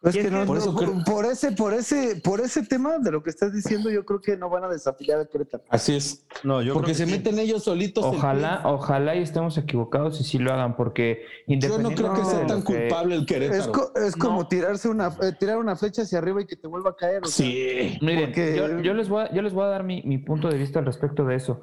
Es 0.03 0.13
Y 0.15 0.19
es 0.19 0.25
que 0.25 0.31
no, 0.31 0.45
Por 0.45 0.57
no, 0.57 0.61
eso 0.61 0.73
por, 0.75 0.83
creo- 0.83 1.03
por 1.03 1.25
ese, 1.25 1.51
por 1.51 1.73
ese, 1.73 2.15
por 2.17 2.39
ese 2.39 2.61
tema 2.63 2.99
de 2.99 3.11
lo 3.11 3.23
que 3.23 3.31
estás 3.31 3.51
diciendo, 3.53 3.89
yo 3.89 4.05
creo 4.05 4.21
que 4.21 4.37
no 4.37 4.49
van 4.49 4.63
a 4.63 4.67
desafiliar 4.67 5.19
a 5.19 5.25
Querétaro. 5.25 5.63
Así 5.69 5.95
es. 5.95 6.23
No, 6.43 6.61
yo 6.61 6.73
Porque 6.73 6.93
creo 6.93 6.97
se 6.97 7.05
que 7.05 7.11
sí. 7.11 7.17
meten 7.17 7.39
ellos 7.39 7.63
solitos. 7.63 8.05
el 8.05 8.17
Ojalá, 8.19 8.61
ojalá 8.65 9.15
y 9.15 9.23
estemos 9.23 9.57
equivocados 9.57 10.19
y 10.21 10.23
sí 10.23 10.37
lo 10.37 10.53
hagan, 10.53 10.75
porque 10.75 11.23
pie. 11.47 11.59
Yo 11.59 11.79
no 11.79 11.89
creo 11.95 12.13
que 12.13 12.19
independientemente 12.21 12.29
sea 12.29 12.45
tan 12.47 12.63
que- 12.63 12.79
culpable 12.81 13.15
el 13.15 13.25
Querétaro. 13.25 13.59
Es, 13.61 13.67
co- 13.67 13.91
es 13.95 14.15
como 14.15 14.41
No. 14.41 14.47
tirarse 14.47 14.89
una, 14.89 15.07
eh, 15.23 15.31
tirar 15.39 15.57
una 15.57 15.75
flecha 15.75 16.03
hacia 16.03 16.19
arriba 16.19 16.41
y 16.41 16.45
que 16.45 16.55
te 16.55 16.67
vuelva 16.67 16.91
a 16.91 16.95
caer. 16.95 17.23
o 17.23 17.27
sea, 17.27 17.45
Sí. 17.45 17.97
Miren, 18.01 18.25
Porque- 18.25 18.55
yo, 18.57 18.79
yo 18.81 18.93
les 18.93 19.09
voy 19.09 19.23
a, 19.23 19.33
yo 19.33 19.41
les 19.41 19.53
voy 19.53 19.63
a 19.63 19.67
dar 19.69 19.83
mi, 19.83 20.03
mi 20.03 20.19
punto 20.19 20.49
de 20.49 20.57
vista 20.57 20.77
al 20.79 20.85
respecto 20.85 21.25
de 21.25 21.35
eso. 21.35 21.61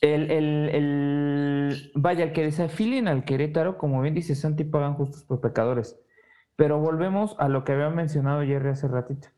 El, 0.00 0.30
el, 0.30 0.68
el- 0.70 1.92
vaya, 1.94 2.24
el 2.24 2.32
que 2.32 2.42
desafilien 2.42 3.08
al 3.08 3.24
Querétaro, 3.24 3.78
como 3.78 4.00
bien 4.02 4.14
dice 4.14 4.34
Santi, 4.34 4.64
pagan 4.64 4.94
justos 4.94 5.24
por 5.24 5.40
pecadores. 5.40 5.98
Pero 6.56 6.78
volvemos 6.80 7.36
a 7.38 7.48
lo 7.48 7.64
que 7.64 7.72
había 7.72 7.90
mencionado 7.90 8.42
Jerry 8.42 8.70
hace 8.70 8.88
ratito. 8.88 9.28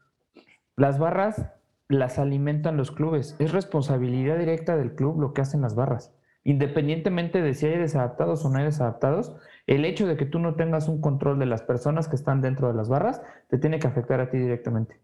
Las 0.77 0.98
barras 0.98 1.46
las 1.88 2.18
alimentan 2.18 2.77
los 2.77 2.90
clubes. 2.92 3.35
Es 3.38 3.53
responsabilidad 3.53 4.38
directa 4.38 4.77
del 4.77 4.94
club 4.94 5.20
lo 5.20 5.33
que 5.33 5.40
hacen 5.40 5.62
las 5.62 5.74
barras. 5.74 6.14
Independientemente 6.44 7.42
de 7.42 7.55
si 7.55 7.66
hay 7.66 7.79
desadaptados 7.79 8.44
o 8.44 8.51
no 8.51 8.59
hay 8.59 8.64
desadaptados, 8.64 9.35
el 9.66 9.85
hecho 9.85 10.07
de 10.07 10.16
que 10.16 10.27
tú 10.27 10.38
no 10.38 10.55
tengas 10.55 10.88
un 10.88 11.01
control 11.01 11.38
de 11.38 11.46
las 11.46 11.62
personas 11.62 12.09
que 12.09 12.16
están 12.16 12.40
dentro 12.40 12.68
de 12.68 12.74
las 12.74 12.88
barras 12.88 13.20
te 13.48 13.59
tiene 13.59 13.79
que 13.79 13.87
afectar 13.87 14.20
a 14.20 14.31
ti 14.31 14.38
directamente. 14.38 15.01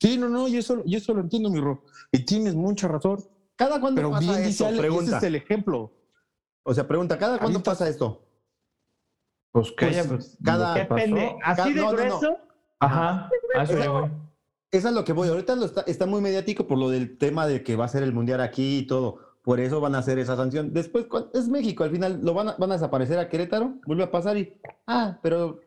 Sí, 0.00 0.18
no, 0.18 0.28
no, 0.28 0.46
yo 0.48 0.58
eso, 0.58 0.82
yo 0.84 0.98
eso 0.98 1.14
lo 1.14 1.20
entiendo, 1.22 1.50
mi 1.50 1.60
Ro. 1.60 1.82
Y 2.12 2.24
tienes 2.24 2.54
mucha 2.54 2.88
razón. 2.88 3.18
¿Cada 3.56 3.80
cuándo 3.80 3.96
Pero 4.00 4.10
pasa 4.10 4.32
bien 4.36 4.44
esto? 4.44 4.66
Ale, 4.66 4.74
ese 4.74 4.80
Pregunta. 4.82 5.16
es 5.18 5.22
el 5.22 5.34
ejemplo. 5.34 5.92
O 6.62 6.74
sea, 6.74 6.86
pregunta, 6.86 7.18
¿cada 7.18 7.38
cuándo 7.38 7.62
pasa 7.62 7.88
esto? 7.88 8.22
Pues 9.52 9.72
que 9.72 9.86
Pues, 9.86 10.06
pues, 10.06 10.38
cada- 10.44 10.74
Depende. 10.74 11.36
Así 11.42 11.72
de 11.72 11.80
No, 11.80 11.92
no, 11.92 12.04
no. 12.20 12.38
Ajá, 12.80 13.30
a 13.56 13.62
eso 13.62 13.78
yo 13.82 13.92
voy. 13.92 14.10
Es 14.70 14.84
lo 14.84 15.04
que 15.04 15.12
voy. 15.14 15.28
Ahorita 15.28 15.56
lo 15.56 15.64
está, 15.64 15.82
está 15.82 16.04
muy 16.06 16.20
mediático 16.20 16.66
por 16.66 16.76
lo 16.76 16.90
del 16.90 17.16
tema 17.16 17.46
de 17.46 17.62
que 17.62 17.76
va 17.76 17.86
a 17.86 17.88
ser 17.88 18.02
el 18.02 18.12
mundial 18.12 18.40
aquí 18.42 18.78
y 18.78 18.86
todo. 18.86 19.20
Por 19.42 19.60
eso 19.60 19.80
van 19.80 19.94
a 19.94 19.98
hacer 19.98 20.18
esa 20.18 20.36
sanción. 20.36 20.74
Después, 20.74 21.06
¿cuál- 21.06 21.30
es 21.32 21.48
México. 21.48 21.84
Al 21.84 21.90
final 21.92 22.20
lo 22.22 22.34
van 22.34 22.48
a, 22.50 22.56
van 22.58 22.72
a 22.72 22.74
desaparecer 22.74 23.18
a 23.18 23.28
Querétaro. 23.28 23.74
Vuelve 23.86 24.02
a 24.02 24.10
pasar 24.10 24.36
y. 24.36 24.60
Ah, 24.86 25.18
pero. 25.22 25.60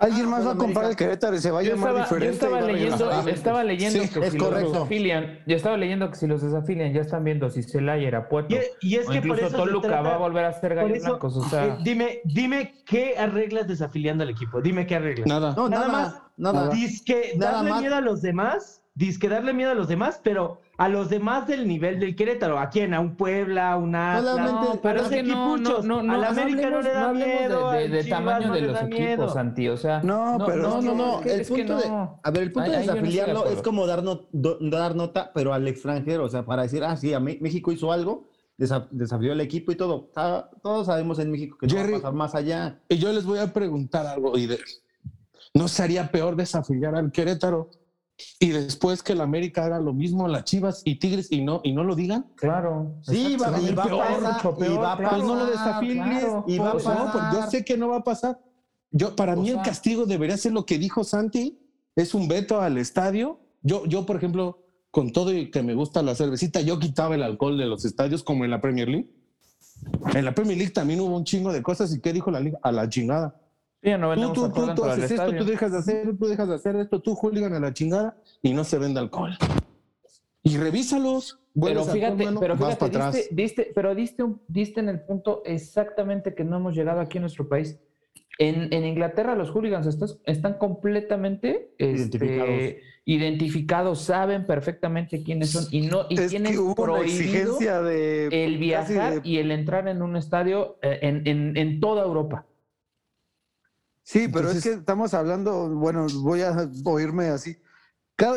Alguien 0.00 0.26
Ah, 0.26 0.30
más 0.30 0.46
va 0.46 0.52
a 0.52 0.56
comprar 0.56 0.84
el 0.90 0.94
Querétaro 0.96 1.34
y 1.34 1.38
se 1.40 1.50
va 1.50 1.58
a 1.58 1.62
Yo 1.62 1.74
llamar 1.74 1.90
estaba, 1.96 1.98
yo 1.98 2.04
diferente. 2.04 2.26
y 2.26 2.30
estaba 2.36 2.58
a 2.58 2.60
leyendo, 2.62 3.28
estaba 3.30 3.64
leyendo 3.64 4.00
Sí, 4.04 4.08
que 4.08 4.20
es 4.26 4.32
si 4.32 4.38
los 4.38 4.48
correcto. 4.48 4.72
desafilian, 4.72 5.38
yo 5.46 5.56
estaba 5.56 5.76
leyendo 5.76 6.10
que 6.10 6.16
si 6.16 6.26
los 6.28 6.42
desafilian 6.42 6.92
ya 6.92 7.00
están 7.00 7.24
viendo 7.24 7.50
si 7.50 7.62
Celaya, 7.64 8.06
Irapuato 8.06 8.54
Y, 8.54 8.58
y 8.80 8.96
es 8.96 9.08
o 9.08 9.10
que 9.10 9.18
por 9.18 9.26
incluso 9.30 9.46
eso 9.46 9.50
se 9.50 9.56
Toluca 9.56 9.88
trata- 9.88 10.02
va 10.08 10.14
a 10.14 10.18
volver 10.18 10.44
a 10.44 10.52
ser 10.52 10.74
por 10.74 10.82
gallos 10.84 10.96
eso, 10.98 11.06
blancos, 11.08 11.36
o 11.36 11.48
sea, 11.48 11.66
eh, 11.66 11.76
dime, 11.82 12.20
dime 12.24 12.74
qué 12.86 13.16
arreglas 13.18 13.66
desafiliando 13.66 14.22
al 14.22 14.30
equipo. 14.30 14.60
Dime 14.60 14.86
qué 14.86 14.94
arreglas. 14.96 15.26
Nada. 15.26 15.54
No, 15.56 15.68
Nada 15.68 15.88
nada, 15.88 16.02
más. 16.02 16.22
Nada. 16.36 16.68
Disque 16.70 17.32
Nada 17.36 17.52
darle 17.54 17.70
más. 17.70 17.80
miedo 17.80 17.96
a 17.96 18.00
los 18.00 18.22
demás, 18.22 18.82
disque 18.94 19.28
darle 19.28 19.52
miedo 19.52 19.72
a 19.72 19.74
los 19.74 19.88
demás, 19.88 20.20
pero 20.22 20.60
a 20.78 20.88
los 20.88 21.10
demás 21.10 21.46
del 21.48 21.66
nivel 21.68 21.98
del 22.00 22.14
Querétaro. 22.16 22.58
¿A 22.58 22.70
quién? 22.70 22.94
¿A 22.94 23.00
un 23.00 23.16
Puebla? 23.16 23.72
¿A 23.72 23.76
un 23.76 23.94
Atlas? 23.94 24.36
Solamente- 24.36 24.68
no, 24.76 24.80
pero 24.80 25.00
es 25.02 25.08
que 25.08 25.22
no, 25.24 25.56
no, 25.58 25.82
no, 25.82 26.02
no, 26.02 26.12
Al 26.14 26.20
no 26.20 26.26
América 26.28 26.70
no 26.70 26.76
hablemos, 26.78 26.84
le 26.84 26.92
da 26.92 27.12
miedo. 27.12 27.70
de, 27.72 28.04
tamaño 28.04 28.46
no 28.48 28.54
de 28.54 28.60
los 28.62 28.82
equipos. 28.82 29.32
Santi, 29.34 29.68
o 29.68 29.76
sea, 29.76 30.00
No, 30.02 30.38
pero 30.46 30.62
No, 30.62 30.80
no, 30.80 30.94
no. 30.94 31.18
es 31.18 31.24
que- 31.24 31.34
El 31.34 31.40
es 31.40 31.48
que 31.50 31.54
punto 31.56 31.76
de, 31.78 31.88
no. 31.88 32.20
a 32.22 32.30
ver, 32.30 32.42
el 32.44 32.52
punto 32.52 32.70
de 32.70 32.78
desafiliarlo 32.78 33.46
es 33.46 33.60
como 33.60 33.86
dar, 33.86 34.02
no- 34.04 34.28
do- 34.32 34.58
dar 34.60 34.94
nota, 34.94 35.32
pero 35.34 35.52
al 35.52 35.66
extranjero. 35.66 36.24
O 36.24 36.28
sea, 36.28 36.44
para 36.46 36.62
decir, 36.62 36.82
ah, 36.84 36.96
sí, 36.96 37.12
a 37.12 37.18
Mé- 37.20 37.38
México 37.40 37.72
hizo 37.72 37.90
algo, 37.92 38.28
desa- 38.56 38.86
desafió 38.92 39.32
el 39.32 39.40
equipo 39.40 39.72
y 39.72 39.76
todo. 39.76 40.10
Todos 40.62 40.86
sabemos 40.86 41.18
en 41.18 41.32
México 41.32 41.58
que 41.60 41.66
no 41.66 41.74
va 41.74 41.82
a 41.82 41.90
pasar 41.90 42.12
más 42.12 42.34
allá. 42.36 42.78
Y 42.88 42.98
yo 42.98 43.12
les 43.12 43.24
voy 43.24 43.40
a 43.40 43.52
preguntar 43.52 44.06
algo. 44.06 44.38
Y 44.38 44.46
de- 44.46 44.60
¿No 45.54 45.66
sería 45.66 46.08
peor 46.12 46.36
desafiliar 46.36 46.94
al 46.94 47.10
Querétaro 47.10 47.70
y 48.40 48.48
después 48.50 49.02
que 49.02 49.12
el 49.12 49.20
América 49.20 49.64
haga 49.64 49.78
lo 49.78 49.92
mismo 49.92 50.26
a 50.26 50.28
las 50.28 50.44
Chivas 50.44 50.82
y 50.84 50.96
Tigres 50.98 51.28
y 51.30 51.42
no, 51.42 51.60
y 51.64 51.72
no 51.72 51.84
lo 51.84 51.94
digan? 51.94 52.26
Claro. 52.36 52.96
Sí, 53.02 53.36
va, 53.36 53.60
y 53.60 53.72
va 53.74 53.84
a 53.84 53.86
Peor, 53.86 53.98
pasar. 53.98 54.32
mucho 54.34 54.54
y 54.56 54.60
peor, 54.64 54.82
va 54.82 54.92
a. 54.92 54.96
Pues 54.96 55.22
no 55.24 55.34
lo 55.36 55.50
pasar, 55.50 55.50
desafilies. 55.50 56.04
claro. 56.20 56.44
Y 56.48 56.58
va 56.58 56.68
a 56.68 56.72
Pues 56.72 56.84
no, 56.84 56.90
pasar. 56.94 57.12
pues 57.12 57.24
yo 57.44 57.50
sé 57.50 57.64
que 57.64 57.76
no 57.76 57.88
va 57.88 57.96
a 57.98 58.04
pasar. 58.04 58.40
Yo, 58.90 59.14
para 59.16 59.34
O 59.34 59.36
mí 59.42 59.48
el 59.50 59.54
sea- 59.56 59.62
castigo 59.64 60.06
debería 60.06 60.36
ser 60.36 60.52
lo 60.52 60.64
que 60.66 60.78
dijo 60.78 61.04
Santi, 61.04 61.58
es 61.96 62.14
un 62.14 62.26
veto 62.28 62.60
al 62.60 62.78
estadio. 62.78 63.40
Yo, 63.62 63.84
yo, 63.86 64.06
por 64.06 64.16
ejemplo, 64.16 64.64
con 64.90 65.12
todo 65.12 65.32
y 65.32 65.50
que 65.50 65.62
me 65.62 65.74
gusta 65.74 66.02
la 66.02 66.14
cervecita, 66.14 66.60
yo 66.60 66.78
quitaba 66.78 67.14
el 67.14 67.22
alcohol 67.22 67.58
de 67.58 67.66
los 67.66 67.84
estadios 67.84 68.22
como 68.24 68.44
en 68.44 68.50
la 68.50 68.60
Premier 68.60 68.88
League. 68.88 69.10
En 70.14 70.24
la 70.24 70.34
Premier 70.34 70.56
League 70.58 70.72
también 70.72 71.00
hubo 71.00 71.16
un 71.16 71.24
chingo 71.24 71.52
de 71.52 71.62
cosas 71.62 71.94
y 71.94 72.00
¿qué 72.00 72.12
dijo 72.12 72.30
la 72.30 72.40
liga? 72.40 72.58
A 72.62 72.72
la 72.72 72.88
chingada. 72.88 73.40
Sí, 73.82 73.90
no 73.96 74.14
Tú, 74.14 74.32
tú, 74.32 74.50
tú, 74.52 74.74
tú 74.74 74.84
haces 74.84 75.10
esto, 75.12 75.36
tú 75.36 75.44
dejas 75.44 75.72
de 75.72 75.78
hacer, 75.78 76.16
tú 76.18 76.26
dejas 76.26 76.48
de 76.48 76.54
hacer 76.56 76.76
esto, 76.76 77.00
tú 77.00 77.14
hooligan 77.14 77.54
a 77.54 77.60
la 77.60 77.72
chingada 77.72 78.16
y 78.42 78.52
no 78.52 78.64
se 78.64 78.78
vende 78.78 78.98
alcohol. 79.00 79.36
Y 80.42 80.56
revísalos. 80.56 81.38
Pero 81.60 81.84
fíjate, 81.84 82.24
mano, 82.24 82.40
pero 82.40 82.56
fíjate, 82.56 82.76
para 82.76 82.88
atrás. 82.88 83.14
diste, 83.14 83.34
diste- 83.34 83.72
pero 83.74 83.94
diste, 83.94 84.22
un- 84.22 84.40
diste 84.48 84.80
en 84.80 84.88
el 84.88 85.00
punto 85.00 85.42
exactamente 85.44 86.34
que 86.34 86.44
no 86.44 86.56
hemos 86.56 86.74
llegado 86.74 87.00
aquí 87.00 87.18
en 87.18 87.22
nuestro 87.22 87.48
país. 87.48 87.78
En, 88.38 88.72
en 88.72 88.84
Inglaterra 88.84 89.34
los 89.34 89.50
hooligans 89.50 89.86
estos- 89.86 90.20
están 90.24 90.54
completamente 90.58 91.72
este, 91.78 92.18
Identificados. 92.18 92.74
identificados, 93.04 94.00
saben 94.02 94.46
perfectamente 94.46 95.22
quiénes 95.24 95.50
son 95.50 95.64
y 95.72 95.82
no 95.88 96.06
y 96.08 96.18
Es 96.20 96.28
tienen 96.30 96.54
prohibido 96.74 97.58
de. 97.58 98.28
el 98.44 98.58
viajar 98.58 99.22
de- 99.22 99.28
y 99.28 99.38
el 99.38 99.50
entrar 99.50 99.88
en 99.88 100.02
un 100.02 100.16
estadio 100.16 100.78
eh, 100.82 100.98
en, 101.02 101.26
en- 101.26 101.56
en 101.56 101.80
toda 101.80 102.04
Europa. 102.04 102.46
Sí, 104.10 104.26
pero 104.28 104.50
es 104.50 104.62
que 104.62 104.72
estamos 104.72 105.12
hablando, 105.12 105.68
bueno, 105.68 106.06
voy 106.22 106.40
a 106.40 106.70
oírme 106.84 107.26
así. 107.28 107.58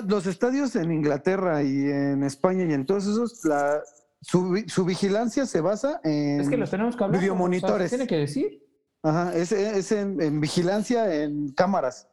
Los 0.05 0.27
estadios 0.27 0.75
en 0.75 0.91
Inglaterra 0.91 1.63
y 1.63 1.89
en 1.89 2.23
España 2.23 2.65
y 2.65 2.73
en 2.73 2.86
todos 2.86 3.07
esos, 3.07 3.45
la, 3.45 3.81
su, 4.21 4.49
vi- 4.51 4.67
su 4.67 4.84
vigilancia 4.84 5.45
se 5.45 5.62
basa 5.62 6.01
en. 6.03 6.41
Es 6.41 6.49
que 6.49 6.57
los 6.57 6.69
tenemos 6.69 6.97
que 6.97 7.03
hablar. 7.05 7.17
o 7.17 7.21
sea, 7.21 7.21
videomonitores. 7.21 7.89
se 7.89 7.95
tiene 7.95 8.07
que 8.10 8.17
decir. 8.17 8.67
Ajá, 9.01 9.34
es, 9.34 9.53
es 9.53 9.93
en, 9.93 10.21
en 10.21 10.41
vigilancia 10.41 11.23
en 11.23 11.53
cámaras. 11.53 12.10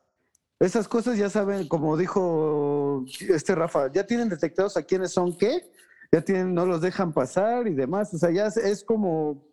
Esas 0.61 0.87
cosas 0.87 1.19
ya 1.19 1.29
saben, 1.29 1.67
como 1.67 1.97
dijo 1.97 3.05
este 3.29 3.57
Rafa, 3.57 3.91
ya 3.93 4.07
tienen 4.07 4.29
detectados 4.29 4.77
a 4.77 4.83
quiénes 4.85 5.11
son 5.13 5.37
qué, 5.37 5.69
ya 6.13 6.21
tienen, 6.21 6.55
no 6.55 6.65
los 6.65 6.81
dejan 6.81 7.13
pasar 7.13 7.67
y 7.67 7.75
demás. 7.75 8.15
O 8.15 8.19
sea, 8.19 8.31
ya 8.31 8.47
es, 8.47 8.57
es 8.57 8.85
como. 8.85 9.48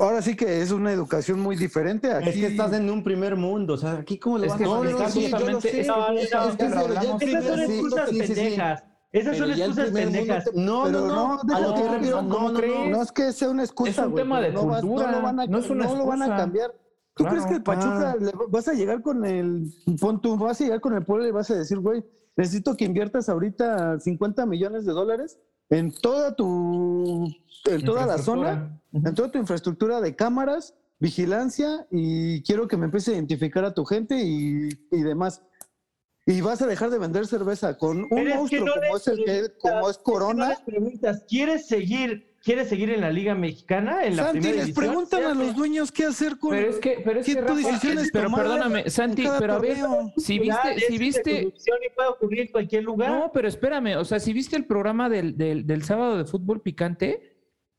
Ahora 0.00 0.22
sí 0.22 0.36
que 0.36 0.60
es 0.62 0.70
una 0.70 0.92
educación 0.92 1.40
muy 1.40 1.56
diferente. 1.56 2.10
Aquí, 2.12 2.28
Es 2.30 2.34
que 2.36 2.46
estás 2.46 2.72
en 2.72 2.90
un 2.90 3.02
primer 3.02 3.36
mundo. 3.36 3.74
O 3.74 3.76
sea, 3.76 3.92
aquí 3.92 4.18
cómo 4.18 4.38
lo 4.38 4.44
Es 4.44 4.50
vas 4.52 4.60
a 4.60 4.66
justamente, 4.66 5.68
te- 5.70 5.80
Esas 5.80 7.44
son 7.44 7.58
Sí, 7.66 7.72
excusas 7.72 8.10
sí, 8.10 8.20
sí, 8.20 8.26
sí. 8.26 8.34
pendejas. 8.34 8.84
Esas 9.12 9.36
son 9.38 9.50
excusas 9.50 9.90
pendejas. 9.90 10.44
te- 10.44 10.50
No, 10.54 10.88
no, 10.90 11.00
no. 11.06 11.42
no, 11.44 11.54
a 11.54 11.60
lo 11.60 11.74
que 11.74 11.80
no, 11.84 11.92
refiero, 11.94 12.22
no, 12.22 12.34
¿cómo 12.34 12.50
no, 12.50 12.58
crees? 12.58 12.90
no 12.90 13.02
es 13.02 13.12
que 13.12 13.32
sea 13.32 13.48
una 13.50 13.62
excusa. 13.64 13.90
Es 13.90 13.98
un 13.98 14.10
güey, 14.12 14.24
tema 14.24 14.40
de 14.40 14.52
no 14.52 14.66
vas- 14.66 14.80
cultura, 14.82 15.10
no 15.10 15.16
lo 15.18 15.22
van 15.22 15.40
a, 15.40 15.46
no 15.46 15.58
es 15.58 15.70
una 15.70 15.84
no 15.86 15.94
lo 15.96 16.06
van 16.06 16.22
a 16.22 16.26
excusa. 16.26 16.42
cambiar. 16.42 16.70
¿Tú 17.14 17.24
Claro. 17.24 17.30
crees 17.30 17.46
que 17.46 17.54
el 17.54 17.62
Pachuca 17.62 18.10
Ah. 18.12 18.16
le 18.20 18.32
vas 18.50 18.68
a 18.68 18.72
llegar 18.74 19.00
con 19.00 19.24
el 19.24 19.70
tú, 20.22 20.36
vas 20.36 20.60
a 20.60 20.64
llegar 20.64 20.80
con 20.80 20.94
el 20.94 21.02
pueblo 21.04 21.24
y 21.24 21.28
le 21.28 21.32
vas 21.32 21.50
a 21.50 21.54
decir, 21.54 21.78
güey, 21.78 22.04
necesito 22.36 22.76
que 22.76 22.84
inviertas 22.84 23.30
ahorita 23.30 23.98
50 24.00 24.44
millones 24.44 24.84
de 24.84 24.92
dólares 24.92 25.38
en 25.70 25.92
toda 25.92 26.34
tu 26.34 27.28
en 27.64 27.84
toda 27.84 28.06
la 28.06 28.18
zona, 28.18 28.80
en 28.92 29.14
toda 29.14 29.30
tu 29.30 29.38
infraestructura 29.38 30.00
de 30.00 30.14
cámaras, 30.14 30.74
vigilancia 30.98 31.86
y 31.90 32.42
quiero 32.42 32.68
que 32.68 32.76
me 32.76 32.86
empiece 32.86 33.10
a 33.10 33.14
identificar 33.14 33.64
a 33.64 33.74
tu 33.74 33.84
gente 33.84 34.16
y, 34.22 34.68
y 34.90 35.02
demás. 35.02 35.42
Y 36.26 36.40
vas 36.40 36.60
a 36.60 36.66
dejar 36.66 36.90
de 36.90 36.98
vender 36.98 37.26
cerveza 37.26 37.78
con 37.78 37.98
un 37.98 38.08
Pero 38.08 38.44
es 38.44 38.50
que 38.50 38.60
monstruo 38.60 38.66
no 38.66 38.72
como 38.74 38.96
es 38.96 39.06
el 39.08 39.24
que 39.24 39.58
como 39.60 39.90
es 39.90 39.96
No 39.98 40.02
Corona. 40.02 40.48
les 40.66 41.22
¿quieres 41.28 41.66
seguir, 41.66 42.35
¿quieres 42.46 42.68
seguir 42.68 42.90
en 42.90 43.00
la 43.00 43.10
Liga 43.10 43.34
Mexicana? 43.34 44.04
En 44.06 44.16
la 44.16 44.26
Santi, 44.26 44.38
primera 44.38 44.64
les 44.64 44.74
preguntan 44.74 45.24
a 45.24 45.34
los 45.34 45.56
dueños 45.56 45.90
qué 45.90 46.04
hacer 46.04 46.38
con 46.38 46.50
Pero 46.50 46.70
es 46.70 46.78
que, 46.78 47.02
pero 47.04 47.18
es 47.18 47.26
¿Qué 47.26 47.34
que 47.34 47.40
tu 47.42 47.48
Rafa, 47.48 47.56
decisión 47.56 47.98
es 47.98 48.10
pero 48.12 48.32
perdóname, 48.32 48.88
Santi, 48.88 49.24
pero 49.36 49.54
a 49.54 49.58
ver, 49.58 49.78
si 50.16 50.38
viste, 50.38 50.78
si 50.78 50.94
es 50.94 51.00
viste, 51.00 51.42
corrupción 51.42 51.78
y 51.84 51.94
puede 51.94 52.08
ocurrir 52.08 52.40
en 52.42 52.48
cualquier 52.48 52.84
lugar. 52.84 53.10
no, 53.10 53.32
pero 53.34 53.48
espérame, 53.48 53.96
o 53.98 54.04
sea, 54.04 54.20
si 54.20 54.32
viste 54.32 54.54
el 54.54 54.64
programa 54.64 55.08
del, 55.08 55.36
del, 55.36 55.66
del 55.66 55.82
sábado 55.82 56.16
de 56.18 56.24
fútbol 56.24 56.62
picante, 56.62 57.34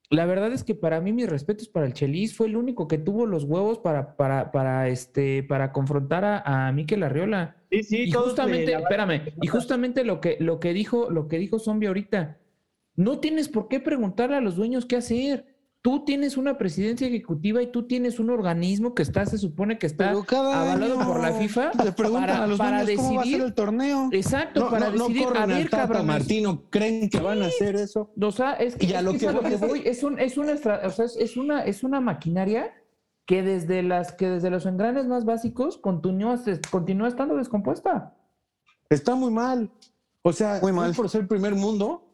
la 0.09 0.25
verdad 0.25 0.51
es 0.51 0.65
que 0.65 0.75
para 0.75 0.99
mí 0.99 1.13
mis 1.13 1.29
respetos 1.29 1.69
para 1.69 1.85
el 1.85 1.93
Chelis 1.93 2.35
fue 2.35 2.47
el 2.47 2.57
único 2.57 2.89
que 2.89 2.97
tuvo 2.97 3.25
los 3.25 3.45
huevos 3.45 3.79
para, 3.79 4.17
para, 4.17 4.51
para 4.51 4.89
este, 4.89 5.43
para 5.43 5.71
confrontar 5.71 6.25
a, 6.25 6.67
a 6.67 6.71
Mikel 6.73 7.03
Arriola. 7.03 7.55
sí, 7.71 7.83
sí, 7.83 7.97
y 8.03 8.11
justamente, 8.11 8.73
espérame, 8.73 9.33
y 9.41 9.47
justamente 9.47 10.03
lo 10.03 10.19
que, 10.19 10.35
lo 10.41 10.59
que 10.59 10.73
dijo, 10.73 11.09
lo 11.09 11.29
que 11.29 11.37
dijo 11.37 11.57
Zombie 11.57 11.87
ahorita, 11.87 12.37
no 12.97 13.19
tienes 13.19 13.47
por 13.47 13.69
qué 13.69 13.79
preguntarle 13.79 14.35
a 14.35 14.41
los 14.41 14.55
dueños 14.57 14.85
qué 14.85 14.97
hacer. 14.97 15.55
Tú 15.83 16.03
tienes 16.03 16.35
una 16.35 16.57
presidencia 16.57 17.07
ejecutiva 17.07 17.61
y 17.61 17.67
tú 17.71 17.83
tienes 17.87 18.19
un 18.19 18.29
organismo 18.31 18.93
que 18.93 19.03
está, 19.03 19.25
se 19.25 19.37
supone 19.37 19.77
que 19.77 19.85
está 19.85 20.09
avalado 20.09 20.99
año 20.99 21.07
por 21.07 21.21
la 21.21 21.31
FIFA 21.31 21.71
le 21.85 21.91
preguntan 21.93 22.25
para- 22.25 22.43
a 22.43 22.47
los 22.47 22.57
para 22.57 22.83
dueños 22.83 23.01
cómo 23.01 23.15
va 23.15 23.21
a 23.21 23.23
ser 23.23 23.31
decidir- 23.35 23.45
el 23.45 23.53
torneo. 23.53 24.09
Exacto, 24.11 24.59
No, 24.65 24.69
para 24.71 24.89
no, 24.89 24.95
no 24.97 25.03
decidir, 25.07 25.23
a 25.23 25.27
corren 25.27 25.47
ver, 25.47 25.57
al 25.57 25.69
Tata 25.69 25.77
cabrones. 25.83 26.05
Martino, 26.07 26.63
¿creen 26.69 27.09
que 27.09 27.19
van 27.21 27.41
a 27.43 27.45
hacer 27.45 27.75
eso? 27.75 28.11
O 28.19 28.31
sea, 28.31 28.53
es 28.55 28.75
que, 28.75 28.87
Y 28.87 28.93
a 28.93 28.99
es 28.99 29.05
lo 29.05 29.11
que 29.13 29.19
que 29.19 29.25
es 29.25 29.29
a 29.29 29.33
lo 29.33 29.41
voy 29.41 29.49
que 29.49 29.55
es- 29.55 29.61
voy, 29.61 29.81
es 29.85 30.03
un, 30.03 30.19
es 30.19 30.37
una 30.37 30.53
o 30.53 30.89
sea, 30.89 31.05
es, 31.05 31.37
una, 31.37 31.61
es 31.63 31.83
una 31.83 32.01
maquinaria 32.01 32.73
que 33.25 33.43
desde 33.43 33.83
las, 33.83 34.11
que 34.13 34.27
desde 34.27 34.49
los 34.49 34.65
engranes 34.65 35.05
más 35.05 35.23
básicos 35.25 35.77
continúa, 35.77 36.37
continúa 36.71 37.07
estando 37.07 37.35
descompuesta. 37.37 38.15
Está 38.89 39.15
muy 39.15 39.31
mal. 39.31 39.69
O 40.23 40.33
sea, 40.33 40.59
Muy 40.61 40.71
no 40.71 40.77
mal. 40.77 40.93
por 40.95 41.09
ser 41.09 41.27
primer 41.27 41.55
mundo, 41.55 42.06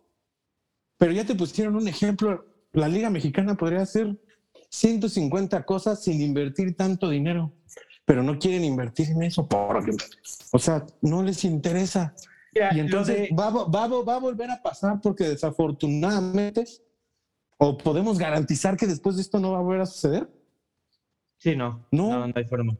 pero 0.97 1.11
ya 1.11 1.25
te 1.25 1.35
pusieron 1.35 1.75
un 1.75 1.87
ejemplo. 1.87 2.45
La 2.71 2.87
Liga 2.87 3.09
Mexicana 3.09 3.55
podría 3.55 3.81
hacer 3.81 4.17
150 4.69 5.63
cosas 5.65 6.03
sin 6.03 6.21
invertir 6.21 6.75
tanto 6.75 7.09
dinero, 7.09 7.51
pero 8.05 8.23
no 8.23 8.39
quieren 8.39 8.63
invertir 8.63 9.09
en 9.09 9.23
eso 9.23 9.47
porque, 9.47 9.91
o 10.51 10.59
sea, 10.59 10.85
no 11.01 11.21
les 11.23 11.43
interesa. 11.45 12.15
Y 12.73 12.79
entonces 12.79 13.29
de- 13.29 13.35
va, 13.35 13.47
a- 13.47 13.65
va, 13.65 13.87
va 14.03 14.15
a 14.15 14.19
volver 14.19 14.49
a 14.51 14.61
pasar 14.61 14.99
porque 15.01 15.25
desafortunadamente, 15.25 16.65
o 17.57 17.77
podemos 17.77 18.17
garantizar 18.17 18.77
que 18.77 18.87
después 18.87 19.15
de 19.15 19.21
esto 19.23 19.39
no 19.39 19.51
va 19.51 19.59
a 19.59 19.61
volver 19.61 19.81
a 19.81 19.85
suceder. 19.85 20.29
Sí, 21.37 21.55
no, 21.55 21.85
No. 21.91 22.09
no, 22.09 22.27
no 22.27 22.33
hay 22.35 22.45
forma. 22.45 22.77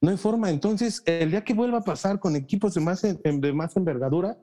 No 0.00 0.10
hay 0.10 0.16
forma. 0.16 0.50
Entonces, 0.50 1.02
el 1.06 1.30
día 1.30 1.42
que 1.44 1.54
vuelva 1.54 1.78
a 1.78 1.84
pasar 1.84 2.20
con 2.20 2.36
equipos 2.36 2.74
de 2.74 2.80
más, 2.80 3.02
en- 3.04 3.40
de 3.40 3.52
más 3.52 3.76
envergadura, 3.76 4.36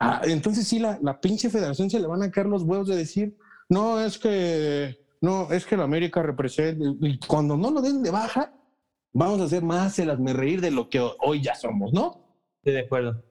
ah, 0.00 0.20
entonces 0.24 0.66
sí, 0.66 0.78
la, 0.78 0.98
la 1.02 1.20
pinche 1.20 1.50
federación 1.50 1.88
se 1.90 2.00
le 2.00 2.06
van 2.06 2.22
a 2.22 2.30
caer 2.30 2.46
los 2.46 2.62
huevos 2.62 2.88
de 2.88 2.96
decir, 2.96 3.36
no, 3.68 4.00
es 4.00 4.18
que, 4.18 4.96
no, 5.20 5.50
es 5.52 5.66
que 5.66 5.76
la 5.76 5.84
América 5.84 6.22
representa, 6.22 6.84
y 7.00 7.18
cuando 7.20 7.56
no 7.56 7.70
lo 7.70 7.80
den 7.82 8.02
de 8.02 8.10
baja, 8.10 8.52
vamos 9.12 9.40
a 9.40 9.44
hacer 9.44 9.62
más 9.62 9.98
el 9.98 10.10
hazme 10.10 10.32
reír 10.32 10.60
de 10.60 10.70
lo 10.70 10.88
que 10.88 11.00
hoy 11.20 11.42
ya 11.42 11.54
somos, 11.54 11.92
¿no? 11.92 12.36
Estoy 12.58 12.74
de 12.74 12.80
acuerdo. 12.86 13.24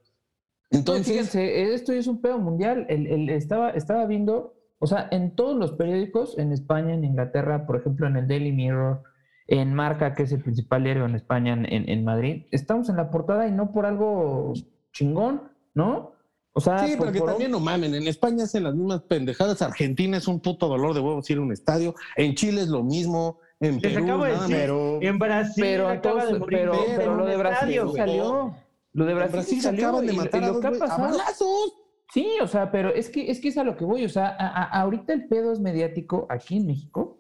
Entonces, 0.72 1.08
fíjense, 1.08 1.74
esto 1.74 1.94
es 1.94 2.08
un 2.08 2.22
pedo 2.22 2.40
mundial. 2.40 2.86
El, 2.90 3.08
el- 3.08 3.30
estaba, 3.30 3.70
estaba 3.70 4.06
viendo, 4.08 4.56
o 4.80 4.88
sea, 4.88 5.08
en 5.12 5.36
todos 5.36 5.56
los 5.56 5.74
periódicos, 5.74 6.38
en 6.38 6.52
España, 6.52 6.94
en 6.96 7.06
Inglaterra, 7.06 7.66
por 7.68 7.78
ejemplo, 7.78 8.08
en 8.08 8.18
el 8.18 8.28
Daily 8.28 8.52
Mirror, 8.52 9.04
en 9.48 9.74
Marca, 9.76 10.16
que 10.16 10.24
es 10.24 10.32
el 10.32 10.42
principal 10.42 10.84
diario 10.84 11.06
en 11.06 11.16
España, 11.16 11.54
en, 11.54 11.72
en- 11.72 11.88
en 11.88 12.04
Madrid, 12.04 12.48
estamos 12.52 12.90
en 12.90 12.98
la 12.98 13.12
portada 13.12 13.48
y 13.48 13.52
no 13.52 13.72
por 13.72 13.86
algo 13.86 14.54
chingón, 14.92 15.52
¿no? 15.76 16.14
O 16.58 16.62
sea, 16.62 16.80
sí, 16.88 16.96
por- 16.96 17.08
pero 17.08 17.12
que 17.12 17.20
por- 17.20 17.30
también 17.32 17.52
no 17.52 17.60
mamen, 17.60 17.94
en 17.96 18.08
España 18.08 18.46
hacen 18.46 18.64
las 18.64 18.74
mismas 18.76 19.02
pendejadas, 19.02 19.62
Argentina 19.62 20.18
es 20.18 20.28
un 20.28 20.40
puto 20.40 20.68
dolor 20.70 20.94
de 20.94 21.02
huevos 21.02 21.30
ir 21.30 21.38
a 21.38 21.42
un 21.42 21.52
estadio, 21.52 21.94
en 22.16 22.34
Chile 22.34 22.62
es 22.62 22.70
lo 22.70 22.82
mismo, 22.82 23.40
en 23.60 23.74
Les 23.82 23.94
Perú, 23.94 24.06
acabo 24.06 24.24
de 24.24 24.30
nada 24.32 24.42
decir, 24.48 24.56
más. 24.56 24.62
Pero 24.64 25.02
En 25.02 25.20
Brasil 25.20 25.64
pero 25.66 25.90
acaba 25.90 26.26
de 26.26 26.40
morir 26.40 26.70
pero, 26.98 27.16
lo 27.18 27.26
de 27.26 27.38
Brasil 27.38 27.70
estadio, 27.74 27.94
salió. 27.94 28.56
Lo 28.94 29.06
de 29.06 29.12
En 29.12 29.18
Brasil, 29.18 29.34
Brasil 29.34 29.50
sí 29.56 29.62
se 29.62 29.68
salió. 29.68 29.88
acaban 29.88 30.06
de 30.06 30.14
y- 30.14 30.16
y 30.16 30.18
matar 30.18 30.44
a 30.44 30.48
lo 30.48 30.54
dos 30.54 30.62
que 30.62 30.68
ha 30.68 30.70
güey- 30.72 30.76
a 30.78 30.80
pasado. 30.80 31.02
balazos. 31.12 31.74
Sí, 32.14 32.28
o 32.42 32.48
sea, 32.48 32.72
pero 32.72 32.90
es 32.94 33.10
que 33.10 33.30
es 33.30 33.42
que 33.42 33.50
es 33.50 33.58
a 33.58 33.64
lo 33.66 33.76
que 33.76 33.84
voy. 33.84 34.06
O 34.06 34.10
sea, 34.10 34.28
a- 34.28 34.48
a- 34.64 34.82
ahorita 34.82 35.12
el 35.12 35.28
pedo 35.28 35.52
es 35.52 35.60
mediático 35.60 36.26
aquí 36.30 36.58
en 36.58 36.68
México. 36.68 37.18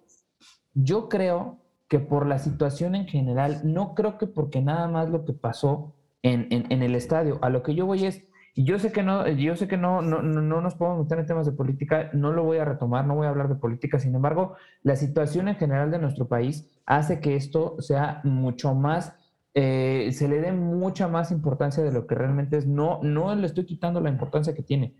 Yo 0.73 1.09
creo 1.09 1.57
que 1.89 1.99
por 1.99 2.25
la 2.27 2.39
situación 2.39 2.95
en 2.95 3.07
general, 3.07 3.61
no 3.63 3.93
creo 3.95 4.17
que 4.17 4.27
porque 4.27 4.61
nada 4.61 4.87
más 4.87 5.09
lo 5.09 5.25
que 5.25 5.33
pasó 5.33 5.93
en, 6.23 6.47
en- 6.51 6.71
en 6.71 6.83
el 6.83 6.95
estadio. 6.95 7.39
A 7.41 7.49
lo 7.49 7.61
que 7.63 7.75
yo 7.75 7.85
voy 7.85 8.05
es, 8.05 8.23
yo 8.55 8.79
sé 8.79 8.91
que 8.91 9.03
no, 9.03 9.27
yo 9.27 9.55
sé 9.55 9.67
que 9.67 9.77
no, 9.77 10.01
no, 10.01 10.21
no 10.21 10.41
no 10.41 10.61
nos 10.61 10.75
podemos 10.75 11.03
meter 11.03 11.19
en 11.19 11.25
temas 11.25 11.45
de 11.45 11.51
política, 11.51 12.09
no 12.13 12.31
lo 12.31 12.43
voy 12.43 12.57
a 12.57 12.65
retomar, 12.65 13.05
no 13.05 13.15
voy 13.15 13.25
a 13.27 13.29
hablar 13.29 13.49
de 13.49 13.55
política. 13.55 13.99
Sin 13.99 14.15
embargo, 14.15 14.55
la 14.83 14.95
situación 14.95 15.47
en 15.49 15.55
general 15.55 15.91
de 15.91 15.99
nuestro 15.99 16.27
país 16.27 16.65
hace 16.85 17.19
que 17.19 17.35
esto 17.35 17.75
sea 17.81 18.21
mucho 18.23 18.73
más 18.73 19.13
eh, 19.57 20.09
se 20.11 20.27
le 20.27 20.41
dé 20.41 20.51
mucha 20.51 21.07
más 21.07 21.31
importancia 21.31 21.81
de 21.81 21.91
lo 21.93 22.07
que 22.07 22.15
realmente 22.15 22.57
es. 22.57 22.67
No, 22.67 22.99
no 23.03 23.33
le 23.35 23.45
estoy 23.47 23.65
quitando 23.65 24.01
la 24.01 24.09
importancia 24.09 24.53
que 24.53 24.63
tiene. 24.63 24.95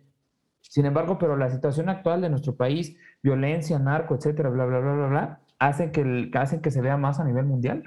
Sin 0.62 0.86
embargo, 0.86 1.18
pero 1.18 1.36
la 1.36 1.50
situación 1.50 1.90
actual 1.90 2.22
de 2.22 2.30
nuestro 2.30 2.56
país, 2.56 2.96
violencia, 3.22 3.78
narco, 3.80 4.16
etcétera, 4.16 4.50
bla, 4.50 4.66
bla, 4.66 4.80
bla, 4.80 4.94
bla, 4.94 5.08
bla, 5.08 5.40
hacen 5.60 5.92
que, 5.92 6.02
el- 6.02 6.32
hacen 6.36 6.62
que 6.62 6.72
se 6.72 6.82
vea 6.82 6.96
más 6.96 7.20
a 7.20 7.26
nivel 7.26 7.46
mundial. 7.46 7.84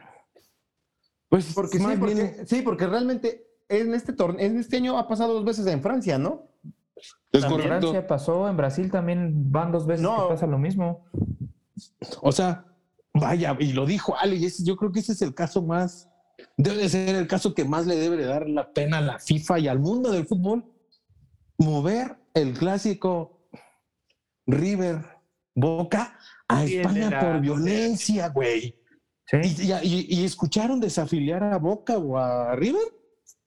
Pues 1.31 1.55
porque 1.55 1.79
sí, 1.79 1.85
más 1.85 1.97
porque, 1.99 2.15
bien- 2.15 2.47
sí, 2.47 2.63
porque 2.63 2.87
realmente 2.87 3.48
en 3.69 3.95
este 3.95 4.13
torneo, 4.13 4.45
en 4.45 4.59
este 4.59 4.77
año 4.79 4.99
ha 4.99 5.07
pasado 5.09 5.35
dos 5.35 5.45
veces 5.45 5.67
en 5.67 5.83
Francia, 5.83 6.19
¿no? 6.19 6.47
es 7.31 7.45
en 7.45 7.51
correcto. 7.51 7.79
Francia 7.91 8.07
pasó, 8.07 8.49
en 8.49 8.57
Brasil 8.57 8.91
también 8.91 9.51
van 9.53 9.71
dos 9.71 9.87
veces 9.87 10.03
No. 10.03 10.17
que 10.29 10.35
pasa 10.35 10.47
lo 10.47 10.59
mismo. 10.59 11.07
O 12.23 12.33
sea, 12.33 12.65
vaya, 13.15 13.57
y 13.61 13.73
lo 13.73 13.87
dijo 13.87 14.17
Ale, 14.17 14.37
y 14.37 14.47
ese- 14.47 14.65
yo 14.65 14.77
creo 14.77 14.91
que 14.91 15.01
ese 15.01 15.13
es 15.13 15.23
el 15.23 15.35
caso 15.35 15.63
más, 15.63 16.09
debe 16.57 16.79
de 16.79 16.89
ser 16.89 17.15
el 17.15 17.27
caso 17.29 17.55
que 17.55 17.65
más 17.65 17.87
le 17.87 17.97
debe 17.97 18.17
de 18.17 18.25
dar 18.25 18.49
la 18.49 18.73
pena 18.73 18.99
a 18.99 19.03
la 19.03 19.19
FIFA 19.19 19.59
y 19.61 19.69
al 19.69 19.79
mundo 19.79 20.11
del 20.11 20.27
fútbol. 20.27 20.65
Mover 21.59 22.17
el 22.35 22.55
clásico 22.55 23.49
River 24.47 25.05
Boca 25.55 26.17
a 26.49 26.65
España 26.65 27.21
por 27.21 27.41
violencia, 27.41 28.29
güey. 28.29 28.77
Sí. 29.27 29.37
¿Y, 29.43 29.63
y- 29.63 29.73
y- 29.83 30.21
y 30.21 30.25
escucharon 30.25 30.81
desafiliar 30.81 31.43
a 31.45 31.59
Boca 31.59 31.99
o 31.99 32.17
a 32.17 32.55
River? 32.57 32.83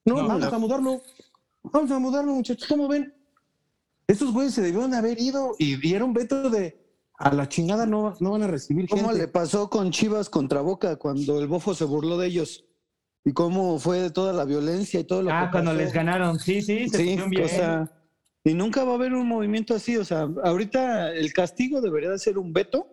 No, 0.06 0.16
No, 0.22 0.28
vamos 0.28 0.50
no. 0.50 0.56
a 0.56 0.60
mudarlo. 0.60 1.02
Vamos 1.64 1.92
a 1.92 2.00
mudarlo, 2.00 2.34
muchachos. 2.34 2.68
¿Cómo 2.68 2.88
ven? 2.88 3.14
Estos 4.08 4.34
güeyes 4.34 4.54
se 4.54 4.62
debieron 4.62 4.94
haber 4.94 5.20
ido 5.22 5.56
y 5.60 5.76
dieron 5.78 6.14
veto 6.14 6.50
de 6.50 6.80
a 7.18 7.34
la 7.34 7.48
chingada 7.48 7.86
no, 7.86 8.16
no 8.20 8.32
van 8.32 8.42
a 8.44 8.48
recibir 8.48 8.90
¿Cómo 8.90 9.04
gente. 9.10 9.20
le 9.20 9.28
pasó 9.28 9.70
con 9.70 9.92
Chivas 9.92 10.28
contra 10.30 10.62
Boca 10.62 10.96
cuando 10.96 11.40
el 11.40 11.48
Bofo 11.48 11.76
se 11.76 11.86
burló 11.86 12.18
de 12.18 12.28
ellos? 12.28 12.66
¿Y 13.24 13.32
cómo 13.34 13.78
fue 13.78 14.00
de 14.00 14.10
toda 14.10 14.34
la 14.34 14.44
violencia 14.44 15.00
y 15.00 15.04
todo 15.04 15.22
lo 15.22 15.30
Ah, 15.32 15.46
que 15.46 15.52
cuando 15.52 15.70
pasó? 15.72 15.84
les 15.84 15.94
ganaron. 15.94 16.40
Sí, 16.40 16.64
sí, 16.64 16.90
se 16.90 16.98
Sí, 16.98 17.18
bien. 17.30 17.44
o 17.46 17.48
sea, 17.48 17.92
y 18.44 18.56
nunca 18.56 18.84
va 18.84 18.94
a 18.94 18.96
haber 18.96 19.14
un 19.14 19.28
movimiento 19.28 19.76
así. 19.76 19.96
O 19.98 20.04
sea, 20.04 20.28
ahorita 20.44 21.14
el 21.14 21.32
castigo 21.32 21.80
debería 21.80 22.10
de 22.10 22.18
ser 22.18 22.40
un 22.40 22.52
veto. 22.52 22.91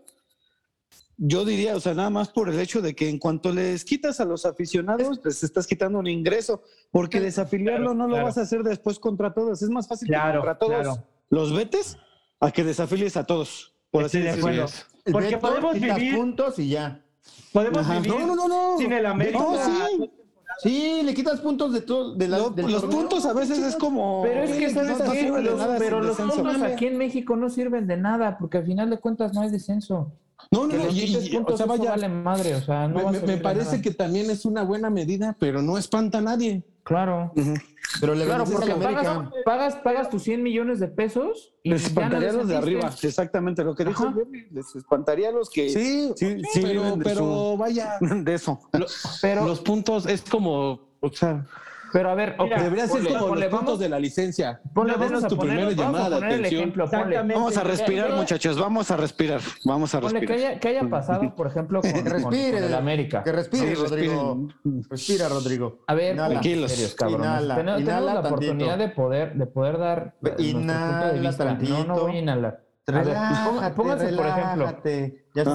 Yo 1.20 1.44
diría, 1.44 1.74
o 1.74 1.80
sea, 1.80 1.94
nada 1.94 2.10
más 2.10 2.28
por 2.28 2.48
el 2.48 2.60
hecho 2.60 2.80
de 2.80 2.94
que 2.94 3.08
en 3.08 3.18
cuanto 3.18 3.52
les 3.52 3.84
quitas 3.84 4.20
a 4.20 4.24
los 4.24 4.46
aficionados, 4.46 5.20
les 5.24 5.42
estás 5.42 5.66
quitando 5.66 5.98
un 5.98 6.06
ingreso, 6.06 6.62
porque 6.92 7.18
desafiliarlo 7.20 7.86
Claro, 7.86 7.94
no 7.98 8.04
lo 8.06 8.10
claro. 8.14 8.26
vas 8.26 8.38
a 8.38 8.42
hacer 8.42 8.62
después 8.62 9.00
contra 9.00 9.34
todos. 9.34 9.60
Es 9.60 9.68
más 9.68 9.88
fácil 9.88 10.06
que 10.06 10.12
Claro, 10.14 10.40
contra 10.40 10.58
todos 10.58 10.72
claro. 10.74 11.04
los 11.30 11.52
vetes 11.52 11.98
a 12.38 12.52
que 12.52 12.62
desafilies 12.62 13.16
a 13.16 13.24
todos. 13.24 13.74
Por 13.90 14.04
así 14.04 14.18
de 14.18 14.24
decirlo. 14.26 14.48
acuerdo. 14.48 14.66
Porque 15.10 15.38
podemos 15.38 15.74
vivir- 15.74 16.14
puntos 16.16 16.58
y 16.60 16.68
ya. 16.68 17.02
Podemos 17.52 17.78
Ajá. 17.78 17.94
vivir 18.00 18.10
No, 18.20 18.26
no, 18.26 18.36
no, 18.36 18.48
no. 18.48 18.78
sin 18.78 18.92
el 18.92 19.04
América. 19.06 19.38
No, 19.40 19.56
sí. 19.56 20.10
Sí, 20.62 21.00
le 21.04 21.14
quitas 21.14 21.40
puntos 21.40 21.72
de 21.72 21.80
todo. 21.80 22.14
De 22.14 22.28
la, 22.28 22.38
Lo- 22.38 22.50
del 22.50 22.70
los 22.70 22.80
torneo. 22.82 22.98
puntos 23.00 23.26
a 23.26 23.32
veces 23.32 23.58
es 23.58 23.74
como. 23.76 24.22
Pero 24.22 24.42
es 24.44 24.52
que, 24.56 24.70
¿sabes 24.70 24.98
no 24.98 25.12
qué? 25.12 25.20
sirve 25.20 25.36
de 25.38 25.42
Los- 25.44 25.58
nada 25.58 25.78
pero 25.78 25.98
los 26.00 26.16
descenso. 26.16 26.42
puntos 26.42 26.62
aquí 26.62 26.86
en 26.86 26.96
México 26.98 27.34
no 27.36 27.48
sirven 27.48 27.86
de 27.88 27.96
nada, 27.96 28.38
porque 28.38 28.58
al 28.58 28.64
final 28.66 28.90
de 28.90 28.98
cuentas 28.98 29.32
no 29.34 29.40
hay 29.42 29.50
descenso. 29.50 30.12
No, 30.50 30.66
no, 30.66 30.76
no. 30.76 30.88
y- 30.88 31.16
y- 31.16 31.30
puntos, 31.30 31.54
o 31.54 31.56
sea, 31.58 31.66
vaya, 31.66 31.90
vale 31.90 32.08
madre, 32.08 32.54
o 32.54 32.60
sea, 32.62 32.88
no 32.88 33.10
me, 33.10 33.36
parece 33.36 33.82
que 33.82 33.90
también 33.92 34.30
es 34.30 34.44
una 34.46 34.62
buena 34.62 34.88
medida, 34.88 35.36
pero 35.38 35.60
no 35.60 35.76
espanta 35.76 36.18
a 36.18 36.20
nadie. 36.22 36.62
Claro. 36.84 37.32
Pero 38.00 38.14
le 38.14 38.24
Claro, 38.24 38.44
porque 38.44 38.70
pagas, 38.74 39.28
pagas, 39.44 39.74
pagas 39.76 40.08
tus 40.10 40.22
100 40.22 40.42
millones 40.42 40.80
de 40.80 40.88
pesos 40.88 41.52
y 41.62 41.70
Les 41.70 41.84
espantaría 41.84 42.30
a 42.30 42.32
los 42.32 42.48
de 42.48 42.56
arriba, 42.56 42.90
exactamente 43.02 43.62
lo 43.62 43.74
que 43.74 43.84
dijo. 43.84 44.10
Jerry, 44.12 44.48
les 44.50 44.74
espantaría 44.74 45.28
a 45.28 45.32
los 45.32 45.50
que 45.50 45.68
Sí, 45.68 46.12
sí, 46.16 46.42
sí 46.50 46.60
pero, 46.62 46.98
pero 47.02 47.56
vaya, 47.58 47.98
de 48.00 48.34
eso. 48.34 48.58
Pero, 49.20 49.44
los 49.46 49.60
puntos 49.60 50.06
es 50.06 50.22
como, 50.22 50.80
o 51.00 51.12
sea, 51.12 51.46
pero 51.92 52.10
a 52.10 52.14
ver, 52.14 52.34
ok, 52.38 52.50
debería 52.50 52.86
ser 52.86 53.00
ponle- 53.02 53.12
como 53.14 53.26
ponle, 53.28 53.40
los 53.46 53.50
puntos 53.50 53.66
vamos- 53.66 53.80
de 53.80 53.88
la 53.88 53.98
licencia. 53.98 54.60
ponle, 54.74 54.94
vamos 54.94 55.24
a 55.24 55.28
tu 55.28 55.36
poner, 55.36 55.56
primera 55.56 55.82
vamos 55.82 56.00
a 56.00 56.04
llamada 56.08 56.20
de 56.28 56.34
el 56.34 56.44
ejemplo. 56.44 56.88
Vamos 56.90 57.56
a 57.56 57.64
respirar, 57.64 58.12
muchachos, 58.12 58.58
vamos 58.58 58.90
a 58.90 58.96
respirar, 58.96 59.40
vamos 59.64 59.94
a 59.94 60.00
Ponle 60.00 60.20
que 60.20 60.26
respirar. 60.26 60.50
haya, 60.52 60.60
que 60.60 60.68
haya 60.68 60.88
pasado, 60.88 61.34
por 61.34 61.46
ejemplo, 61.46 61.80
con, 61.80 61.90
con- 61.92 62.04
Respire, 62.06 62.52
con 62.58 62.64
el 62.64 62.74
América. 62.74 63.22
Que 63.22 63.32
respire, 63.32 63.68
Sí, 63.68 63.82
Rodrigo. 63.82 64.48
Respira, 64.90 65.28
Rodrigo. 65.28 65.78
A 65.86 65.94
ver, 65.94 66.14
Inhala. 66.14 66.28
Tranquilos. 66.34 66.72
serios. 66.72 66.96
Inhala, 67.08 67.56
Tenemos, 67.56 67.82
la 67.84 68.20
oportunidad 68.20 68.68
tantito. 68.70 68.76
de 68.76 68.88
poder, 68.94 69.34
de 69.34 69.46
poder 69.46 69.78
dar 69.78 70.14
eh, 70.24 70.30
de 70.36 71.20
vista. 71.20 71.54
No, 71.54 71.84
no 71.84 72.00
voy 72.00 72.16
a 72.16 72.18
inhalar. 72.18 72.64
A 72.86 72.92
ver, 72.92 73.04
Relájate, 73.04 74.16
por 74.16 74.26
ejemplo. 74.26 74.82
Ya 75.34 75.44
se 75.44 75.50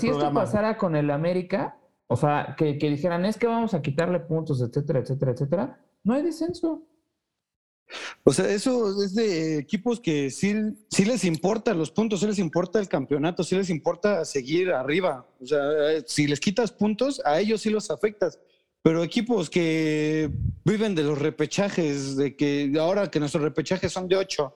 si 0.00 0.06
esto, 0.08 0.20
si 0.20 0.34
pasara 0.34 0.76
con 0.76 0.96
el 0.96 1.10
América, 1.10 1.76
o 2.12 2.16
sea, 2.16 2.54
que, 2.58 2.76
que 2.76 2.90
dijeran, 2.90 3.24
es 3.24 3.38
que 3.38 3.46
vamos 3.46 3.72
a 3.72 3.80
quitarle 3.80 4.20
puntos, 4.20 4.60
etcétera, 4.60 5.00
etcétera, 5.00 5.32
etcétera, 5.32 5.80
no 6.04 6.12
hay 6.12 6.22
descenso. 6.22 6.82
O 8.22 8.32
sea, 8.32 8.50
eso 8.50 9.02
es 9.02 9.14
de 9.14 9.58
equipos 9.58 9.98
que 9.98 10.30
sí, 10.30 10.54
sí 10.90 11.04
les 11.04 11.24
importa 11.24 11.74
los 11.74 11.90
puntos, 11.90 12.20
sí 12.20 12.26
les 12.26 12.38
importa 12.38 12.78
el 12.78 12.88
campeonato, 12.88 13.42
sí 13.42 13.56
les 13.56 13.70
importa 13.70 14.24
seguir 14.24 14.72
arriba. 14.72 15.26
O 15.40 15.46
sea, 15.46 15.60
si 16.06 16.26
les 16.26 16.38
quitas 16.38 16.70
puntos, 16.70 17.20
a 17.24 17.40
ellos 17.40 17.62
sí 17.62 17.70
los 17.70 17.90
afectas. 17.90 18.38
Pero 18.82 19.02
equipos 19.02 19.48
que 19.48 20.30
viven 20.64 20.94
de 20.94 21.04
los 21.04 21.18
repechajes, 21.18 22.16
de 22.16 22.36
que 22.36 22.72
ahora 22.78 23.10
que 23.10 23.20
nuestros 23.20 23.42
repechajes 23.42 23.92
son 23.92 24.08
de 24.08 24.16
ocho, 24.16 24.54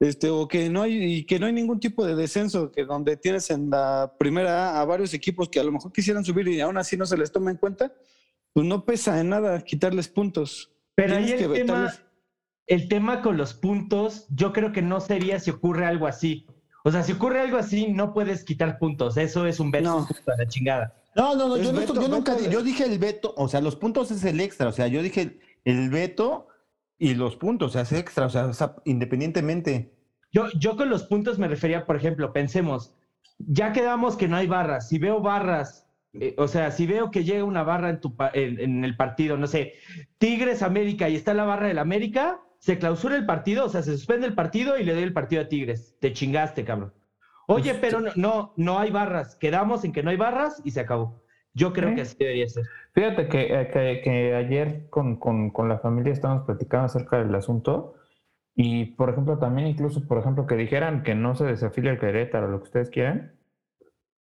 este, 0.00 0.30
o 0.30 0.48
que 0.48 0.68
no 0.70 0.82
hay, 0.82 0.94
y 1.18 1.24
que 1.26 1.38
no 1.38 1.46
hay 1.46 1.52
ningún 1.52 1.78
tipo 1.78 2.04
de 2.04 2.14
descenso, 2.16 2.72
que 2.72 2.84
donde 2.84 3.16
tienes 3.16 3.50
en 3.50 3.70
la 3.70 4.12
primera 4.18 4.70
A 4.72 4.80
a 4.80 4.84
varios 4.84 5.14
equipos 5.14 5.48
que 5.48 5.60
a 5.60 5.64
lo 5.64 5.70
mejor 5.72 5.92
quisieran 5.92 6.24
subir 6.24 6.48
y 6.48 6.60
aún 6.60 6.78
así 6.78 6.96
no 6.96 7.06
se 7.06 7.16
les 7.16 7.30
toma 7.30 7.50
en 7.50 7.58
cuenta, 7.58 7.92
pues 8.52 8.66
no 8.66 8.84
pesa 8.84 9.20
en 9.20 9.28
nada 9.28 9.60
quitarles 9.62 10.08
puntos. 10.08 10.72
Pero 10.94 11.14
Tienes 11.16 11.32
ahí 11.32 11.44
el 11.44 11.52
que 11.52 11.58
tema, 11.60 11.94
el 12.66 12.88
tema 12.88 13.22
con 13.22 13.36
los 13.36 13.54
puntos, 13.54 14.26
yo 14.30 14.52
creo 14.52 14.72
que 14.72 14.82
no 14.82 15.00
sería 15.00 15.38
si 15.38 15.50
ocurre 15.50 15.86
algo 15.86 16.06
así. 16.06 16.46
O 16.82 16.90
sea, 16.90 17.02
si 17.02 17.12
ocurre 17.12 17.40
algo 17.40 17.58
así, 17.58 17.88
no 17.88 18.14
puedes 18.14 18.42
quitar 18.42 18.78
puntos. 18.78 19.16
Eso 19.18 19.46
es 19.46 19.60
un 19.60 19.70
veto 19.70 19.84
No. 19.90 20.08
a 20.32 20.36
la 20.38 20.48
chingada. 20.48 20.96
No, 21.14 21.34
no, 21.36 21.48
no, 21.48 21.56
yo, 21.58 21.72
no 21.72 21.78
veto, 21.80 21.92
estoy- 21.92 22.04
yo 22.04 22.08
nunca 22.08 22.34
veto 22.34 22.50
yo 22.50 22.62
dije 22.62 22.84
el 22.84 22.98
veto, 22.98 23.34
o 23.36 23.48
sea, 23.48 23.60
los 23.60 23.76
puntos 23.76 24.10
es 24.12 24.24
el 24.24 24.40
extra, 24.40 24.68
o 24.68 24.72
sea, 24.72 24.86
yo 24.86 25.02
dije 25.02 25.38
el 25.64 25.90
veto 25.90 26.46
y 27.00 27.14
los 27.14 27.34
puntos, 27.34 27.70
o 27.70 27.72
sea, 27.72 27.82
es 27.82 27.92
extra, 27.92 28.26
o 28.26 28.30
sea, 28.30 28.44
o 28.44 28.52
sea, 28.52 28.76
independientemente. 28.84 29.90
Yo, 30.30 30.48
yo 30.52 30.76
con 30.76 30.90
los 30.90 31.04
puntos 31.04 31.38
me 31.38 31.48
refería, 31.48 31.86
por 31.86 31.96
ejemplo, 31.96 32.32
pensemos, 32.32 32.94
ya 33.38 33.72
quedamos 33.72 34.16
que 34.16 34.28
no 34.28 34.36
hay 34.36 34.46
barras. 34.46 34.88
Si 34.88 34.98
veo 34.98 35.20
barras, 35.20 35.88
eh, 36.12 36.34
o 36.36 36.46
sea, 36.46 36.70
si 36.70 36.86
veo 36.86 37.10
que 37.10 37.24
llega 37.24 37.42
una 37.42 37.62
barra 37.62 37.88
en, 37.88 38.00
tu, 38.00 38.14
en, 38.34 38.60
en 38.60 38.84
el 38.84 38.96
partido, 38.96 39.38
no 39.38 39.46
sé, 39.46 39.72
Tigres 40.18 40.62
América 40.62 41.08
y 41.08 41.16
está 41.16 41.32
la 41.32 41.44
barra 41.44 41.68
del 41.68 41.78
América, 41.78 42.42
se 42.58 42.78
clausura 42.78 43.16
el 43.16 43.24
partido, 43.24 43.64
o 43.64 43.68
sea, 43.70 43.82
se 43.82 43.92
suspende 43.92 44.26
el 44.26 44.34
partido 44.34 44.78
y 44.78 44.84
le 44.84 44.92
doy 44.92 45.02
el 45.02 45.14
partido 45.14 45.40
a 45.40 45.48
Tigres. 45.48 45.96
Te 46.00 46.12
chingaste, 46.12 46.66
cabrón. 46.66 46.92
Oye, 47.46 47.74
pero 47.74 48.00
no, 48.00 48.10
no, 48.14 48.52
no 48.58 48.78
hay 48.78 48.90
barras. 48.90 49.36
Quedamos 49.36 49.84
en 49.84 49.92
que 49.92 50.02
no 50.02 50.10
hay 50.10 50.18
barras 50.18 50.60
y 50.64 50.72
se 50.72 50.80
acabó. 50.80 51.19
Yo 51.54 51.72
creo 51.72 51.90
¿Eh? 51.90 51.94
que 51.96 52.00
así 52.02 52.16
debería 52.18 52.48
ser. 52.48 52.64
Fíjate 52.92 53.28
que, 53.28 53.60
eh, 53.60 53.68
que- 53.72 54.00
que 54.02 54.34
ayer 54.34 54.88
con, 54.90 55.16
con- 55.16 55.50
con 55.50 55.68
la 55.68 55.78
familia 55.78 56.12
estábamos 56.12 56.44
platicando 56.44 56.86
acerca 56.86 57.18
del 57.22 57.34
asunto 57.34 57.94
y, 58.54 58.86
por 58.96 59.10
ejemplo, 59.10 59.38
también 59.38 59.66
incluso, 59.68 60.06
por 60.06 60.18
ejemplo, 60.18 60.46
que 60.46 60.56
dijeran 60.56 61.02
que 61.02 61.14
no 61.14 61.34
se 61.34 61.44
desafilie 61.44 61.90
el 61.90 61.98
Querétaro, 61.98 62.48
lo 62.48 62.58
que 62.58 62.64
ustedes 62.64 62.90
quieran, 62.90 63.32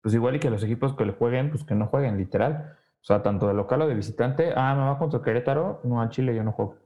pues 0.02 0.14
igual 0.16 0.36
y 0.36 0.40
que 0.40 0.50
los 0.50 0.64
equipos 0.64 0.96
que 0.96 1.06
le 1.06 1.14
jueguen, 1.14 1.50
pues 1.50 1.64
que 1.64 1.76
no 1.76 1.88
jueguen, 1.88 2.18
literal. 2.18 2.78
O 3.02 3.06
sea, 3.06 3.22
tanto 3.22 3.48
de 3.48 3.54
local 3.54 3.82
o 3.82 3.88
de 3.88 3.96
visitante, 3.96 4.54
ah, 4.56 4.74
me 4.76 4.82
va 4.84 4.98
contra 4.98 5.22
Querétaro, 5.22 5.82
no, 5.84 6.02
al 6.02 6.10
Chile 6.10 6.36
yo 6.36 6.44
no 6.44 6.52
juego. 6.54 6.78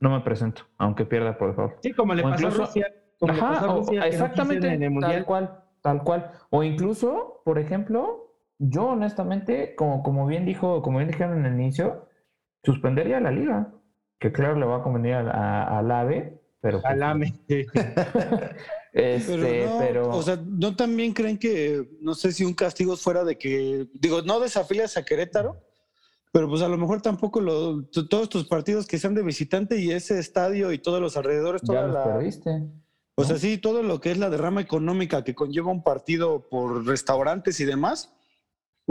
No 0.00 0.10
me 0.10 0.20
presento, 0.20 0.62
aunque 0.78 1.04
pierda, 1.04 1.36
por 1.36 1.54
favor. 1.54 1.76
Sí, 1.82 1.92
como 1.92 2.14
le 2.14 2.22
O 2.22 2.30
pasó 2.30 2.42
incluso- 2.42 2.62
a 2.62 2.66
Rusia. 2.66 2.86
Como 3.18 3.32
le 3.32 3.38
Ajá, 3.40 3.48
pasó 3.54 3.64
a 3.66 3.74
o- 3.74 3.78
Rusia 3.78 4.00
no 4.00 4.06
exactamente, 4.06 4.54
quisieron 4.68 4.82
en 4.82 4.94
el 4.94 5.00
tal 5.00 5.24
cual, 5.24 5.60
tal 5.82 6.02
cual. 6.04 6.30
O 6.50 6.62
incluso, 6.62 7.42
por 7.44 7.58
ejemplo, 7.58 8.27
yo 8.58 8.86
honestamente, 8.88 9.74
como, 9.76 10.02
como 10.02 10.26
bien 10.26 10.44
dijo, 10.44 10.82
como 10.82 10.98
bien 10.98 11.10
dijeron 11.10 11.38
en 11.38 11.46
el 11.52 11.60
inicio, 11.60 12.08
suspendería 12.64 13.20
la 13.20 13.30
liga, 13.30 13.72
que 14.18 14.32
claro 14.32 14.58
le 14.58 14.66
va 14.66 14.78
a 14.78 14.82
convenir 14.82 15.14
al 15.14 15.28
a, 15.28 15.78
al 15.78 15.90
AVE, 15.90 16.40
pero 16.60 16.80
pues, 16.82 16.92
Al 16.92 17.02
AME. 17.02 17.34
este, 18.92 19.64
no, 19.66 19.78
pero, 19.78 20.08
o 20.10 20.22
sea, 20.22 20.36
¿no 20.44 20.74
también 20.74 21.12
creen 21.12 21.38
que, 21.38 21.88
no 22.00 22.14
sé 22.14 22.32
si 22.32 22.44
un 22.44 22.54
castigo 22.54 22.96
fuera 22.96 23.24
de 23.24 23.38
que, 23.38 23.86
digo, 23.94 24.22
no 24.22 24.40
desafilias 24.40 24.96
a 24.96 25.04
Querétaro, 25.04 25.56
pero 26.32 26.48
pues 26.48 26.62
a 26.62 26.68
lo 26.68 26.76
mejor 26.76 27.00
tampoco 27.00 27.40
lo- 27.40 27.84
todos 27.86 28.28
tus 28.28 28.46
partidos 28.46 28.86
que 28.86 28.98
sean 28.98 29.14
de 29.14 29.22
visitante 29.22 29.78
y 29.78 29.92
ese 29.92 30.18
estadio 30.18 30.72
y 30.72 30.78
todos 30.78 31.00
los 31.00 31.16
alrededores, 31.16 31.62
ya 31.62 31.66
toda 31.66 31.82
los 31.86 31.94
la, 31.94 32.04
perdiste. 32.04 32.50
o 33.14 33.24
sea, 33.24 33.38
sí, 33.38 33.56
todo 33.58 33.82
lo 33.82 34.00
que 34.00 34.10
es 34.10 34.18
la 34.18 34.30
derrama 34.30 34.60
económica 34.60 35.22
que 35.24 35.34
conlleva 35.34 35.70
un 35.70 35.82
partido 35.82 36.48
por 36.48 36.84
restaurantes 36.86 37.60
y 37.60 37.64
demás, 37.64 38.12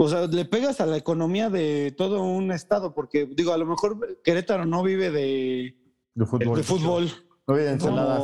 o 0.00 0.08
sea, 0.08 0.26
le 0.26 0.44
pegas 0.44 0.80
a 0.80 0.86
la 0.86 0.96
economía 0.96 1.50
de 1.50 1.92
todo 1.96 2.22
un 2.22 2.52
estado, 2.52 2.94
porque 2.94 3.26
digo, 3.26 3.52
a 3.52 3.58
lo 3.58 3.66
mejor 3.66 4.20
Querétaro 4.22 4.64
no 4.64 4.82
vive 4.82 5.10
de, 5.10 5.76
De 6.14 6.24
fútbol. 6.26 6.56
de 6.56 6.62
fútbol. 6.62 7.10
No 7.46 7.54
de 7.54 7.70
ensaladas. 7.70 8.22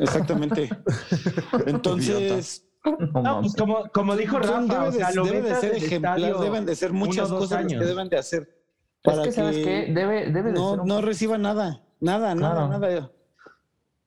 exactamente. 0.00 0.68
Entonces, 1.66 2.64
No 2.84 3.40
pues 3.40 3.54
como, 3.56 3.88
como 3.92 4.16
dijo 4.16 4.42
son- 4.42 4.68
Rafa, 4.68 4.74
debe 4.84 4.88
o 4.88 4.92
de, 4.92 4.98
sea, 4.98 5.12
lo 5.12 5.24
debe 5.24 5.42
de 5.48 5.54
ser 5.54 5.74
ejemplar, 5.74 6.18
estadio 6.18 6.38
deben 6.40 6.66
de 6.66 6.76
ser 6.76 6.92
muchas 6.92 7.30
uno 7.30 7.38
cosas 7.38 7.66
que 7.66 7.76
deben 7.78 8.08
de 8.08 8.18
hacer 8.18 8.42
es 8.42 9.02
para 9.02 9.22
que, 9.22 9.32
¿sabes 9.32 9.56
qué? 9.58 9.92
Debe, 9.94 10.30
debe 10.32 10.52
de 10.52 10.58
no, 10.58 10.70
ser 10.72 10.80
un 10.80 10.86
no 10.88 11.00
reciba 11.00 11.38
nada, 11.38 11.82
nada, 12.00 12.34
Claro. 12.34 12.68
nada, 12.68 12.78
nada. 12.78 13.10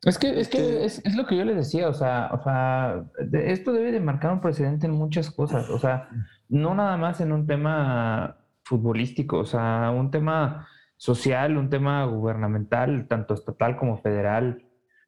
Es 0.03 0.17
que, 0.19 0.39
es, 0.39 0.47
que 0.47 0.57
Este- 0.59 0.85
es, 0.85 1.01
es 1.05 1.15
lo 1.15 1.25
que 1.25 1.35
yo 1.37 1.43
les 1.45 1.55
decía, 1.55 1.89
o 1.89 1.93
sea, 1.93 2.29
o 2.33 2.43
sea, 2.43 3.03
de- 3.19 3.51
esto 3.51 3.71
debe 3.73 3.91
de 3.91 3.99
marcar 3.99 4.31
un 4.33 4.41
precedente 4.41 4.85
en 4.85 4.93
muchas 4.93 5.31
cosas, 5.31 5.69
o 5.69 5.79
sea, 5.79 6.07
no 6.49 6.73
nada 6.75 6.97
más 6.97 7.19
en 7.21 7.31
un 7.31 7.45
tema 7.47 8.37
futbolístico, 8.63 9.39
o 9.39 9.45
sea, 9.45 9.91
un 9.95 10.11
tema 10.11 10.67
social, 10.97 11.57
un 11.57 11.69
tema 11.69 12.05
gubernamental, 12.05 13.07
tanto 13.07 13.33
estatal 13.33 13.77
como 13.77 13.97
federal, 13.97 14.63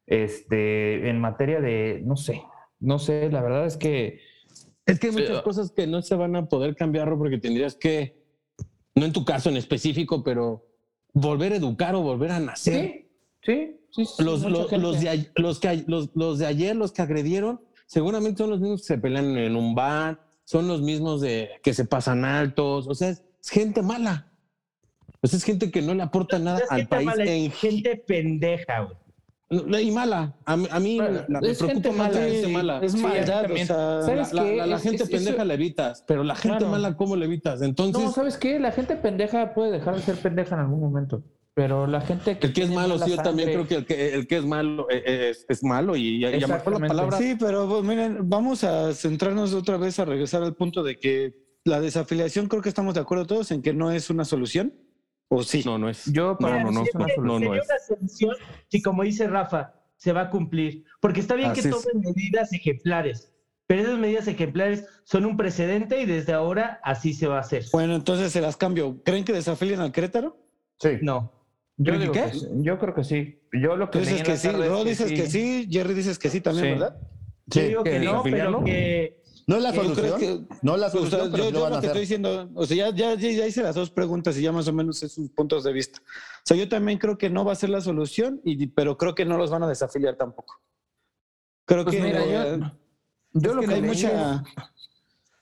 este, 0.06 1.08
en 1.08 1.20
materia 1.20 1.60
de, 1.60 2.02
no 2.04 2.16
sé, 2.16 2.42
no 2.78 2.98
sé, 2.98 3.30
la 3.30 3.42
verdad 3.42 3.66
es 3.66 3.76
que, 3.76 4.20
Es 4.86 4.98
que 4.98 5.08
hay 5.08 5.12
muchas 5.12 5.28
Pero- 5.28 5.42
cosas 5.44 5.70
que 5.72 5.86
no 5.86 6.02
se 6.02 6.14
van 6.16 6.34
a 6.36 6.46
poder 6.48 6.74
cambiar, 6.74 7.16
porque 7.16 7.38
tendrías 7.38 7.76
que, 7.76 8.24
no 8.94 9.04
en 9.04 9.12
tu 9.12 9.24
caso 9.24 9.48
en 9.50 9.56
específico, 9.56 10.24
pero 10.24 10.66
volver 11.12 11.52
a 11.52 11.56
educar 11.56 11.94
o 11.94 12.00
volver 12.02 12.32
a 12.32 12.40
nacer. 12.40 13.08
sí, 13.42 13.80
sí, 13.90 14.04
sí, 14.06 14.22
Los, 14.24 14.42
los, 14.42 14.70
los, 14.72 15.00
de, 15.00 15.30
los, 15.36 15.60
que, 15.60 15.84
los 15.86 16.38
de 16.38 16.46
ayer, 16.46 16.74
los 16.76 16.92
que 16.92 17.02
agredieron, 17.02 17.60
seguramente 17.86 18.38
son 18.38 18.50
los 18.50 18.60
mismos 18.60 18.80
que 18.80 18.86
se 18.86 18.98
pelean 18.98 19.36
en 19.36 19.54
un 19.54 19.74
bar, 19.74 20.20
son 20.50 20.66
los 20.66 20.82
mismos 20.82 21.20
de 21.20 21.48
que 21.62 21.72
se 21.74 21.84
pasan 21.84 22.24
altos, 22.24 22.88
o 22.88 22.94
sea, 22.96 23.10
es, 23.10 23.22
es 23.40 23.48
gente 23.50 23.82
mala. 23.82 24.32
O 25.22 25.26
sea, 25.28 25.36
es 25.36 25.44
gente 25.44 25.70
que 25.70 25.80
no 25.80 25.94
le 25.94 26.02
aporta 26.02 26.40
nada 26.40 26.60
al 26.70 26.88
país 26.88 27.06
mala, 27.06 27.22
es 27.22 27.30
en 27.30 27.50
gente 27.52 27.96
pendeja, 28.04 28.80
güey. 28.80 29.84
y 29.86 29.90
mala. 29.92 30.34
A, 30.44 30.56
mí- 30.56 30.66
a 30.68 30.80
mí 30.80 30.96
Bueno, 30.96 31.20
la- 31.28 31.40
me 31.40 31.54
preocupa 31.54 31.68
gente 31.72 31.90
más 31.92 32.12
la 32.14 32.18
mala, 32.20 32.30
gente 32.32 32.48
mala. 32.48 32.80
Es 32.82 32.92
Sí, 32.92 32.98
maldad, 32.98 33.44
o 33.52 33.56
sea, 33.56 34.02
¿Sabes 34.02 34.32
La, 34.32 34.42
qué? 34.42 34.56
la- 34.56 34.66
la 34.66 34.76
Es- 34.76 34.82
gente 34.82 35.02
es- 35.04 35.10
pendeja 35.10 35.36
eso- 35.36 35.44
la 35.44 35.54
evitas, 35.54 36.04
pero 36.08 36.24
la 36.24 36.34
gente 36.34 36.58
Claro. 36.58 36.72
mala, 36.72 36.96
¿cómo 36.96 37.14
la 37.14 37.24
evitas? 37.26 37.62
Entonces, 37.62 38.02
No, 38.02 38.10
¿sabes 38.10 38.36
qué? 38.36 38.58
La 38.58 38.72
gente 38.72 38.96
pendeja 38.96 39.54
puede 39.54 39.70
dejar 39.70 39.94
de 39.94 40.02
ser 40.02 40.16
pendeja 40.16 40.56
en 40.56 40.62
algún 40.62 40.80
momento, 40.80 41.22
pero 41.54 41.86
la 41.86 42.00
gente 42.00 42.38
el 42.40 42.52
que 42.52 42.62
es 42.62 42.70
malo, 42.70 42.98
sí, 42.98 43.10
yo 43.10 43.16
también 43.16 43.50
creo 43.50 43.66
que 43.66 43.74
el 43.74 43.86
que, 43.86 44.14
el 44.14 44.26
que 44.26 44.36
es 44.38 44.44
malo 44.44 44.86
eh, 44.90 45.30
es, 45.30 45.44
es 45.48 45.62
malo 45.64 45.96
y, 45.96 46.20
lo 46.20 46.48
mejor 46.48 46.80
la 46.80 46.88
palabra 46.88 47.18
Sí, 47.18 47.36
pero 47.38 47.68
pues, 47.68 47.82
miren, 47.84 48.28
vamos 48.28 48.64
a 48.64 48.92
centrarnos 48.94 49.52
otra 49.54 49.76
vez 49.76 49.98
a 49.98 50.04
regresar 50.04 50.42
al 50.42 50.54
punto 50.54 50.82
de 50.82 50.98
que 50.98 51.34
la 51.64 51.80
desafiliación 51.80 52.46
creo 52.46 52.62
que 52.62 52.68
estamos 52.68 52.94
de 52.94 53.00
acuerdo 53.00 53.26
todos 53.26 53.50
en 53.50 53.62
que 53.62 53.72
no 53.74 53.90
es 53.90 54.10
una 54.10 54.24
solución. 54.24 54.72
¿O 55.28 55.42
sí? 55.42 55.62
no, 55.64 55.78
no 55.78 55.88
es. 55.88 56.06
Yo 56.12 56.36
para 56.38 56.62
No, 56.62 56.70
mí 56.70 56.74
no, 56.74 56.80
no, 56.80 56.86
solución. 56.90 57.26
no, 57.26 57.38
no 57.38 57.54
es. 57.54 57.64
una 57.64 57.78
solución 57.86 58.36
si, 58.68 58.82
como 58.82 59.02
dice 59.02 59.26
Rafa, 59.28 59.74
se 59.96 60.12
va 60.12 60.22
a 60.22 60.30
cumplir. 60.30 60.84
Porque 61.00 61.20
está 61.20 61.34
bien 61.34 61.50
Así 61.50 61.62
que 61.62 61.68
es. 61.68 61.74
tomen 61.74 62.00
medidas 62.00 62.52
ejemplares, 62.52 63.32
pero 63.66 63.82
esas 63.82 63.98
medidas 63.98 64.26
ejemplares 64.26 64.86
son 65.04 65.26
un 65.26 65.36
precedente 65.36 66.00
y 66.00 66.06
desde 66.06 66.32
ahora 66.32 66.80
así 66.82 67.12
se 67.12 67.26
va 67.28 67.36
a 67.36 67.40
hacer. 67.40 67.64
Bueno, 67.72 67.94
entonces 67.94 68.32
se 68.32 68.40
las 68.40 68.56
cambio. 68.56 69.02
¿Creen 69.04 69.24
que 69.24 69.32
desafilien 69.32 69.80
al 69.80 69.92
Querétaro? 69.92 70.36
Sí. 70.78 70.90
No. 71.02 71.32
Yo, 71.82 71.84
¿Creen 71.94 72.00
digo 72.00 72.12
que 72.12 72.32
sí. 72.34 72.46
yo 72.56 72.78
creo 72.78 72.94
que 72.94 73.04
sí. 73.04 73.40
Yo 73.54 73.74
lo 73.74 73.88
Tú 73.88 73.98
que 74.00 74.04
leí 74.04 74.08
dices 74.18 74.28
que 74.28 74.36
sí, 74.36 74.48
es 74.48 74.68
Rod 74.68 74.86
dices 74.86 75.10
que 75.12 75.30
sí, 75.30 75.66
Jerry 75.70 75.94
dices 75.94 76.18
que 76.18 76.28
sí 76.28 76.40
también, 76.42 76.66
Sí. 76.66 76.70
¿verdad? 76.72 76.96
Yo 77.46 77.62
digo 77.62 77.82
¿Que 77.84 77.90
que 77.92 77.98
no, 78.00 78.22
pero 78.22 78.64
que, 78.64 79.22
No 79.46 79.56
es 79.56 79.62
la 79.62 79.72
solución. 79.74 80.20
que- 80.20 80.40
No 80.60 80.74
es 80.74 80.80
la 80.80 80.90
solución, 80.90 81.28
pero 81.32 81.44
yo, 81.44 81.48
sí 81.48 81.52
lo 81.54 81.58
yo 81.60 81.70
lo 81.70 81.80
que 81.80 81.86
estoy 81.86 82.00
diciendo, 82.02 82.50
o 82.54 82.66
sea, 82.66 82.76
ya, 82.90 83.14
ya, 83.16 83.30
ya- 83.30 83.46
hice 83.46 83.62
las 83.62 83.74
dos 83.74 83.90
preguntas 83.90 84.36
y 84.36 84.42
ya 84.42 84.52
más 84.52 84.68
o 84.68 84.72
menos 84.74 84.98
sé 84.98 85.08
sus 85.08 85.30
puntos 85.30 85.64
de 85.64 85.72
vista. 85.72 86.00
O 86.00 86.42
sea, 86.44 86.56
yo 86.58 86.68
también 86.68 86.98
creo 86.98 87.16
que 87.16 87.30
no 87.30 87.46
va 87.46 87.52
a 87.52 87.56
ser 87.56 87.70
la 87.70 87.80
solución, 87.80 88.42
y, 88.44 88.66
pero 88.66 88.98
creo 88.98 89.14
que 89.14 89.24
no 89.24 89.38
los 89.38 89.50
van 89.50 89.62
a 89.62 89.68
desafiliar 89.68 90.16
tampoco. 90.16 90.60
Creo 91.64 91.84
Pues 91.84 91.96
que 91.96 92.02
mira, 92.02 92.24
yo- 92.26 92.42
eh, 92.56 92.60
Yo 93.32 93.50
es 93.50 93.56
lo 93.56 93.60
que 93.62 93.68
que 93.68 93.74
hay 93.74 93.80
leí 93.80 93.90
mucha... 93.90 94.44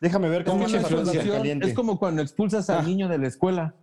Déjame 0.00 0.28
ver 0.28 0.42
Es 0.42 0.46
cómo 0.46 0.68
la 0.68 0.76
influencia 0.80 1.22
solución 1.24 1.62
es 1.62 1.74
como 1.74 1.98
cuando 1.98 2.22
expulsas 2.22 2.70
al 2.70 2.78
Ah. 2.78 2.82
niño 2.82 3.08
de 3.08 3.18
la 3.18 3.26
escuela. 3.26 3.74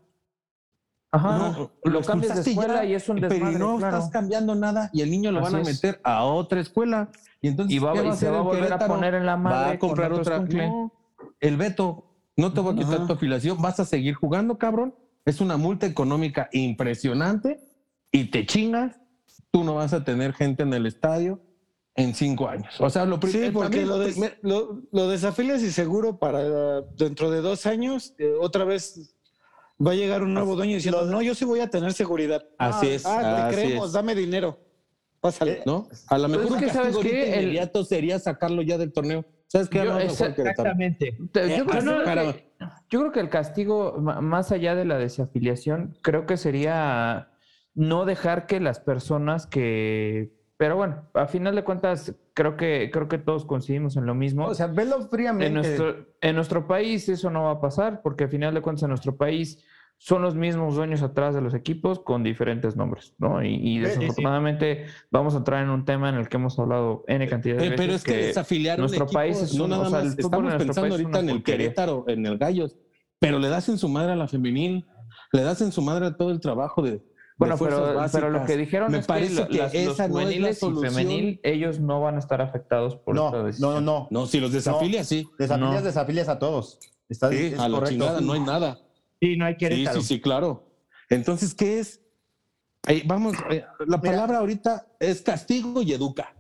Ajá, 1.11 1.37
No, 1.37 1.71
lo 1.83 2.01
cambias 2.01 2.43
de 2.43 2.51
escuela 2.51 2.83
ya, 2.83 2.85
y 2.85 2.93
es 2.95 3.07
un 3.07 3.15
pero 3.17 3.29
desmadre, 3.29 3.59
no 3.59 3.77
claro. 3.77 3.97
estás 3.97 4.11
cambiando 4.11 4.53
nada 4.55 4.89
y 4.91 5.01
el 5.01 5.09
niño 5.11 5.31
lo 5.31 5.41
van 5.41 5.55
a 5.55 5.59
Así 5.59 5.69
es. 5.71 5.83
meter 5.83 6.01
a 6.03 6.23
otra 6.25 6.59
escuela. 6.59 7.09
Y 7.41 7.47
entonces, 7.47 7.75
Y, 7.75 7.79
va, 7.79 7.93
¿qué 7.93 8.03
y 8.03 8.07
a 8.09 8.13
se 8.13 8.29
va 8.29 8.39
a 8.39 8.41
volver 8.41 8.73
a 8.73 8.79
poner 8.79 9.13
en 9.13 9.25
la 9.25 9.37
madre 9.37 9.67
Va 9.67 9.71
a 9.71 9.79
comprar 9.79 10.11
otra. 10.11 10.39
No, 10.39 10.91
el 11.39 11.57
veto. 11.57 12.11
No 12.37 12.51
te 12.51 12.59
voy 12.59 12.73
a 12.73 12.77
quitar 12.77 12.95
Ajá. 12.95 13.07
tu 13.07 13.13
afiliación. 13.13 13.61
Vas 13.61 13.79
a 13.79 13.85
seguir 13.85 14.15
jugando, 14.15 14.57
cabrón. 14.57 14.93
Es 15.25 15.39
una 15.41 15.55
multa 15.57 15.85
económica 15.85 16.49
impresionante 16.51 17.59
y 18.11 18.25
te 18.31 18.45
chingas. 18.45 18.99
Tú 19.51 19.63
no 19.63 19.75
vas 19.75 19.93
a 19.93 20.03
tener 20.03 20.33
gente 20.33 20.63
en 20.63 20.73
el 20.73 20.85
estadio 20.85 21.39
en 21.95 22.13
cinco 22.13 22.49
años. 22.49 22.75
O 22.81 22.89
sea, 22.89 23.05
lo 23.05 23.15
Sí, 23.15 23.21
primero. 23.21 23.53
porque 23.53 23.85
lo, 23.85 23.99
des- 23.99 24.19
lo, 24.41 24.81
lo 24.91 25.07
desafilias 25.07 25.61
y 25.63 25.71
seguro 25.71 26.17
para 26.19 26.81
dentro 26.97 27.31
de 27.31 27.39
dos 27.41 27.65
años, 27.65 28.13
eh, 28.17 28.33
otra 28.41 28.65
vez 28.65 29.14
va 29.85 29.91
a 29.91 29.95
llegar 29.95 30.23
un 30.23 30.33
nuevo 30.33 30.55
dueño 30.55 30.75
diciendo, 30.75 31.05
no, 31.05 31.21
yo 31.21 31.35
sí 31.35 31.45
voy 31.45 31.59
a 31.59 31.69
tener 31.69 31.93
seguridad. 31.93 32.43
Así 32.57 32.87
Ah, 32.87 32.93
es, 32.93 33.05
Ah, 33.05 33.47
así 33.47 33.55
te 33.57 33.61
creemos, 33.63 33.87
es. 33.87 33.93
dame 33.93 34.15
dinero. 34.15 34.59
Pásale. 35.19 35.63
¿no? 35.65 35.87
A 36.09 36.17
lo 36.19 36.27
Pues 36.27 36.39
mejor 36.41 36.57
es 36.57 36.63
que, 36.63 36.69
¿sabes 36.69 36.97
qué? 36.97 37.33
El- 37.33 37.43
inmediato 37.45 37.83
sería 37.83 38.19
sacarlo 38.19 38.61
ya 38.61 38.77
del 38.77 38.93
torneo. 38.93 39.25
¿Sabes 39.47 39.69
qué? 39.69 39.83
Yo- 39.83 39.97
esa-. 39.99 40.27
Exactamente. 40.27 41.17
Te- 41.31 41.45
Eh, 41.53 41.57
Yo, 41.57 41.65
creo- 41.65 42.03
que, 42.03 42.45
yo 42.89 42.99
creo 42.99 43.11
que 43.11 43.19
el 43.21 43.29
castigo, 43.29 43.97
más 43.99 44.51
allá 44.51 44.75
de 44.75 44.85
la 44.85 44.97
desafiliación, 44.97 45.97
creo 46.03 46.25
que 46.27 46.37
sería 46.37 47.31
no 47.73 48.05
dejar 48.05 48.45
que 48.45 48.59
las 48.59 48.79
personas 48.79 49.47
que... 49.47 50.31
Pero 50.57 50.77
bueno, 50.77 51.03
a 51.13 51.27
final 51.27 51.53
de 51.55 51.63
cuentas, 51.65 52.15
creo 52.33 52.55
que, 52.55 52.89
creo 52.91 53.07
que 53.09 53.17
todos 53.17 53.43
coincidimos 53.45 53.97
en 53.97 54.05
lo 54.05 54.15
mismo. 54.15 54.45
O 54.45 54.53
sea, 54.53 54.67
velo 54.67 55.01
fríamente. 55.09 55.47
en, 55.47 55.53
nuestro, 55.53 55.95
en 56.21 56.35
nuestro 56.35 56.65
país 56.67 57.09
eso 57.09 57.29
no 57.29 57.43
va 57.43 57.51
a 57.51 57.59
pasar, 57.61 58.01
porque 58.01 58.23
a 58.23 58.27
final 58.29 58.53
de 58.53 58.61
cuentas 58.61 58.83
en 58.83 58.89
nuestro 58.89 59.17
país 59.17 59.63
son 59.97 60.21
los 60.21 60.35
mismos 60.35 60.75
dueños 60.75 61.01
atrás 61.01 61.33
de 61.35 61.41
los 61.41 61.53
equipos 61.53 61.99
con 61.99 62.21
diferentes 62.23 62.75
nombres, 62.75 63.15
¿no? 63.17 63.41
Y, 63.43 63.55
y 63.55 63.79
Sí, 63.79 63.85
sí, 63.85 63.91
sí. 63.93 63.99
desafortunadamente 63.99 64.85
vamos 65.09 65.33
a 65.35 65.37
entrar 65.37 65.63
en 65.63 65.69
un 65.69 65.83
tema 65.85 66.09
en 66.09 66.15
el 66.15 66.27
que 66.29 66.35
hemos 66.37 66.57
hablado 66.59 67.03
N 67.07 67.27
cantidad 67.27 67.55
de 67.57 67.69
veces. 67.69 67.77
pero 67.77 67.93
es 67.95 68.03
que, 68.03 68.13
desafiliar 68.27 68.77
un 68.77 68.81
nuestro 68.83 69.05
equipo, 69.05 69.19
país 69.19 69.41
es 69.41 69.55
no 69.55 69.65
un- 69.65 69.69
nada 69.69 69.83
o 69.87 69.89
sea, 69.89 70.03
más, 70.03 70.17
estamos 70.17 70.53
pensando 70.55 70.95
ahorita 70.95 71.19
en 71.19 71.29
el 71.29 71.35
porquería. 71.37 71.57
Querétaro, 71.65 72.05
en 72.07 72.25
el 72.25 72.37
Gallos, 72.37 72.77
pero 73.19 73.39
le 73.39 73.47
das 73.49 73.67
en 73.69 73.77
su 73.77 73.87
madre 73.89 74.11
a 74.11 74.15
la 74.17 74.27
femenil, 74.27 74.85
le 75.31 75.41
das 75.41 75.61
en 75.61 75.71
su 75.71 75.81
madre 75.81 76.07
a 76.07 76.15
todo 76.17 76.31
el 76.31 76.39
trabajo 76.41 76.81
de, 76.81 76.91
de 76.91 77.03
Bueno, 77.37 77.57
pero, 77.57 78.05
pero 78.13 78.29
lo 78.29 78.45
que 78.45 78.55
dijeron 78.55 78.91
Me 78.93 78.99
es 78.99 79.05
parece 79.07 79.43
que, 79.43 79.49
que 79.49 79.57
las- 79.57 79.73
los 79.73 79.93
esa 79.95 80.07
no 80.07 80.19
es 80.21 80.25
la 80.27 80.53
juveniles 80.53 80.63
y 80.63 80.73
femenil, 80.89 81.39
ellos 81.43 81.79
no 81.81 81.99
van 81.99 82.15
a 82.15 82.19
estar 82.19 82.41
afectados 82.41 82.95
por 82.95 83.15
esta 83.17 83.31
No, 83.31 83.43
decisión. 83.43 83.73
no, 83.73 83.81
no, 83.81 83.99
no. 84.03 84.07
No, 84.21 84.25
si 84.27 84.39
los 84.39 84.53
desafilias, 84.53 85.07
sí. 85.07 85.27
Desafilias, 85.37 85.75
No. 85.75 85.81
desafilias 85.81 86.29
a 86.29 86.39
todos. 86.39 86.79
Está, 87.09 87.29
Sí, 87.31 87.37
es 87.47 87.59
a 87.59 87.67
la 87.67 87.75
correcto. 87.79 87.91
chingada, 87.91 88.21
no 88.21 88.33
hay 88.33 88.39
nada. 88.39 88.79
Sí, 89.19 89.35
no 89.35 89.45
hay 89.45 89.53
Sí, 89.53 89.57
Querétaro. 89.59 90.01
sí, 90.01 90.07
sí, 90.07 90.21
claro. 90.21 90.63
Entonces, 91.09 91.53
¿qué 91.53 91.79
es? 91.79 91.99
Eh, 92.87 93.03
vamos, 93.05 93.35
eh, 93.49 93.65
la 93.79 93.97
Mira. 93.97 94.01
palabra 94.11 94.37
ahorita 94.39 94.87
es 94.99 95.21
castigo 95.21 95.81
y 95.81 95.91
educa. 95.91 96.33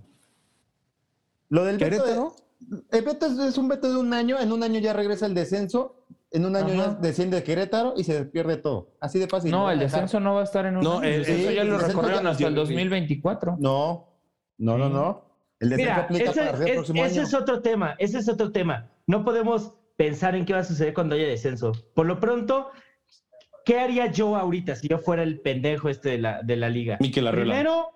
Lo 1.49 1.65
del 1.65 1.77
veto, 1.77 1.85
Querétaro, 2.03 2.35
de- 2.59 2.83
el 2.97 3.03
veto 3.05 3.25
es, 3.25 3.37
es 3.37 3.57
un 3.57 3.67
veto 3.67 3.89
de 3.91 3.97
un 3.97 4.13
año. 4.13 4.39
En 4.39 4.51
un 4.51 4.63
año 4.63 4.79
ya 4.79 4.93
regresa 4.93 5.25
el 5.25 5.33
descenso. 5.33 6.05
En 6.31 6.45
un 6.45 6.55
año 6.55 6.73
Ajá. 6.73 6.75
ya 6.75 7.01
desciende 7.01 7.43
Querétaro 7.43 7.93
y 7.95 8.03
se 8.03 8.25
pierde 8.25 8.57
todo. 8.57 8.95
Así 8.99 9.19
de 9.19 9.27
fácil. 9.27 9.51
No, 9.51 9.71
el 9.71 9.79
descenso 9.79 10.19
no 10.19 10.33
va 10.35 10.41
a 10.41 10.43
estar 10.43 10.65
en 10.65 10.77
un 10.77 10.83
No, 10.83 10.99
año. 10.99 11.07
el- 11.07 11.25
sí, 11.25 11.47
ya 11.55 11.63
lo 11.63 11.77
recorrieron 11.77 12.27
hasta 12.27 12.47
el 12.47 12.53
ya- 12.53 12.59
2024. 12.59 13.55
No, 13.59 14.09
no, 14.57 14.77
no, 14.77 14.89
no. 14.89 15.23
El 15.59 15.69
descenso 15.69 15.91
Mira, 15.93 16.03
aplica 16.03 16.31
ese, 16.31 16.39
para 16.45 16.57
el 16.57 16.67
es- 16.67 16.73
próximo 16.75 17.05
ese 17.05 17.19
año. 17.19 17.27
es 17.27 17.33
otro 17.33 17.61
tema, 17.61 17.95
ese 17.99 18.17
es 18.19 18.27
otro 18.27 18.51
tema. 18.51 18.89
No 19.07 19.23
podemos 19.23 19.77
pensar 19.95 20.35
en 20.35 20.43
qué 20.45 20.53
va 20.53 20.59
a 20.59 20.63
suceder 20.65 20.93
cuando 20.93 21.15
haya 21.15 21.27
descenso. 21.27 21.71
Por 21.93 22.05
lo 22.05 22.19
pronto, 22.19 22.71
¿qué 23.63 23.79
haría 23.79 24.11
yo 24.11 24.35
ahorita 24.35 24.75
si 24.75 24.89
yo 24.89 24.97
fuera 24.99 25.23
el 25.23 25.39
pendejo 25.39 25.87
este 25.87 26.09
de 26.09 26.17
la, 26.17 26.41
de 26.43 26.55
la 26.57 26.67
liga? 26.69 26.97
Miquel 26.99 27.27
Arreola. 27.27 27.53
Primero, 27.53 27.87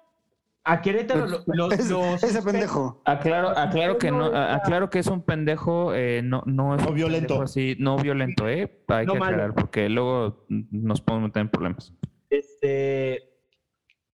a 0.72 0.82
Querétaro 0.82 1.26
lo- 1.28 1.44
lo- 1.48 1.72
Ese, 1.72 2.42
pendejo. 2.42 3.02
Aclaro, 3.06 3.50
aclaro 3.58 3.98
que 3.98 4.12
no, 4.12 4.26
aclaro 4.26 4.90
que 4.90 5.00
es 5.00 5.08
un 5.08 5.22
pendejo, 5.24 5.94
eh, 5.96 6.22
no, 6.24 6.44
no 6.46 6.76
es 6.76 6.84
No 6.86 6.92
violento. 6.94 7.42
así, 7.42 7.76
no 7.80 7.98
violento, 7.98 8.48
eh. 8.48 8.84
Hay 8.88 9.06
No 9.06 9.14
que 9.14 9.20
malo. 9.20 9.32
aclarar 9.36 9.56
porque 9.56 9.90
luego 9.90 10.46
nos 10.50 11.02
podemos 11.02 11.30
meter 11.30 11.42
en 11.42 11.50
problemas. 11.50 11.94
este, 12.30 13.24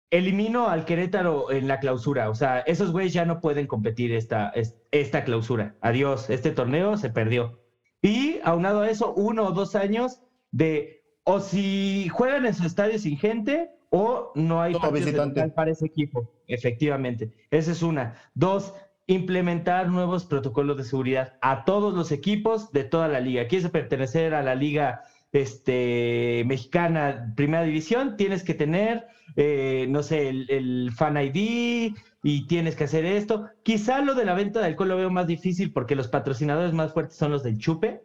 elimino 0.10 0.70
al 0.70 0.86
Querétaro 0.86 1.52
en 1.52 1.68
la 1.68 1.80
clausura. 1.80 2.30
O 2.30 2.36
sea, 2.36 2.60
esos 2.62 2.92
güeyes 2.92 3.12
ya 3.14 3.26
no 3.26 3.42
pueden 3.42 3.68
competir 3.68 4.14
esta, 4.14 4.50
es- 4.50 4.78
esta 4.92 5.24
clausura. 5.26 5.76
Adiós, 5.82 6.30
este 6.30 6.52
torneo 6.52 6.96
se 6.98 7.10
perdió. 7.10 7.60
Y 8.02 8.40
aunado 8.44 8.82
a 8.82 8.90
eso, 8.90 9.14
uno 9.16 9.48
o 9.48 9.52
dos 9.52 9.76
años 9.76 10.22
de 10.52 11.04
o 11.26 11.40
si 11.40 12.08
juegan 12.10 12.46
en 12.46 12.54
su 12.54 12.66
estadio 12.66 13.00
sin 13.00 13.18
gente 13.18 13.72
o 13.90 14.32
no 14.36 14.62
hay 14.62 14.74
de 14.74 15.12
local 15.12 15.54
para 15.54 15.72
ese 15.72 15.86
equipo. 15.86 16.30
Efectivamente. 16.48 17.32
Esa 17.52 17.72
es 17.72 17.82
una. 17.82 18.16
Dos, 18.34 18.74
implementar 19.08 19.90
nuevos 19.90 20.26
protocolos 20.26 20.78
de 20.78 20.84
seguridad 20.84 21.38
a 21.42 21.64
todos 21.66 21.94
los 21.94 22.12
equipos 22.12 22.72
de 22.72 22.84
toda 22.84 23.08
la 23.08 23.20
liga. 23.20 23.48
¿Quieres 23.48 23.70
pertenecer 23.70 24.34
a 24.34 24.42
la 24.42 24.56
liga 24.56 25.02
este, 25.32 26.44
mexicana 26.48 27.34
primera 27.36 27.64
división? 27.64 28.18
Tienes 28.18 28.44
que 28.44 28.54
tener, 28.54 29.06
eh, 29.36 29.86
no 29.90 30.02
sé, 30.04 30.30
el, 30.30 30.50
el 30.50 30.92
fan 30.96 31.18
ID 31.18 31.94
y 32.24 32.48
tienes 32.48 32.76
que 32.76 32.86
hacer 32.86 33.06
esto. 33.06 33.48
Quizá 33.64 34.02
lo 34.02 34.16
de 34.16 34.26
la 34.26 34.34
venta 34.34 34.60
de 34.60 34.66
alcohol 34.68 34.90
lo 34.90 34.98
veo 34.98 35.10
más 35.12 35.28
difícil 35.28 35.72
porque 35.72 35.96
los 35.96 36.08
patrocinadores 36.08 36.74
más 36.74 36.94
fuertes 36.94 37.16
son 37.18 37.32
los 37.32 37.44
del 37.44 37.60
chupe. 37.60 38.02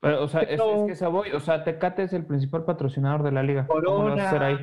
Pero, 0.00 0.22
o 0.22 0.28
sea, 0.28 0.42
es, 0.42 0.48
Pero- 0.60 0.80
es 0.82 0.86
que 0.86 0.92
esa 0.92 1.08
voy, 1.08 1.30
o 1.30 1.40
sea, 1.40 1.64
Tecate 1.64 2.02
es 2.02 2.12
el 2.12 2.26
principal 2.26 2.64
patrocinador 2.66 3.22
de 3.22 3.32
la 3.32 3.42
liga. 3.42 3.66
¿Cómo 3.66 3.80
lo 3.80 4.14
vas 4.14 4.20
a 4.20 4.28
hacer 4.28 4.42
ahí? 4.42 4.58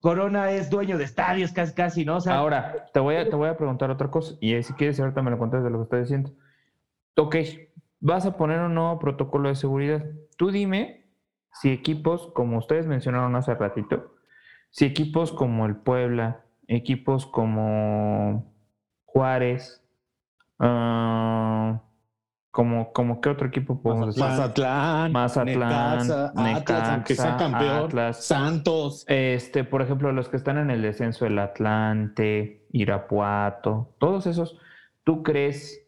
Corona 0.00 0.50
es 0.52 0.70
dueño 0.70 0.96
de 0.96 1.04
estadios 1.04 1.52
casi, 1.52 1.74
casi, 1.74 2.04
¿no? 2.04 2.16
O 2.16 2.20
sea, 2.20 2.36
Ahora, 2.36 2.86
te 2.92 3.00
voy, 3.00 3.16
a, 3.16 3.28
te 3.28 3.34
voy 3.34 3.48
a 3.48 3.56
preguntar 3.56 3.90
otra 3.90 4.10
cosa, 4.10 4.34
y 4.40 4.62
si 4.62 4.72
quieres 4.74 4.98
ahorita 5.00 5.22
me 5.22 5.30
lo 5.30 5.38
cuentas 5.38 5.64
de 5.64 5.70
lo 5.70 5.78
que 5.78 5.84
estás 5.84 6.00
diciendo. 6.02 6.30
Ok, 7.16 7.36
vas 8.00 8.24
a 8.26 8.36
poner 8.36 8.60
un 8.60 8.74
nuevo 8.74 8.98
protocolo 8.98 9.48
de 9.48 9.56
seguridad. 9.56 10.04
Tú 10.36 10.50
dime 10.50 11.06
si 11.52 11.70
equipos, 11.70 12.30
como 12.34 12.58
ustedes 12.58 12.86
mencionaron 12.86 13.34
hace 13.34 13.54
ratito, 13.54 14.14
si 14.70 14.84
equipos 14.84 15.32
como 15.32 15.66
el 15.66 15.76
Puebla, 15.76 16.44
equipos 16.68 17.26
como 17.26 18.54
Juárez, 19.04 19.82
ah, 20.60 21.82
como, 22.50 22.92
como 22.92 23.20
qué 23.20 23.28
otro 23.28 23.48
equipo 23.48 23.80
podemos 23.80 24.14
decir? 24.14 24.22
Mazatlán, 24.22 25.12
Mazatlán, 25.12 25.98
Necaxa, 25.98 26.32
Atlas, 26.56 26.88
aunque 26.88 27.14
sea 27.14 27.24
Necaxa, 27.24 27.50
campeón, 27.50 27.84
Atlas. 27.84 28.24
Santos. 28.24 29.04
Este, 29.06 29.64
por 29.64 29.82
ejemplo, 29.82 30.12
los 30.12 30.28
que 30.28 30.36
están 30.36 30.58
en 30.58 30.70
el 30.70 30.82
descenso, 30.82 31.26
el 31.26 31.38
Atlante, 31.38 32.66
Irapuato, 32.72 33.94
todos 33.98 34.26
esos, 34.26 34.58
¿tú 35.04 35.22
crees 35.22 35.86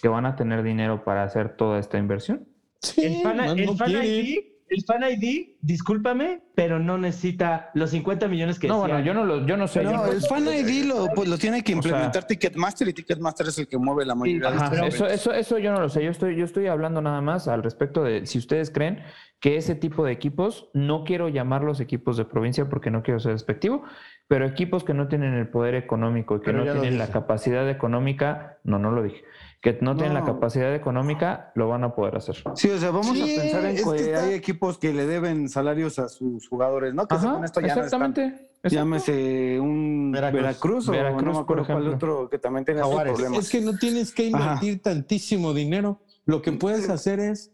que 0.00 0.08
van 0.08 0.26
a 0.26 0.36
tener 0.36 0.62
dinero 0.62 1.04
para 1.04 1.22
hacer 1.22 1.56
toda 1.56 1.78
esta 1.78 1.98
inversión? 1.98 2.46
Sí, 2.80 3.04
el 3.04 3.22
fan, 3.22 3.36
más 3.36 3.52
el 3.52 3.66
no 3.66 3.76
fan 3.76 3.88
quiere. 3.88 4.51
El 4.74 4.84
fan 4.84 5.02
ID, 5.02 5.56
discúlpame, 5.60 6.40
pero 6.54 6.78
no 6.78 6.96
necesita 6.96 7.70
los 7.74 7.90
50 7.90 8.26
millones 8.28 8.58
que 8.58 8.68
No, 8.68 8.78
bueno, 8.78 9.00
yo 9.00 9.12
no 9.12 9.24
lo, 9.24 9.46
yo 9.46 9.56
no 9.56 9.68
sé. 9.68 9.82
No, 9.84 10.06
el 10.06 10.20
Fan 10.22 10.46
ID 10.46 10.84
lo, 10.86 11.08
pues, 11.14 11.28
lo 11.28 11.36
tiene 11.36 11.62
que 11.62 11.74
O 11.74 11.82
sea- 11.82 11.90
implementar 11.90 12.26
Ticketmaster 12.26 12.88
y 12.88 12.92
Ticketmaster 12.94 13.48
es 13.48 13.58
el 13.58 13.68
que 13.68 13.76
mueve 13.76 14.06
la 14.06 14.14
mayoría 14.14 14.50
de 14.50 14.56
Ajá, 14.56 14.86
eso, 14.86 15.06
eso, 15.06 15.32
eso 15.34 15.58
yo 15.58 15.72
no 15.72 15.80
lo 15.80 15.88
sé. 15.88 16.02
Yo 16.02 16.10
estoy, 16.10 16.36
yo 16.36 16.44
estoy 16.44 16.68
hablando 16.68 17.02
nada 17.02 17.20
más 17.20 17.48
al 17.48 17.62
respecto 17.62 18.02
de 18.02 18.24
si 18.26 18.38
ustedes 18.38 18.70
creen 18.70 19.00
que 19.40 19.56
ese 19.56 19.74
tipo 19.74 20.04
de 20.04 20.12
equipos, 20.12 20.70
no 20.72 21.04
quiero 21.04 21.28
llamarlos 21.28 21.80
equipos 21.80 22.16
de 22.16 22.24
provincia 22.24 22.68
porque 22.68 22.90
no 22.90 23.02
quiero 23.02 23.20
ser 23.20 23.32
despectivo, 23.32 23.82
pero 24.28 24.46
equipos 24.46 24.84
que 24.84 24.94
no 24.94 25.08
tienen 25.08 25.34
el 25.34 25.48
poder 25.48 25.74
económico 25.74 26.36
y 26.36 26.38
que 26.40 26.44
Pero 26.46 26.64
no 26.64 26.72
tienen 26.80 26.96
la 26.96 27.08
capacidad 27.08 27.68
económica, 27.68 28.58
no, 28.64 28.78
no 28.78 28.90
lo 28.92 29.02
dije, 29.02 29.22
que 29.62 29.78
no, 29.80 29.94
tienen 29.94 30.12
la 30.14 30.24
capacidad 30.24 30.74
económica, 30.74 31.52
lo 31.54 31.68
van 31.68 31.84
a 31.84 31.94
poder 31.94 32.16
hacer. 32.16 32.36
Sí, 32.56 32.68
o 32.68 32.78
sea, 32.78 32.90
vamos 32.90 33.16
Sí, 33.16 33.22
a 33.22 33.42
pensar 33.42 33.64
en 33.64 33.76
que, 33.76 33.82
que 33.84 33.96
está- 34.12 34.24
hay 34.24 34.34
equipos 34.34 34.76
que 34.76 34.92
le 34.92 35.06
deben 35.06 35.48
salarios 35.48 35.98
a 36.00 36.08
sus 36.08 36.48
jugadores, 36.48 36.92
¿no? 36.94 37.06
Que 37.06 37.14
Ajá, 37.14 37.28
según 37.30 37.44
esto 37.44 37.60
ya 37.60 37.66
no 37.76 37.84
están. 37.84 37.84
exactamente. 37.84 38.24
exacto. 38.48 38.68
Llámese 38.68 39.60
un 39.60 40.10
Veracruz. 40.12 40.42
Veracruz, 40.42 40.88
o 40.88 40.92
Veracruz, 40.92 41.22
no 41.22 41.32
por 41.32 41.42
acuerdo 41.60 41.64
cuál 41.66 41.86
ejemplo. 41.86 41.94
otro 42.16 42.28
que 42.28 42.38
también 42.38 42.64
tenga 42.64 42.82
problemas. 42.90 43.38
Es 43.38 43.48
que 43.50 43.60
no 43.60 43.76
tienes 43.78 44.12
que 44.12 44.26
invertir 44.26 44.82
tantísimo 44.82 45.54
dinero. 45.54 46.00
Lo 46.24 46.42
que 46.42 46.50
puedes 46.52 46.90
hacer 46.90 47.20
es, 47.20 47.52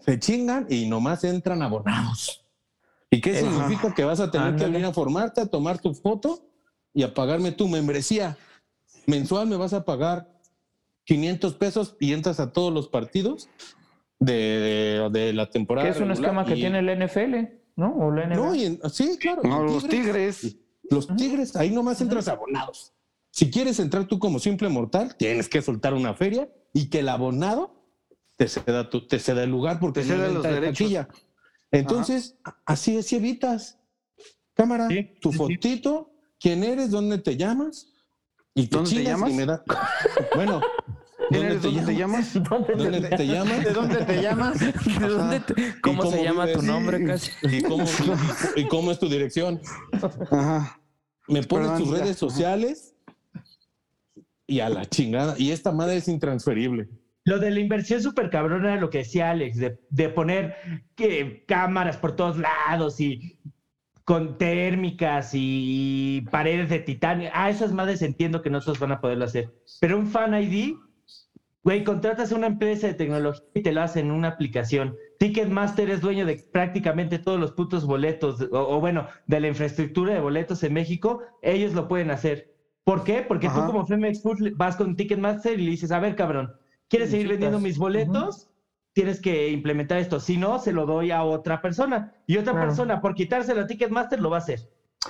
se 0.00 0.18
chingan 0.18 0.66
y 0.68 0.88
nomás 0.88 1.22
entran 1.22 1.62
abonados. 1.62 2.44
¿Y 3.10 3.20
qué 3.20 3.38
Ajá. 3.38 3.40
significa? 3.48 3.94
Que 3.94 4.04
vas 4.04 4.18
a 4.20 4.30
tener 4.30 4.56
que 4.56 4.64
venir 4.64 4.84
a 4.84 4.92
formarte, 4.92 5.40
a 5.40 5.46
tomar 5.46 5.78
tu 5.78 5.94
foto 5.94 6.40
y 6.92 7.04
a 7.04 7.14
pagarme 7.14 7.52
tu 7.52 7.68
membresía. 7.68 8.36
Mensual 9.06 9.46
me 9.46 9.56
vas 9.56 9.72
a 9.72 9.84
pagar 9.84 10.28
500 11.08 11.54
pesos 11.54 11.96
y 12.00 12.12
entras 12.12 12.38
a 12.38 12.52
todos 12.52 12.70
los 12.72 12.88
partidos 12.88 13.48
de, 14.20 15.08
de 15.10 15.32
la 15.32 15.48
temporada. 15.48 15.88
Que 15.88 15.94
es 15.96 16.00
un 16.02 16.10
esquema 16.10 16.44
que 16.44 16.54
y- 16.54 16.60
tiene 16.60 16.80
el 16.80 16.90
NFL, 17.06 17.34
¿no? 17.76 17.94
O 17.96 18.10
la 18.10 18.26
NBA. 18.26 18.36
No, 18.36 18.54
y 18.54 18.64
en- 18.66 18.80
sí, 18.90 19.16
claro. 19.18 19.40
No, 19.42 19.62
los 19.64 19.88
Tigres. 19.88 20.56
Los 20.90 21.08
Tigres, 21.16 21.56
ahí 21.56 21.70
nomás 21.70 22.00
entras 22.02 22.28
abonados. 22.28 22.92
Si 23.30 23.50
quieres 23.50 23.78
entrar 23.80 24.06
tú 24.06 24.18
como 24.18 24.38
simple 24.38 24.68
mortal, 24.68 25.16
tienes 25.16 25.48
que 25.48 25.62
soltar 25.62 25.94
una 25.94 26.12
feria 26.14 26.50
y 26.74 26.90
que 26.90 26.98
el 27.00 27.08
abonado 27.08 27.86
te 28.36 28.46
ceda, 28.48 28.90
tu- 28.90 29.06
te 29.06 29.18
ceda 29.18 29.44
el 29.44 29.50
lugar 29.50 29.80
porque 29.80 30.00
Te 30.00 30.08
ceda 30.08 30.28
los 30.28 30.42
de 30.42 30.52
derechos. 30.52 30.78
taquilla. 30.78 31.08
Entonces, 31.70 32.36
así 32.66 32.96
es, 32.98 33.10
y 33.12 33.16
evitas. 33.16 33.78
Cámara, 34.54 34.88
Sí, 34.88 35.14
tu 35.22 35.30
sí, 35.32 35.38
sí. 35.38 35.38
fotito, 35.38 36.10
quién 36.38 36.64
eres, 36.64 36.90
dónde 36.90 37.16
te 37.18 37.36
llamas 37.36 37.92
y 38.54 38.66
te 38.66 38.76
¿Dónde 38.76 38.90
te 38.90 39.04
llamas? 39.04 39.30
y 39.30 39.34
me 39.34 39.46
da. 39.46 39.62
Bueno, 40.34 40.60
¿Quién 41.30 41.40
¿dónde 41.42 41.46
eres? 41.48 41.62
te 41.62 41.68
¿Dónde 41.68 41.92
te 41.92 41.98
llamas? 41.98 42.34
¿Dónde 42.78 43.08
te 43.16 43.26
llamas? 43.26 43.64
¿De 43.64 43.72
dónde 43.72 43.96
te 44.04 44.22
llamas? 44.22 44.60
¿De 45.00 45.08
dónde 45.08 45.40
te- 45.40 45.54
¿Cómo, 45.80 45.98
cómo 46.02 46.10
se 46.12 46.22
llama 46.24 46.42
tu 46.46 46.48
vives? 46.60 46.64
nombre 46.64 47.04
casi? 47.04 47.30
¿Y 47.42 47.62
cómo, 47.62 47.84
y 48.56 48.66
cómo 48.68 48.90
es 48.92 48.98
tu 48.98 49.08
dirección? 49.08 49.60
Ajá. 50.30 50.80
Me 51.28 51.42
pones 51.42 51.68
Perdón, 51.68 51.78
tus 51.84 51.90
ya. 51.98 52.02
redes 52.04 52.16
sociales 52.16 52.94
y 54.46 54.60
a 54.60 54.68
la 54.70 54.86
chingada. 54.86 55.34
Y 55.38 55.50
esta 55.52 55.72
madre 55.72 55.96
es 55.98 56.08
intransferible. 56.08 56.88
Lo 57.24 57.38
de 57.38 57.50
la 57.50 57.60
inversión 57.60 58.00
súper 58.02 58.30
cabrón 58.30 58.64
era 58.64 58.76
lo 58.76 58.88
que 58.88 58.98
decía 58.98 59.30
Alex, 59.30 59.58
de, 59.58 59.78
de 59.90 60.08
poner 60.08 60.56
que, 60.94 61.44
cámaras 61.46 61.98
por 61.98 62.16
todos 62.16 62.38
lados 62.38 62.98
y 63.00 63.38
con 64.04 64.38
térmicas 64.38 65.32
y 65.34 66.22
paredes 66.30 66.70
de 66.70 66.78
titanio. 66.78 67.28
Ah, 67.34 67.50
esas 67.50 67.74
madres 67.74 68.00
entiendo 68.00 68.40
que 68.40 68.48
no 68.48 68.62
todos 68.62 68.78
van 68.78 68.92
a 68.92 69.00
poderlo 69.02 69.26
hacer. 69.26 69.52
Pero 69.80 69.98
un 69.98 70.06
Fan 70.06 70.32
ID, 70.42 70.76
güey, 71.64 71.84
contratas 71.84 72.32
a 72.32 72.36
una 72.36 72.46
empresa 72.46 72.86
de 72.86 72.94
tecnología 72.94 73.44
y 73.54 73.62
te 73.62 73.72
lo 73.72 73.82
hacen 73.82 74.06
en 74.06 74.12
una 74.12 74.28
aplicación. 74.28 74.94
Ticketmaster 75.18 75.90
es 75.90 76.00
dueño 76.00 76.24
de 76.26 76.36
prácticamente 76.52 77.18
todos 77.18 77.38
los 77.38 77.52
putos 77.52 77.84
boletos, 77.86 78.40
o, 78.50 78.76
o 78.76 78.80
bueno, 78.80 79.06
de 79.26 79.40
la 79.40 79.48
infraestructura 79.48 80.14
de 80.14 80.20
boletos 80.20 80.62
en 80.62 80.72
México. 80.72 81.20
Ellos 81.42 81.74
lo 81.74 81.88
pueden 81.88 82.10
hacer. 82.10 82.54
¿Por 82.84 83.04
qué? 83.04 83.22
Porque 83.22 83.48
Ajá. 83.48 83.60
tú 83.60 83.66
como 83.72 83.84
Femex 83.84 84.22
Food 84.22 84.52
vas 84.56 84.76
con 84.76 84.96
Ticketmaster 84.96 85.58
y 85.60 85.64
le 85.64 85.70
dices, 85.72 85.90
a 85.90 85.98
ver, 85.98 86.14
cabrón, 86.16 86.50
¿quieres 86.88 87.10
seguir 87.10 87.28
vendiendo 87.28 87.58
mis 87.60 87.76
boletos? 87.76 88.48
Tienes 88.94 89.20
que 89.20 89.50
implementar 89.50 89.98
esto. 89.98 90.18
Si 90.20 90.38
no, 90.38 90.58
se 90.58 90.72
lo 90.72 90.86
doy 90.86 91.10
a 91.10 91.22
otra 91.22 91.60
persona. 91.60 92.14
Y 92.26 92.38
otra 92.38 92.52
Claro. 92.54 92.68
persona, 92.68 93.00
por 93.00 93.14
quitárselo 93.14 93.60
a 93.60 93.66
Ticketmaster, 93.66 94.18
lo 94.20 94.30
va 94.30 94.36
a 94.36 94.40
hacer. 94.40 94.60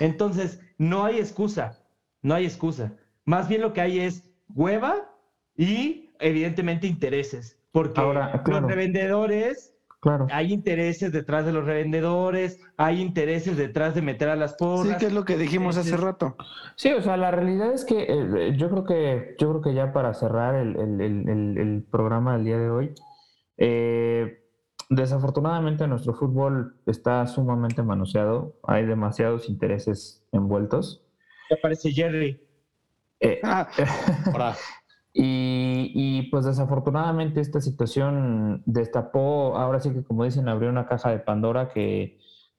Entonces, 0.01 0.61
no 0.77 1.05
hay 1.05 1.19
excusa. 1.19 1.79
No 2.21 2.35
hay 2.35 2.45
excusa. 2.47 2.93
Más 3.25 3.49
bien 3.49 3.61
lo 3.61 3.73
que 3.73 3.81
hay 3.81 4.01
es 4.01 4.25
hueva 4.49 5.15
y, 5.57 6.08
evidentemente, 6.21 6.87
intereses. 6.87 7.59
Porque 7.73 8.01
Ahora, 8.01 8.43
claro. 8.45 8.63
los 8.63 8.71
revendedores, 8.71 9.75
Claro. 10.01 10.27
hay 10.31 10.53
intereses 10.53 11.11
detrás 11.13 11.45
de 11.45 11.53
los 11.53 11.65
revendedores, 11.65 12.61
hay 12.77 13.01
intereses 13.03 13.57
detrás 13.57 13.95
de 13.97 14.03
meter 14.03 14.29
a 14.29 14.37
las 14.37 14.53
Sí, 14.53 14.57
porras. 14.61 14.97
que 14.99 15.07
es 15.07 15.13
lo 15.13 15.25
que 15.25 15.37
dijimos 15.37 15.77
hace 15.77 15.97
rato. 15.97 16.37
Sí, 16.77 16.93
o 16.93 17.03
sea, 17.03 17.17
la 17.17 17.31
realidad 17.33 17.73
es 17.73 17.85
que 17.85 18.07
eh, 18.09 18.55
yo 18.57 18.71
creo 18.71 18.85
que 18.85 19.35
yo 19.39 19.49
creo 19.51 19.61
que 19.61 19.75
ya 19.75 19.93
para 19.93 20.15
cerrar 20.15 20.55
el, 20.55 20.77
el- 20.77 21.01
el- 21.01 21.29
el- 21.29 21.59
el 21.59 21.83
programa 21.91 22.35
del 22.37 22.45
día 22.45 22.59
de 22.59 22.71
hoy, 22.71 22.95
eh, 23.57 24.45
desafortunadamente 24.89 25.87
nuestro 25.87 26.15
fútbol 26.15 26.77
está 26.87 27.27
sumamente 27.27 27.83
manoseado, 27.83 28.57
hay 28.63 28.87
demasiados 28.87 29.49
intereses 29.49 30.25
envueltos. 30.33 31.05
Ya 31.51 31.57
aparece 31.57 31.91
Jerry. 31.93 32.41
Eh, 33.21 33.41
Ah, 33.43 33.69
Ahora, 34.33 34.55
y, 35.13 35.91
y, 35.95 36.23
pues 36.31 36.45
desafortunadamente 36.45 37.41
esta 37.41 37.61
situación 37.61 38.63
destapó, 38.67 39.57
ahora 39.57 39.81
sí 39.81 39.91
que 39.91 40.05
como 40.05 40.25
dicen, 40.25 40.49
abrió 40.49 40.71
una 40.71 40.87
caja 40.87 41.11
de 41.11 41.19
Pandora 41.19 41.71
que 41.71 42.19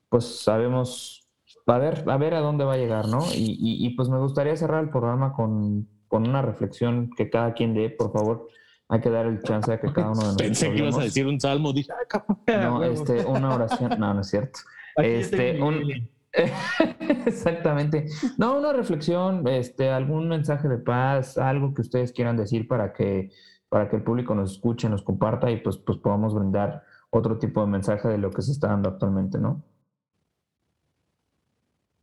pues 0.10 0.26
sabemos, 0.42 1.28
a 1.68 1.78
ver, 1.78 2.04
a 2.10 2.18
ver 2.18 2.34
a 2.34 2.40
dónde 2.40 2.66
va 2.66 2.74
a 2.74 2.78
llegar, 2.78 3.08
¿no? 3.08 3.20
Y, 3.34 3.58
y- 3.60 3.86
y, 3.86 3.90
pues 3.96 4.10
me 4.10 4.18
gustaría 4.18 4.56
cerrar 4.58 4.84
el 4.84 4.90
programa 4.90 5.34
con, 5.34 5.88
con 6.08 6.28
una 6.28 6.42
reflexión 6.42 7.12
que 7.16 7.30
cada 7.30 7.54
quien 7.54 7.74
dé, 7.76 7.90
por 7.92 8.12
favor. 8.12 8.48
Hay 8.92 9.02
que 9.02 9.12
dar 9.12 9.28
el 9.28 9.44
chance 9.44 9.72
a 9.72 9.80
que 9.80 9.94
cada 9.94 10.08
uno 10.10 10.20
de 10.22 10.26
nosotros 10.26 10.48
pensé 10.48 10.72
que 10.72 10.78
ibas 10.80 10.98
a 10.98 11.02
decir 11.04 11.28
un 11.28 11.40
salmo. 11.40 11.72
Dije, 11.74 11.92
ah. 11.94 12.26
No, 12.60 12.84
este, 12.84 13.24
una 13.24 13.54
oración, 13.54 13.92
no, 14.00 14.16
no 14.16 14.22
es 14.22 14.28
cierto. 14.28 14.60
Este, 14.96 15.62
un-. 15.62 16.10
Exactamente. 17.26 18.08
No, 18.38 18.58
una 18.58 18.74
reflexión, 18.74 19.48
este, 19.48 19.90
algún 19.90 20.28
mensaje 20.28 20.68
de 20.68 20.78
paz, 20.78 21.38
algo 21.38 21.74
que 21.74 21.82
ustedes 21.82 22.12
quieran 22.12 22.38
decir 22.38 22.68
para 22.68 22.94
que, 22.94 23.32
para 23.70 23.90
que 23.90 23.96
el 23.96 24.04
público 24.04 24.36
nos 24.36 24.54
escuche, 24.54 24.90
nos 24.90 25.04
comparta 25.04 25.50
y 25.52 25.58
pues, 25.58 25.78
pues 25.78 25.98
podamos 25.98 26.34
brindar 26.34 26.84
otro 27.10 27.38
tipo 27.40 27.62
de 27.62 27.68
mensaje 27.68 28.08
de 28.08 28.18
lo 28.18 28.32
que 28.32 28.42
se 28.42 28.52
está 28.52 28.68
dando 28.68 28.90
actualmente, 28.90 29.40
¿no? 29.40 29.64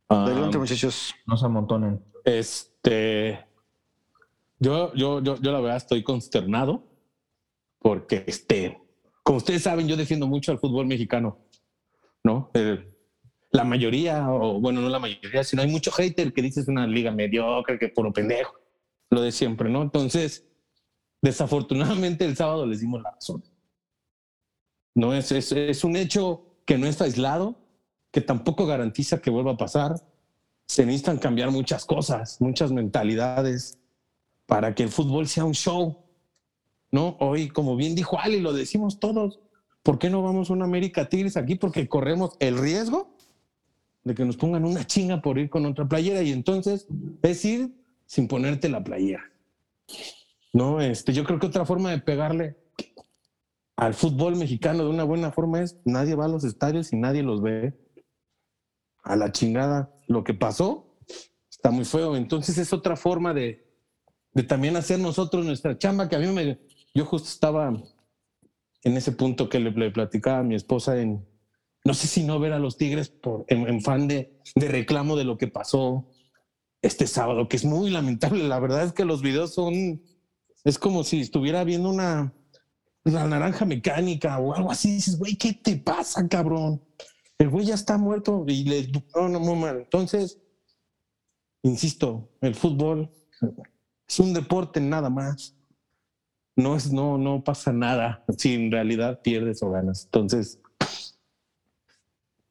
adelante, 0.09 0.57
Ah, 0.57 0.59
muchachos. 0.59 1.13
No 1.25 1.35
se 1.37 1.45
amontonen. 1.45 2.01
Este, 2.23 3.45
yo, 4.59 4.93
yo, 4.93 5.21
yo, 5.21 5.35
yo 5.37 5.51
la 5.51 5.59
verdad 5.59 5.77
estoy 5.77 6.03
consternado 6.03 6.83
porque, 7.79 8.23
este, 8.27 8.81
como 9.23 9.37
ustedes 9.37 9.63
saben, 9.63 9.87
yo 9.87 9.95
defiendo 9.95 10.27
mucho 10.27 10.51
al 10.51 10.59
fútbol 10.59 10.87
mexicano, 10.87 11.39
¿no? 12.23 12.51
Eh, 12.53 12.96
la 13.51 13.63
mayoría, 13.63 14.29
o 14.29 14.59
bueno, 14.59 14.81
no 14.81 14.89
la 14.89 14.99
mayoría, 14.99 15.43
sino 15.43 15.61
hay 15.61 15.69
mucho 15.69 15.91
hater 15.91 16.33
que 16.33 16.41
dice 16.41 16.61
es 16.61 16.67
una 16.67 16.85
liga 16.85 17.11
mediocre, 17.11 17.79
que 17.79 17.89
puro 17.89 18.11
pendejo, 18.11 18.55
lo 19.09 19.21
de 19.21 19.31
siempre, 19.31 19.69
¿no? 19.69 19.81
Entonces, 19.81 20.45
desafortunadamente 21.21 22.25
el 22.25 22.35
sábado 22.35 22.65
les 22.65 22.81
dimos 22.81 23.01
la 23.01 23.11
razón. 23.11 23.43
No 24.95 25.13
es, 25.13 25.31
es, 25.31 25.51
es 25.51 25.83
un 25.83 25.95
hecho 25.95 26.57
que 26.65 26.77
no 26.77 26.87
está 26.87 27.05
aislado, 27.05 27.55
que 28.11 28.21
tampoco 28.21 28.65
garantiza 28.65 29.21
que 29.21 29.29
vuelva 29.29 29.51
a 29.51 29.57
pasar 29.57 29.95
se 30.67 30.85
necesitan 30.85 31.17
cambiar 31.17 31.49
muchas 31.49 31.85
cosas, 31.85 32.41
muchas 32.41 32.71
mentalidades 32.71 33.79
para 34.45 34.75
que 34.75 34.83
el 34.83 34.89
fútbol 34.89 35.27
sea 35.27 35.45
un 35.45 35.53
show. 35.53 36.03
¿No? 36.91 37.17
Hoy, 37.19 37.49
como 37.49 37.75
bien 37.75 37.95
dijo 37.95 38.19
Ali, 38.19 38.39
lo 38.39 38.53
decimos 38.53 38.99
todos. 38.99 39.39
¿Por 39.83 39.99
qué 39.99 40.09
no 40.09 40.21
vamos 40.21 40.49
a 40.49 40.53
una 40.53 40.65
América 40.65 41.09
Tigres 41.09 41.35
aquí? 41.35 41.55
Porque 41.55 41.87
corremos 41.87 42.35
el 42.39 42.57
riesgo 42.57 43.16
de 44.07 44.15
que 44.15 44.25
nos 44.25 44.37
pongan 44.37 44.65
una 44.65 44.87
chinga 44.87 45.21
por 45.21 45.37
ir 45.37 45.49
con 45.49 45.65
otra 45.65 45.87
playera 45.87 46.21
y 46.21 46.31
entonces 46.31 46.87
es 47.21 47.45
ir 47.45 47.75
sin 48.05 48.27
ponerte 48.27 48.69
la 48.69 48.83
playera. 48.83 49.23
No, 50.53 50.81
este, 50.81 51.13
yo 51.13 51.23
creo 51.23 51.39
que 51.39 51.47
otra 51.47 51.65
forma 51.65 51.91
de 51.91 51.99
pegarle 51.99 52.57
al 53.75 53.93
fútbol 53.93 54.35
mexicano 54.37 54.83
de 54.83 54.89
una 54.89 55.03
buena 55.03 55.31
forma 55.31 55.61
es 55.61 55.77
nadie 55.85 56.15
va 56.15 56.25
a 56.25 56.29
los 56.29 56.43
estadios 56.43 56.91
y 56.93 56.95
nadie 56.95 57.21
los 57.21 57.41
ve 57.41 57.77
a 59.03 59.15
la 59.15 59.31
chingada. 59.31 59.93
Lo 60.07 60.23
que 60.23 60.33
pasó 60.33 60.97
está 61.49 61.69
muy 61.69 61.85
feo. 61.85 62.15
Entonces 62.15 62.57
es 62.57 62.73
otra 62.73 62.95
forma 62.95 63.33
de, 63.33 63.67
de 64.33 64.43
también 64.43 64.77
hacer 64.77 64.99
nosotros 64.99 65.45
nuestra 65.45 65.77
chamba, 65.77 66.07
que 66.07 66.15
a 66.15 66.19
mí 66.19 66.27
me... 66.27 66.59
Yo 66.95 67.05
justo 67.05 67.27
estaba 67.27 67.71
en 68.83 68.97
ese 68.97 69.11
punto 69.11 69.49
que 69.49 69.59
le, 69.59 69.71
le 69.71 69.91
platicaba 69.91 70.39
a 70.39 70.43
mi 70.43 70.55
esposa 70.55 70.99
en... 70.99 71.26
No 71.87 71.93
sé 71.93 72.07
si 72.07 72.25
no 72.25 72.37
ver 72.37 72.51
a 72.51 72.59
los 72.59 72.75
Tigres 72.75 73.07
por, 73.07 73.45
en, 73.47 73.65
en 73.65 73.81
fan 73.81 74.09
de, 74.09 74.41
de 74.55 74.67
reclamo 74.67 75.15
de 75.15 75.23
lo 75.23 75.37
que 75.37 75.47
pasó 75.47 76.09
este 76.81 77.07
sábado, 77.07 77.47
que 77.47 77.55
es 77.55 77.63
muy 77.63 77.89
lamentable. 77.89 78.45
La 78.45 78.59
verdad 78.59 78.83
es 78.83 78.91
que 78.91 79.05
los 79.05 79.21
videos 79.21 79.53
son... 79.53 80.03
Es 80.65 80.77
como 80.77 81.05
si 81.05 81.21
estuviera 81.21 81.63
viendo 81.63 81.89
una, 81.89 82.33
una 83.05 83.25
naranja 83.25 83.63
mecánica 83.63 84.37
o 84.37 84.53
algo 84.53 84.69
así. 84.69 84.95
Dices, 84.95 85.17
güey, 85.17 85.37
¿qué 85.37 85.53
te 85.53 85.77
pasa, 85.77 86.27
cabrón? 86.27 86.83
El 87.37 87.47
güey 87.47 87.67
ya 87.67 87.75
está 87.75 87.97
muerto 87.97 88.43
y 88.49 88.65
le... 88.65 88.91
No, 89.15 89.29
no, 89.29 89.39
muy 89.39 89.55
mal. 89.55 89.77
Entonces, 89.77 90.41
insisto, 91.63 92.33
el 92.41 92.53
fútbol 92.53 93.09
es 94.05 94.19
un 94.19 94.33
deporte 94.33 94.81
nada 94.81 95.09
más. 95.09 95.55
No 96.57 96.75
es, 96.75 96.91
no, 96.91 97.17
no 97.17 97.45
pasa 97.45 97.71
nada 97.71 98.25
si 98.37 98.55
en 98.55 98.73
realidad 98.73 99.21
pierdes 99.21 99.63
o 99.63 99.69
ganas. 99.69 100.03
Entonces, 100.03 100.59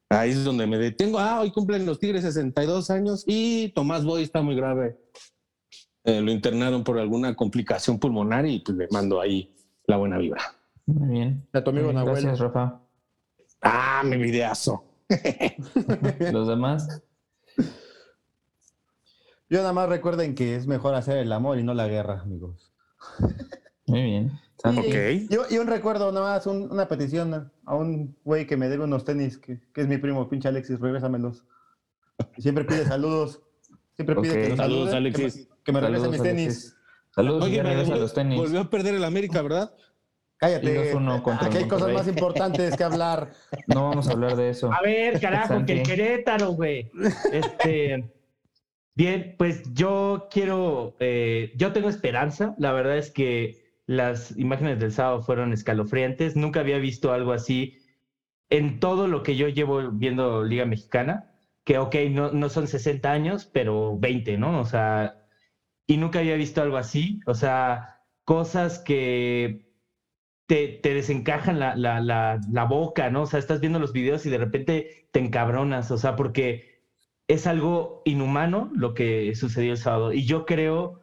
ahí 0.09 0.31
es 0.31 0.45
donde 0.45 0.67
me 0.67 0.79
detengo. 0.79 1.19
Ah, 1.19 1.41
hoy 1.41 1.51
cumplen 1.51 1.87
los 1.87 1.99
Tigres 1.99 2.23
62 2.23 2.91
años 2.91 3.25
y 3.27 3.71
Tomás 3.71 4.05
Boy 4.05 4.23
está 4.23 4.43
muy 4.43 4.55
grave. 4.55 4.99
Eh, 6.05 6.21
lo 6.21 6.31
internaron 6.31 6.85
por 6.85 6.99
alguna 6.99 7.35
complicación 7.35 7.99
pulmonar 7.99 8.47
y 8.47 8.61
pues 8.61 8.77
le 8.79 8.89
mando 8.91 9.21
ahí 9.21 9.55
la 9.87 9.97
buena 9.97 10.19
vibra. 10.19 10.43
Muy 10.87 11.09
bien. 11.09 11.49
A 11.53 11.65
tu 11.65 11.71
amigo 11.71 11.87
bien, 11.87 11.97
Nahuel. 11.97 12.23
Gracias, 12.23 12.39
Rafa. 12.39 12.81
Ah, 13.61 14.03
mi 14.05 14.17
videazo. 14.17 14.85
Los 16.33 16.49
demás. 16.49 17.03
Yo 19.49 19.59
nada 19.59 19.73
más 19.73 19.89
recuerden 19.89 20.35
que 20.35 20.57
es 20.57 20.67
mejor 20.67 20.95
hacer 20.95 21.19
el 21.19 21.33
amor 21.33 21.59
y 21.59 21.63
no 21.63 21.75
la 21.75 21.87
guerra, 21.87 22.21
amigos. 22.21 22.73
Muy 23.87 24.03
bien. 24.03 24.33
Yo, 25.31 25.43
y 25.51 25.59
un 25.59 25.67
recuerdo 25.67 26.11
nada 26.13 26.35
más, 26.35 26.47
un- 26.47 26.71
una 26.71 26.89
petición 26.89 27.51
a 27.65 27.75
un 27.75 28.17
güey 28.25 28.47
que 28.47 28.57
me 28.57 28.69
debe 28.69 28.85
unos 28.85 29.05
tenis, 29.05 29.39
que, 29.39 29.61
que 29.73 29.81
es 29.83 29.87
mi 29.89 29.99
primo, 29.99 30.29
pinche 30.29 30.49
Alexis, 30.49 30.81
regrésamelos. 30.81 31.45
Siempre 32.39 32.65
pide 32.65 32.85
saludos. 32.87 33.43
Siempre 33.95 34.17
pide 34.17 34.31
Ok. 34.31 34.37
que 34.43 34.49
los 34.51 34.57
Saludos, 34.59 34.91
salude, 34.91 34.97
Alexis. 34.97 35.49
Que 35.65 35.73
me, 35.73 35.81
me 35.81 35.87
regrese 35.87 36.05
Saludos, 36.05 36.11
mis 36.11 36.21
Alexis. 36.31 36.47
tenis. 36.63 36.77
Saludos 37.15 37.45
Oye, 37.45 37.63
me 37.63 37.77
volvió, 37.77 37.97
los 37.97 38.13
tenis. 38.15 38.39
volvió 38.39 38.61
a 38.61 38.71
perder 38.71 38.95
el 38.95 39.05
América, 39.05 39.41
¿verdad? 39.43 39.73
Cállate. 40.39 40.67
Y 40.91 40.93
2-1 40.95 41.23
contra 41.23 41.47
Aquí 41.47 41.57
hay 41.57 41.67
cosas 41.69 41.91
más 41.93 42.07
importantes 42.09 42.77
que 42.77 42.85
hablar. 42.85 43.33
No 43.69 43.89
vamos 43.89 44.07
a 44.09 44.13
hablar 44.13 44.37
de 44.37 44.51
eso. 44.51 44.71
A 44.71 44.83
ver, 44.83 45.19
carajo, 45.19 45.65
que 45.65 45.81
el. 45.81 45.83
Querétaro, 45.83 46.51
güey. 46.51 46.91
Este. 47.33 48.13
Bien, 48.95 49.35
pues 49.39 49.63
yo 49.73 50.29
quiero. 50.31 50.95
eh, 51.01 51.53
yo 51.57 51.73
tengo 51.73 51.89
esperanza. 51.89 52.55
La 52.59 52.73
verdad 52.73 52.99
es 52.99 53.11
que 53.11 53.66
las 53.87 54.37
imágenes 54.39 54.81
del 54.81 54.93
sábado 54.93 55.23
fueron 55.23 55.53
escalofriantes. 55.53 56.37
Nunca 56.37 56.61
había 56.61 56.79
visto 56.79 57.13
algo 57.13 57.33
así 57.33 57.79
en 58.51 58.81
todo 58.81 59.09
lo 59.09 59.23
que 59.23 59.37
yo 59.37 59.49
llevo 59.49 59.91
viendo 59.93 60.45
Liga 60.45 60.67
Mexicana. 60.67 61.33
Que, 61.65 61.79
ok, 61.79 61.95
no, 62.11 62.33
no 62.33 62.49
son 62.49 62.69
60 62.69 63.11
años, 63.13 63.47
pero 63.47 63.99
20, 63.99 64.39
¿no? 64.39 64.61
O 64.61 64.65
sea. 64.65 65.23
Y 65.87 65.99
nunca 65.99 66.21
había 66.21 66.37
visto 66.37 66.63
algo 66.63 66.77
así. 66.77 67.21
O 67.27 67.35
sea, 67.35 68.03
cosas 68.25 68.79
que 68.81 69.67
te, 70.47 70.69
te 70.83 70.95
desencajan 70.95 71.59
la, 71.59 71.77
la, 71.77 72.01
la, 72.01 72.41
la 72.51 72.65
boca, 72.65 73.11
¿no? 73.11 73.23
O 73.23 73.27
sea, 73.27 73.39
estás 73.41 73.61
viendo 73.61 73.79
los 73.79 73.93
videos 73.93 74.27
y 74.27 74.31
de 74.31 74.39
repente 74.39 75.09
te 75.13 75.21
encabronas, 75.21 75.91
o 75.91 75.99
sea, 75.99 76.17
porque 76.17 76.83
es 77.29 77.47
algo 77.47 78.03
inhumano 78.05 78.71
lo 78.75 78.95
que 78.95 79.35
sucedió 79.35 79.73
el 79.73 79.79
sábado. 79.79 80.13
Y 80.13 80.25
yo 80.27 80.47
creo, 80.47 81.01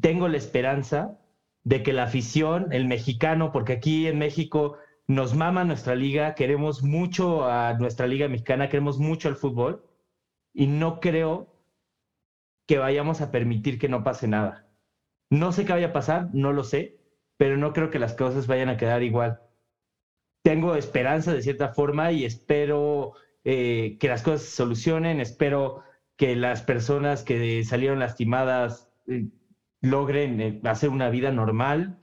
tengo 0.00 0.28
la 0.28 0.36
esperanza 0.38 1.18
de 1.64 1.82
que 1.82 1.92
la 1.92 2.04
afición, 2.04 2.72
el 2.72 2.86
mexicano, 2.86 3.50
porque 3.52 3.74
aquí 3.74 4.06
en 4.06 4.18
México 4.18 4.76
nos 5.06 5.34
mama 5.34 5.64
nuestra 5.64 5.94
liga, 5.94 6.34
queremos 6.34 6.82
mucho 6.82 7.44
a 7.44 7.74
nuestra 7.74 8.06
liga 8.06 8.28
mexicana, 8.28 8.68
queremos 8.68 8.98
mucho 8.98 9.28
al 9.28 9.36
fútbol, 9.36 9.84
y 10.52 10.66
no 10.66 11.00
creo 11.00 11.54
que 12.66 12.78
vayamos 12.78 13.20
a 13.20 13.30
permitir 13.30 13.78
que 13.78 13.88
no 13.88 14.04
pase 14.04 14.28
nada. 14.28 14.68
No 15.30 15.52
sé 15.52 15.64
qué 15.64 15.72
vaya 15.72 15.88
a 15.88 15.92
pasar, 15.92 16.30
no 16.32 16.52
lo 16.52 16.64
sé, 16.64 16.98
pero 17.36 17.56
no 17.56 17.72
creo 17.72 17.90
que 17.90 17.98
las 17.98 18.14
cosas 18.14 18.46
vayan 18.46 18.68
a 18.68 18.76
quedar 18.76 19.02
igual. 19.02 19.40
Tengo 20.42 20.76
esperanza 20.76 21.32
de 21.32 21.42
cierta 21.42 21.72
forma 21.72 22.12
y 22.12 22.24
espero 22.24 23.14
eh, 23.44 23.96
que 23.98 24.08
las 24.08 24.22
cosas 24.22 24.42
se 24.42 24.56
solucionen, 24.56 25.20
espero 25.20 25.82
que 26.16 26.36
las 26.36 26.62
personas 26.62 27.24
que 27.24 27.64
salieron 27.64 27.98
lastimadas 27.98 28.90
eh, 29.08 29.28
logren 29.84 30.40
eh, 30.40 30.60
hacer 30.64 30.88
una 30.90 31.10
vida 31.10 31.30
normal. 31.30 31.98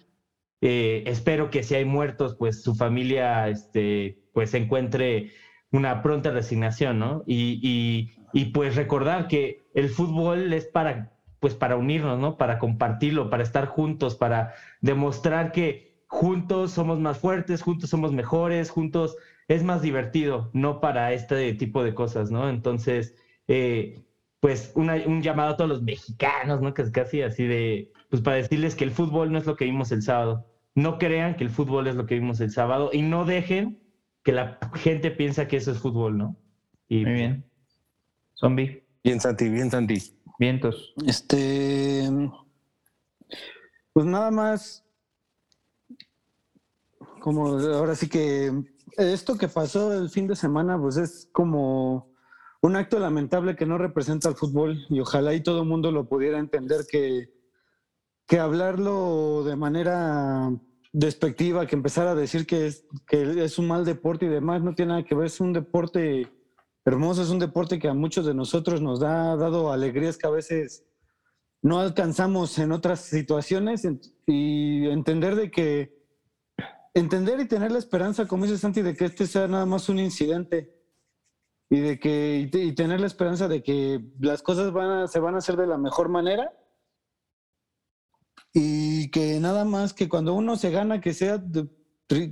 Eh, 0.62 1.04
espero 1.08 1.50
que 1.50 1.64
si 1.64 1.76
hay 1.76 1.86
muertos, 1.86 2.36
pues 2.38 2.62
su 2.64 2.76
familia 2.76 3.50
este, 3.50 4.20
pues 4.34 4.54
encuentre 4.54 5.32
una 5.72 6.02
pronta 6.04 6.32
resignación, 6.32 7.00
¿no? 7.00 7.24
Y, 7.26 7.60
y, 7.64 8.12
y 8.34 8.52
pues 8.52 8.76
recordar 8.76 9.28
que 9.28 9.64
el 9.74 9.90
fútbol 9.90 10.54
es 10.54 10.66
para 10.68 11.12
pues 11.40 11.56
para 11.56 11.76
unirnos, 11.76 12.20
¿no? 12.20 12.38
Para 12.38 12.60
compartirlo, 12.60 13.32
para 13.32 13.42
estar 13.42 13.66
juntos, 13.66 14.16
para 14.16 14.54
demostrar 14.82 15.52
que 15.52 16.04
juntos 16.06 16.72
somos 16.72 17.00
más 17.00 17.18
fuertes, 17.18 17.64
juntos 17.64 17.90
somos 17.90 18.12
mejores, 18.12 18.70
juntos 18.70 19.18
es 19.48 19.64
más 19.64 19.82
divertido, 19.82 20.52
no 20.54 20.80
para 20.80 21.14
este 21.14 21.52
tipo 21.56 21.84
de 21.84 21.96
cosas, 21.96 22.30
¿no? 22.30 22.48
Entonces, 22.48 23.16
eh, 23.48 24.04
pues 24.42 24.72
una- 24.76 24.96
un 25.06 25.22
llamado 25.22 25.52
a 25.52 25.56
todos 25.58 25.70
los 25.70 25.82
mexicanos, 25.84 26.62
¿no? 26.62 26.74
Que 26.74 26.82
es 26.82 26.92
casi 26.92 27.22
así 27.22 27.46
de, 27.46 27.94
pues 28.10 28.22
para 28.22 28.36
decirles 28.38 28.76
que 28.76 28.84
el 28.84 28.92
fútbol 28.92 29.32
no 29.32 29.38
es 29.38 29.46
lo 29.46 29.56
que 29.56 29.66
vimos 29.66 29.92
el 29.94 30.02
sábado. 30.02 30.46
No 30.76 30.98
crean 30.98 31.36
que 31.38 31.44
el 31.44 31.50
fútbol 31.52 31.88
es 31.88 31.96
lo 31.96 32.06
que 32.08 32.16
vimos 32.16 32.40
el 32.42 32.52
sábado 32.52 32.90
y 32.92 33.02
no 33.04 33.24
dejen 33.24 33.80
que 34.24 34.32
la 34.34 34.58
gente 34.76 35.12
piensa 35.12 35.48
que 35.48 35.58
eso 35.58 35.72
es 35.72 35.78
fútbol, 35.78 36.18
¿no? 36.18 36.36
Y 36.90 37.06
Muy 37.06 37.14
bien. 37.14 37.46
Zombie, 38.36 38.84
Bien, 39.04 39.20
Santi, 39.20 39.50
bien, 39.50 39.70
Santi. 39.72 39.98
vientos. 40.40 40.94
Este. 41.06 42.10
Pues 43.94 44.06
nada 44.06 44.32
más. 44.32 44.84
Como 47.20 47.48
ahora 47.60 47.96
sí 47.96 48.10
que. 48.10 48.52
Esto 48.98 49.38
que 49.38 49.48
pasó 49.48 49.94
el 49.94 50.10
fin 50.10 50.28
de 50.28 50.36
semana, 50.36 50.80
pues 50.80 50.98
es 50.98 51.30
como 51.32 52.11
un 52.62 52.76
acto 52.76 53.00
lamentable 53.00 53.56
que 53.56 53.66
no 53.66 53.78
representa 53.78 54.30
al 54.30 54.36
fútbol 54.36 54.86
y 54.90 55.00
ojalá 55.00 55.34
y 55.34 55.42
todo 55.42 55.64
el 55.64 55.68
mundo 55.68 55.92
lo 55.92 56.08
pudiera 56.08 56.38
entender 56.38 56.86
que, 56.90 57.34
que 58.28 58.40
hablarlo 58.40 59.44
de 59.44 59.56
manera 59.56 60.52
despectiva, 60.94 61.66
que 61.66 61.76
empezar 61.76 62.08
a 62.08 62.16
decir 62.16 62.46
que 62.46 62.68
es, 62.68 62.86
que 63.08 63.44
es 63.44 63.58
un 63.58 63.68
mal 63.68 63.84
deporte 63.84 64.26
y 64.26 64.30
demás, 64.30 64.62
no 64.62 64.76
tiene 64.76 64.90
nada 64.90 65.04
que 65.04 65.16
ver, 65.16 65.26
es 65.26 65.40
un 65.40 65.54
deporte 65.54 66.32
hermoso, 66.86 67.24
es 67.24 67.30
un 67.30 67.40
deporte 67.40 67.80
que 67.80 67.88
a 67.88 67.94
muchos 67.94 68.26
de 68.26 68.34
nosotros 68.34 68.82
nos 68.82 69.00
da, 69.00 69.32
ha 69.32 69.38
dado 69.38 69.72
alegrías 69.72 70.18
que 70.18 70.28
a 70.28 70.32
veces 70.32 70.86
no 71.64 71.80
alcanzamos 71.80 72.58
en 72.60 72.72
otras 72.72 73.02
situaciones 73.02 73.88
y 74.28 74.88
entender 74.88 75.36
de 75.36 75.50
que, 75.50 76.00
entender 76.94 77.40
y 77.40 77.48
tener 77.48 77.72
la 77.72 77.80
esperanza, 77.80 78.28
como 78.28 78.46
dice 78.46 78.58
Santi, 78.58 78.82
de 78.82 78.96
que 78.96 79.06
este 79.06 79.26
sea 79.26 79.48
nada 79.48 79.66
más 79.66 79.90
un 79.90 80.00
incidente 80.00 80.81
y 81.72 81.80
de 81.80 82.00
que, 82.00 82.50
y, 82.54 82.58
y 82.58 82.76
tener 82.76 83.00
la 83.00 83.08
esperanza 83.08 83.48
de 83.48 83.64
que 83.64 84.00
las 84.20 84.44
cosas 84.44 84.72
van 84.72 84.90
a- 84.92 85.08
se 85.08 85.20
van 85.20 85.34
a 85.36 85.40
hacer 85.40 85.56
de 85.56 85.66
la 85.66 85.78
mejor 85.78 86.10
manera 86.10 86.52
y 88.54 89.10
que 89.12 89.40
nada 89.40 89.64
más 89.66 89.94
que 89.94 90.10
cuando 90.10 90.34
uno 90.34 90.56
se 90.58 90.70
gana, 90.72 91.00
que 91.02 91.14
sea, 91.14 91.38
de- 91.38 91.68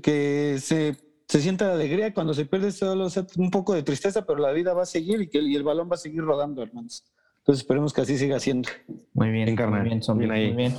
que 0.02 0.58
se, 0.60 0.98
se 1.28 1.40
sienta 1.42 1.68
de 1.70 1.74
alegría, 1.74 2.14
cuando 2.14 2.34
se 2.34 2.46
pierde 2.46 2.72
solo 2.72 3.10
sea 3.10 3.26
un 3.38 3.50
poco 3.50 3.74
de 3.74 3.84
tristeza, 3.84 4.26
pero 4.26 4.40
la 4.40 4.52
vida 4.52 4.74
va 4.74 4.84
a 4.84 4.86
seguir 4.86 5.22
y, 5.22 5.30
que, 5.30 5.40
y 5.40 5.56
el 5.56 5.64
balón 5.64 5.90
va 5.90 5.96
a 5.96 5.98
seguir 6.00 6.22
rodando, 6.22 6.62
hermanos. 6.62 7.06
Entonces 7.38 7.62
esperemos 7.62 7.94
que 7.94 8.02
así 8.02 8.18
siga 8.18 8.40
siendo. 8.42 8.70
Muy 9.14 9.30
bien, 9.32 9.56
carnal. 9.56 9.80
muy 9.82 9.90
bien, 9.90 10.04
zombie, 10.04 10.28
Bien 10.28 10.38
ahí. 10.38 10.48
muy 10.54 10.58
bien. 10.58 10.76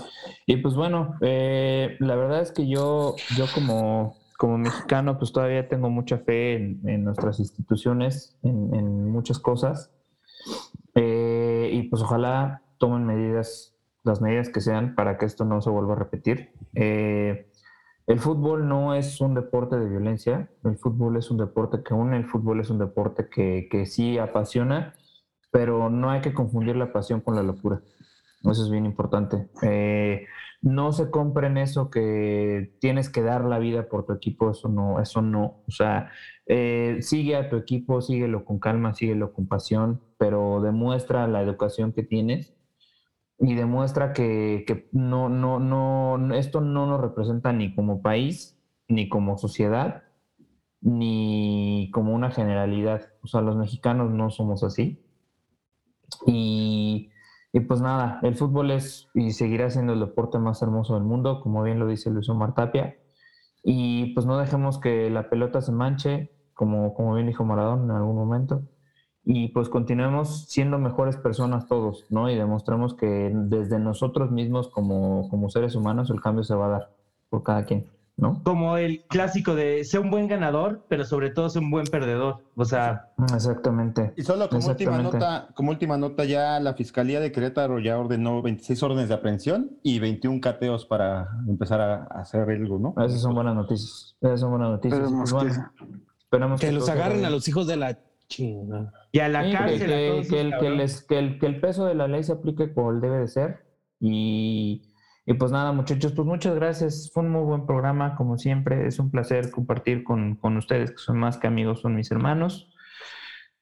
Y 0.46 0.56
pues 0.58 0.74
bueno, 0.74 1.14
eh, 1.22 1.96
la 2.00 2.14
verdad 2.14 2.42
es 2.42 2.52
que 2.52 2.68
yo, 2.68 3.16
yo 3.36 3.46
como, 3.54 4.18
como 4.40 4.56
mexicano, 4.56 5.18
pues 5.18 5.32
todavía 5.32 5.68
tengo 5.68 5.90
mucha 5.90 6.16
fe 6.16 6.54
en, 6.54 7.04
nuestras 7.04 7.40
instituciones, 7.40 8.38
en, 8.42 8.74
en 8.74 9.10
muchas 9.10 9.38
cosas. 9.38 9.92
Eh, 10.94 11.68
y 11.74 11.82
pues 11.90 12.00
ojalá 12.00 12.62
tomen 12.78 13.04
medidas, 13.04 13.76
las 14.02 14.22
medidas 14.22 14.48
que 14.48 14.62
sean 14.62 14.94
para 14.94 15.18
que 15.18 15.26
esto 15.26 15.44
no 15.44 15.60
se 15.60 15.68
vuelva 15.68 15.92
a 15.92 15.98
repetir. 15.98 16.54
Eh, 16.74 17.50
el 18.06 18.18
fútbol 18.18 18.66
no 18.66 18.94
es 18.94 19.20
un 19.20 19.34
deporte 19.34 19.78
de 19.78 19.90
violencia, 19.90 20.48
el 20.64 20.78
fútbol 20.78 21.18
es 21.18 21.30
un 21.30 21.36
deporte 21.36 21.82
que 21.82 21.92
une, 21.92 22.16
el 22.16 22.24
fútbol 22.24 22.60
es 22.60 22.70
un 22.70 22.78
deporte 22.78 23.28
que, 23.28 23.68
que 23.70 23.84
sí 23.84 24.16
apasiona, 24.16 24.94
pero 25.50 25.90
no 25.90 26.08
hay 26.08 26.22
que 26.22 26.32
confundir 26.32 26.76
la 26.76 26.94
pasión 26.94 27.20
con 27.20 27.34
la 27.34 27.42
locura. 27.42 27.82
Eso 28.42 28.64
es 28.64 28.70
bien 28.70 28.86
importante. 28.86 29.50
Eh, 29.60 30.24
no 30.62 30.92
se 30.92 31.10
compren 31.10 31.56
eso 31.56 31.90
que 31.90 32.76
tienes 32.80 33.08
que 33.08 33.22
dar 33.22 33.44
la 33.44 33.58
vida 33.58 33.88
por 33.88 34.04
tu 34.04 34.12
equipo, 34.12 34.50
eso 34.50 34.68
no, 34.68 35.00
eso 35.00 35.22
no. 35.22 35.62
O 35.66 35.70
sea, 35.70 36.10
eh, 36.46 36.98
sigue 37.00 37.36
a 37.36 37.48
tu 37.48 37.56
equipo, 37.56 38.02
síguelo 38.02 38.44
con 38.44 38.58
calma, 38.58 38.94
síguelo 38.94 39.32
con 39.32 39.46
pasión, 39.46 40.02
pero 40.18 40.60
demuestra 40.60 41.26
la 41.28 41.42
educación 41.42 41.92
que 41.92 42.02
tienes 42.02 42.54
y 43.38 43.54
demuestra 43.54 44.12
que, 44.12 44.64
que 44.66 44.88
no, 44.92 45.30
no, 45.30 45.58
no, 45.58 46.34
esto 46.34 46.60
no 46.60 46.86
nos 46.86 47.00
representa 47.00 47.52
ni 47.52 47.74
como 47.74 48.02
país, 48.02 48.58
ni 48.86 49.08
como 49.08 49.38
sociedad, 49.38 50.02
ni 50.82 51.90
como 51.92 52.14
una 52.14 52.30
generalidad. 52.30 53.12
O 53.22 53.28
sea, 53.28 53.40
los 53.40 53.56
mexicanos 53.56 54.10
no 54.10 54.30
somos 54.30 54.62
así. 54.62 55.02
Y, 56.26 57.10
y 57.52 57.60
pues 57.60 57.80
nada, 57.80 58.20
el 58.22 58.36
fútbol 58.36 58.70
es 58.70 59.08
y 59.12 59.32
seguirá 59.32 59.70
siendo 59.70 59.92
el 59.92 60.00
deporte 60.00 60.38
más 60.38 60.62
hermoso 60.62 60.94
del 60.94 61.02
mundo, 61.02 61.40
como 61.40 61.62
bien 61.62 61.80
lo 61.80 61.86
dice 61.88 62.10
Luis 62.10 62.28
Omar 62.28 62.54
Tapia. 62.54 62.96
Y 63.64 64.14
pues 64.14 64.24
no 64.24 64.38
dejemos 64.38 64.78
que 64.78 65.10
la 65.10 65.28
pelota 65.28 65.60
se 65.60 65.72
manche, 65.72 66.30
como, 66.54 66.94
como 66.94 67.14
bien 67.14 67.26
dijo 67.26 67.44
Maradona 67.44 67.84
en 67.84 67.90
algún 67.90 68.16
momento. 68.16 68.62
Y 69.24 69.48
pues 69.48 69.68
continuemos 69.68 70.46
siendo 70.48 70.78
mejores 70.78 71.16
personas 71.16 71.66
todos, 71.66 72.06
¿no? 72.08 72.30
Y 72.30 72.36
demostremos 72.36 72.94
que 72.94 73.30
desde 73.34 73.78
nosotros 73.78 74.30
mismos 74.30 74.68
como, 74.68 75.28
como 75.28 75.50
seres 75.50 75.74
humanos 75.74 76.10
el 76.10 76.20
cambio 76.20 76.44
se 76.44 76.54
va 76.54 76.66
a 76.66 76.70
dar 76.70 76.90
por 77.28 77.42
cada 77.42 77.64
quien, 77.64 77.86
¿no? 78.20 78.42
como 78.44 78.76
el 78.76 79.04
clásico 79.08 79.54
de 79.54 79.82
ser 79.84 80.00
un 80.00 80.10
buen 80.10 80.28
ganador, 80.28 80.84
pero 80.88 81.04
sobre 81.04 81.30
todo 81.30 81.48
ser 81.48 81.62
un 81.62 81.70
buen 81.70 81.86
perdedor. 81.86 82.44
O 82.54 82.64
sea, 82.64 83.06
Exactamente. 83.34 84.12
Y 84.16 84.22
solo 84.22 84.48
como 84.48 84.66
última 84.68 84.98
nota, 85.02 85.48
como 85.54 85.70
última 85.70 85.96
nota, 85.96 86.24
ya 86.24 86.60
la 86.60 86.74
Fiscalía 86.74 87.20
de 87.20 87.32
Querétaro 87.32 87.78
ya 87.78 87.98
ordenó 87.98 88.42
26 88.42 88.82
órdenes 88.82 89.08
de 89.08 89.14
aprehensión 89.14 89.70
y 89.82 89.98
21 89.98 90.40
cateos 90.40 90.84
para 90.86 91.28
empezar 91.48 91.80
a, 91.80 91.94
a 92.10 92.20
hacer 92.20 92.48
algo, 92.48 92.78
¿no? 92.78 92.94
Esas 93.04 93.20
son 93.22 93.34
buenas 93.34 93.54
noticias. 93.54 94.16
Esas 94.20 94.40
son 94.40 94.50
buenas 94.50 94.70
noticias. 94.70 95.00
Esperemos 95.00 95.30
Pues 95.30 95.42
bueno, 95.54 95.70
esperemos 96.18 96.60
Que 96.60 96.72
los 96.72 96.88
agarren 96.88 97.24
a 97.24 97.30
los 97.30 97.48
hijos 97.48 97.66
de 97.66 97.76
la 97.76 97.98
chingada. 98.28 98.92
y 99.12 99.18
a 99.20 99.28
la 99.28 99.42
Sí, 99.44 99.50
que, 99.50 99.56
cárcel. 99.56 99.82
a 99.82 99.86
que- 99.96 100.08
todos 100.10 100.28
que 100.28 100.40
el, 100.40 100.76
les- 100.76 101.02
que 101.02 101.18
el- 101.18 101.38
que 101.38 101.46
el 101.46 101.60
peso 101.60 101.84
de 101.86 101.94
la 101.94 102.06
ley 102.06 102.22
se 102.22 102.32
aplique 102.32 102.72
como 102.74 102.90
él 102.92 103.00
debe 103.00 103.18
de 103.18 103.28
ser. 103.28 103.64
Y, 103.98 104.82
y 105.30 105.34
pues 105.34 105.52
nada, 105.52 105.70
muchachos, 105.70 106.10
pues 106.10 106.26
muchas 106.26 106.56
gracias. 106.56 107.08
Fue 107.14 107.22
un 107.22 107.30
muy 107.30 107.44
buen 107.44 107.64
programa, 107.64 108.16
como 108.16 108.36
siempre. 108.36 108.88
Es 108.88 108.98
un 108.98 109.12
placer 109.12 109.52
compartir 109.52 110.02
con, 110.02 110.34
con 110.34 110.56
ustedes, 110.56 110.90
que 110.90 110.98
son 110.98 111.18
más 111.18 111.38
que 111.38 111.46
amigos, 111.46 111.82
son 111.82 111.94
mis 111.94 112.10
hermanos. 112.10 112.68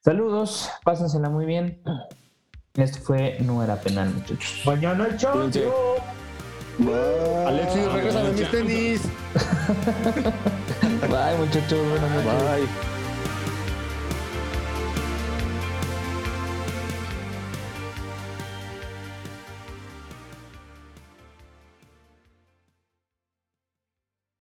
Saludos, 0.02 0.70
pásensela 0.82 1.28
muy 1.28 1.44
bien. 1.44 1.82
Esto 2.72 3.00
fue 3.00 3.36
No 3.44 3.62
Era 3.62 3.76
Penal, 3.76 4.14
muchachos. 4.14 4.62
Mañana 4.64 5.08
el 5.08 5.18
show. 5.18 5.50
Alexis, 7.46 7.92
regresa 7.92 8.22
de 8.22 8.32
mis 8.32 8.50
tenis. 8.50 9.02
Bye, 11.02 11.36
muchachos. 11.38 11.86
Buenas 11.86 12.24
noches. 12.24 12.44
Bye. 12.44 12.97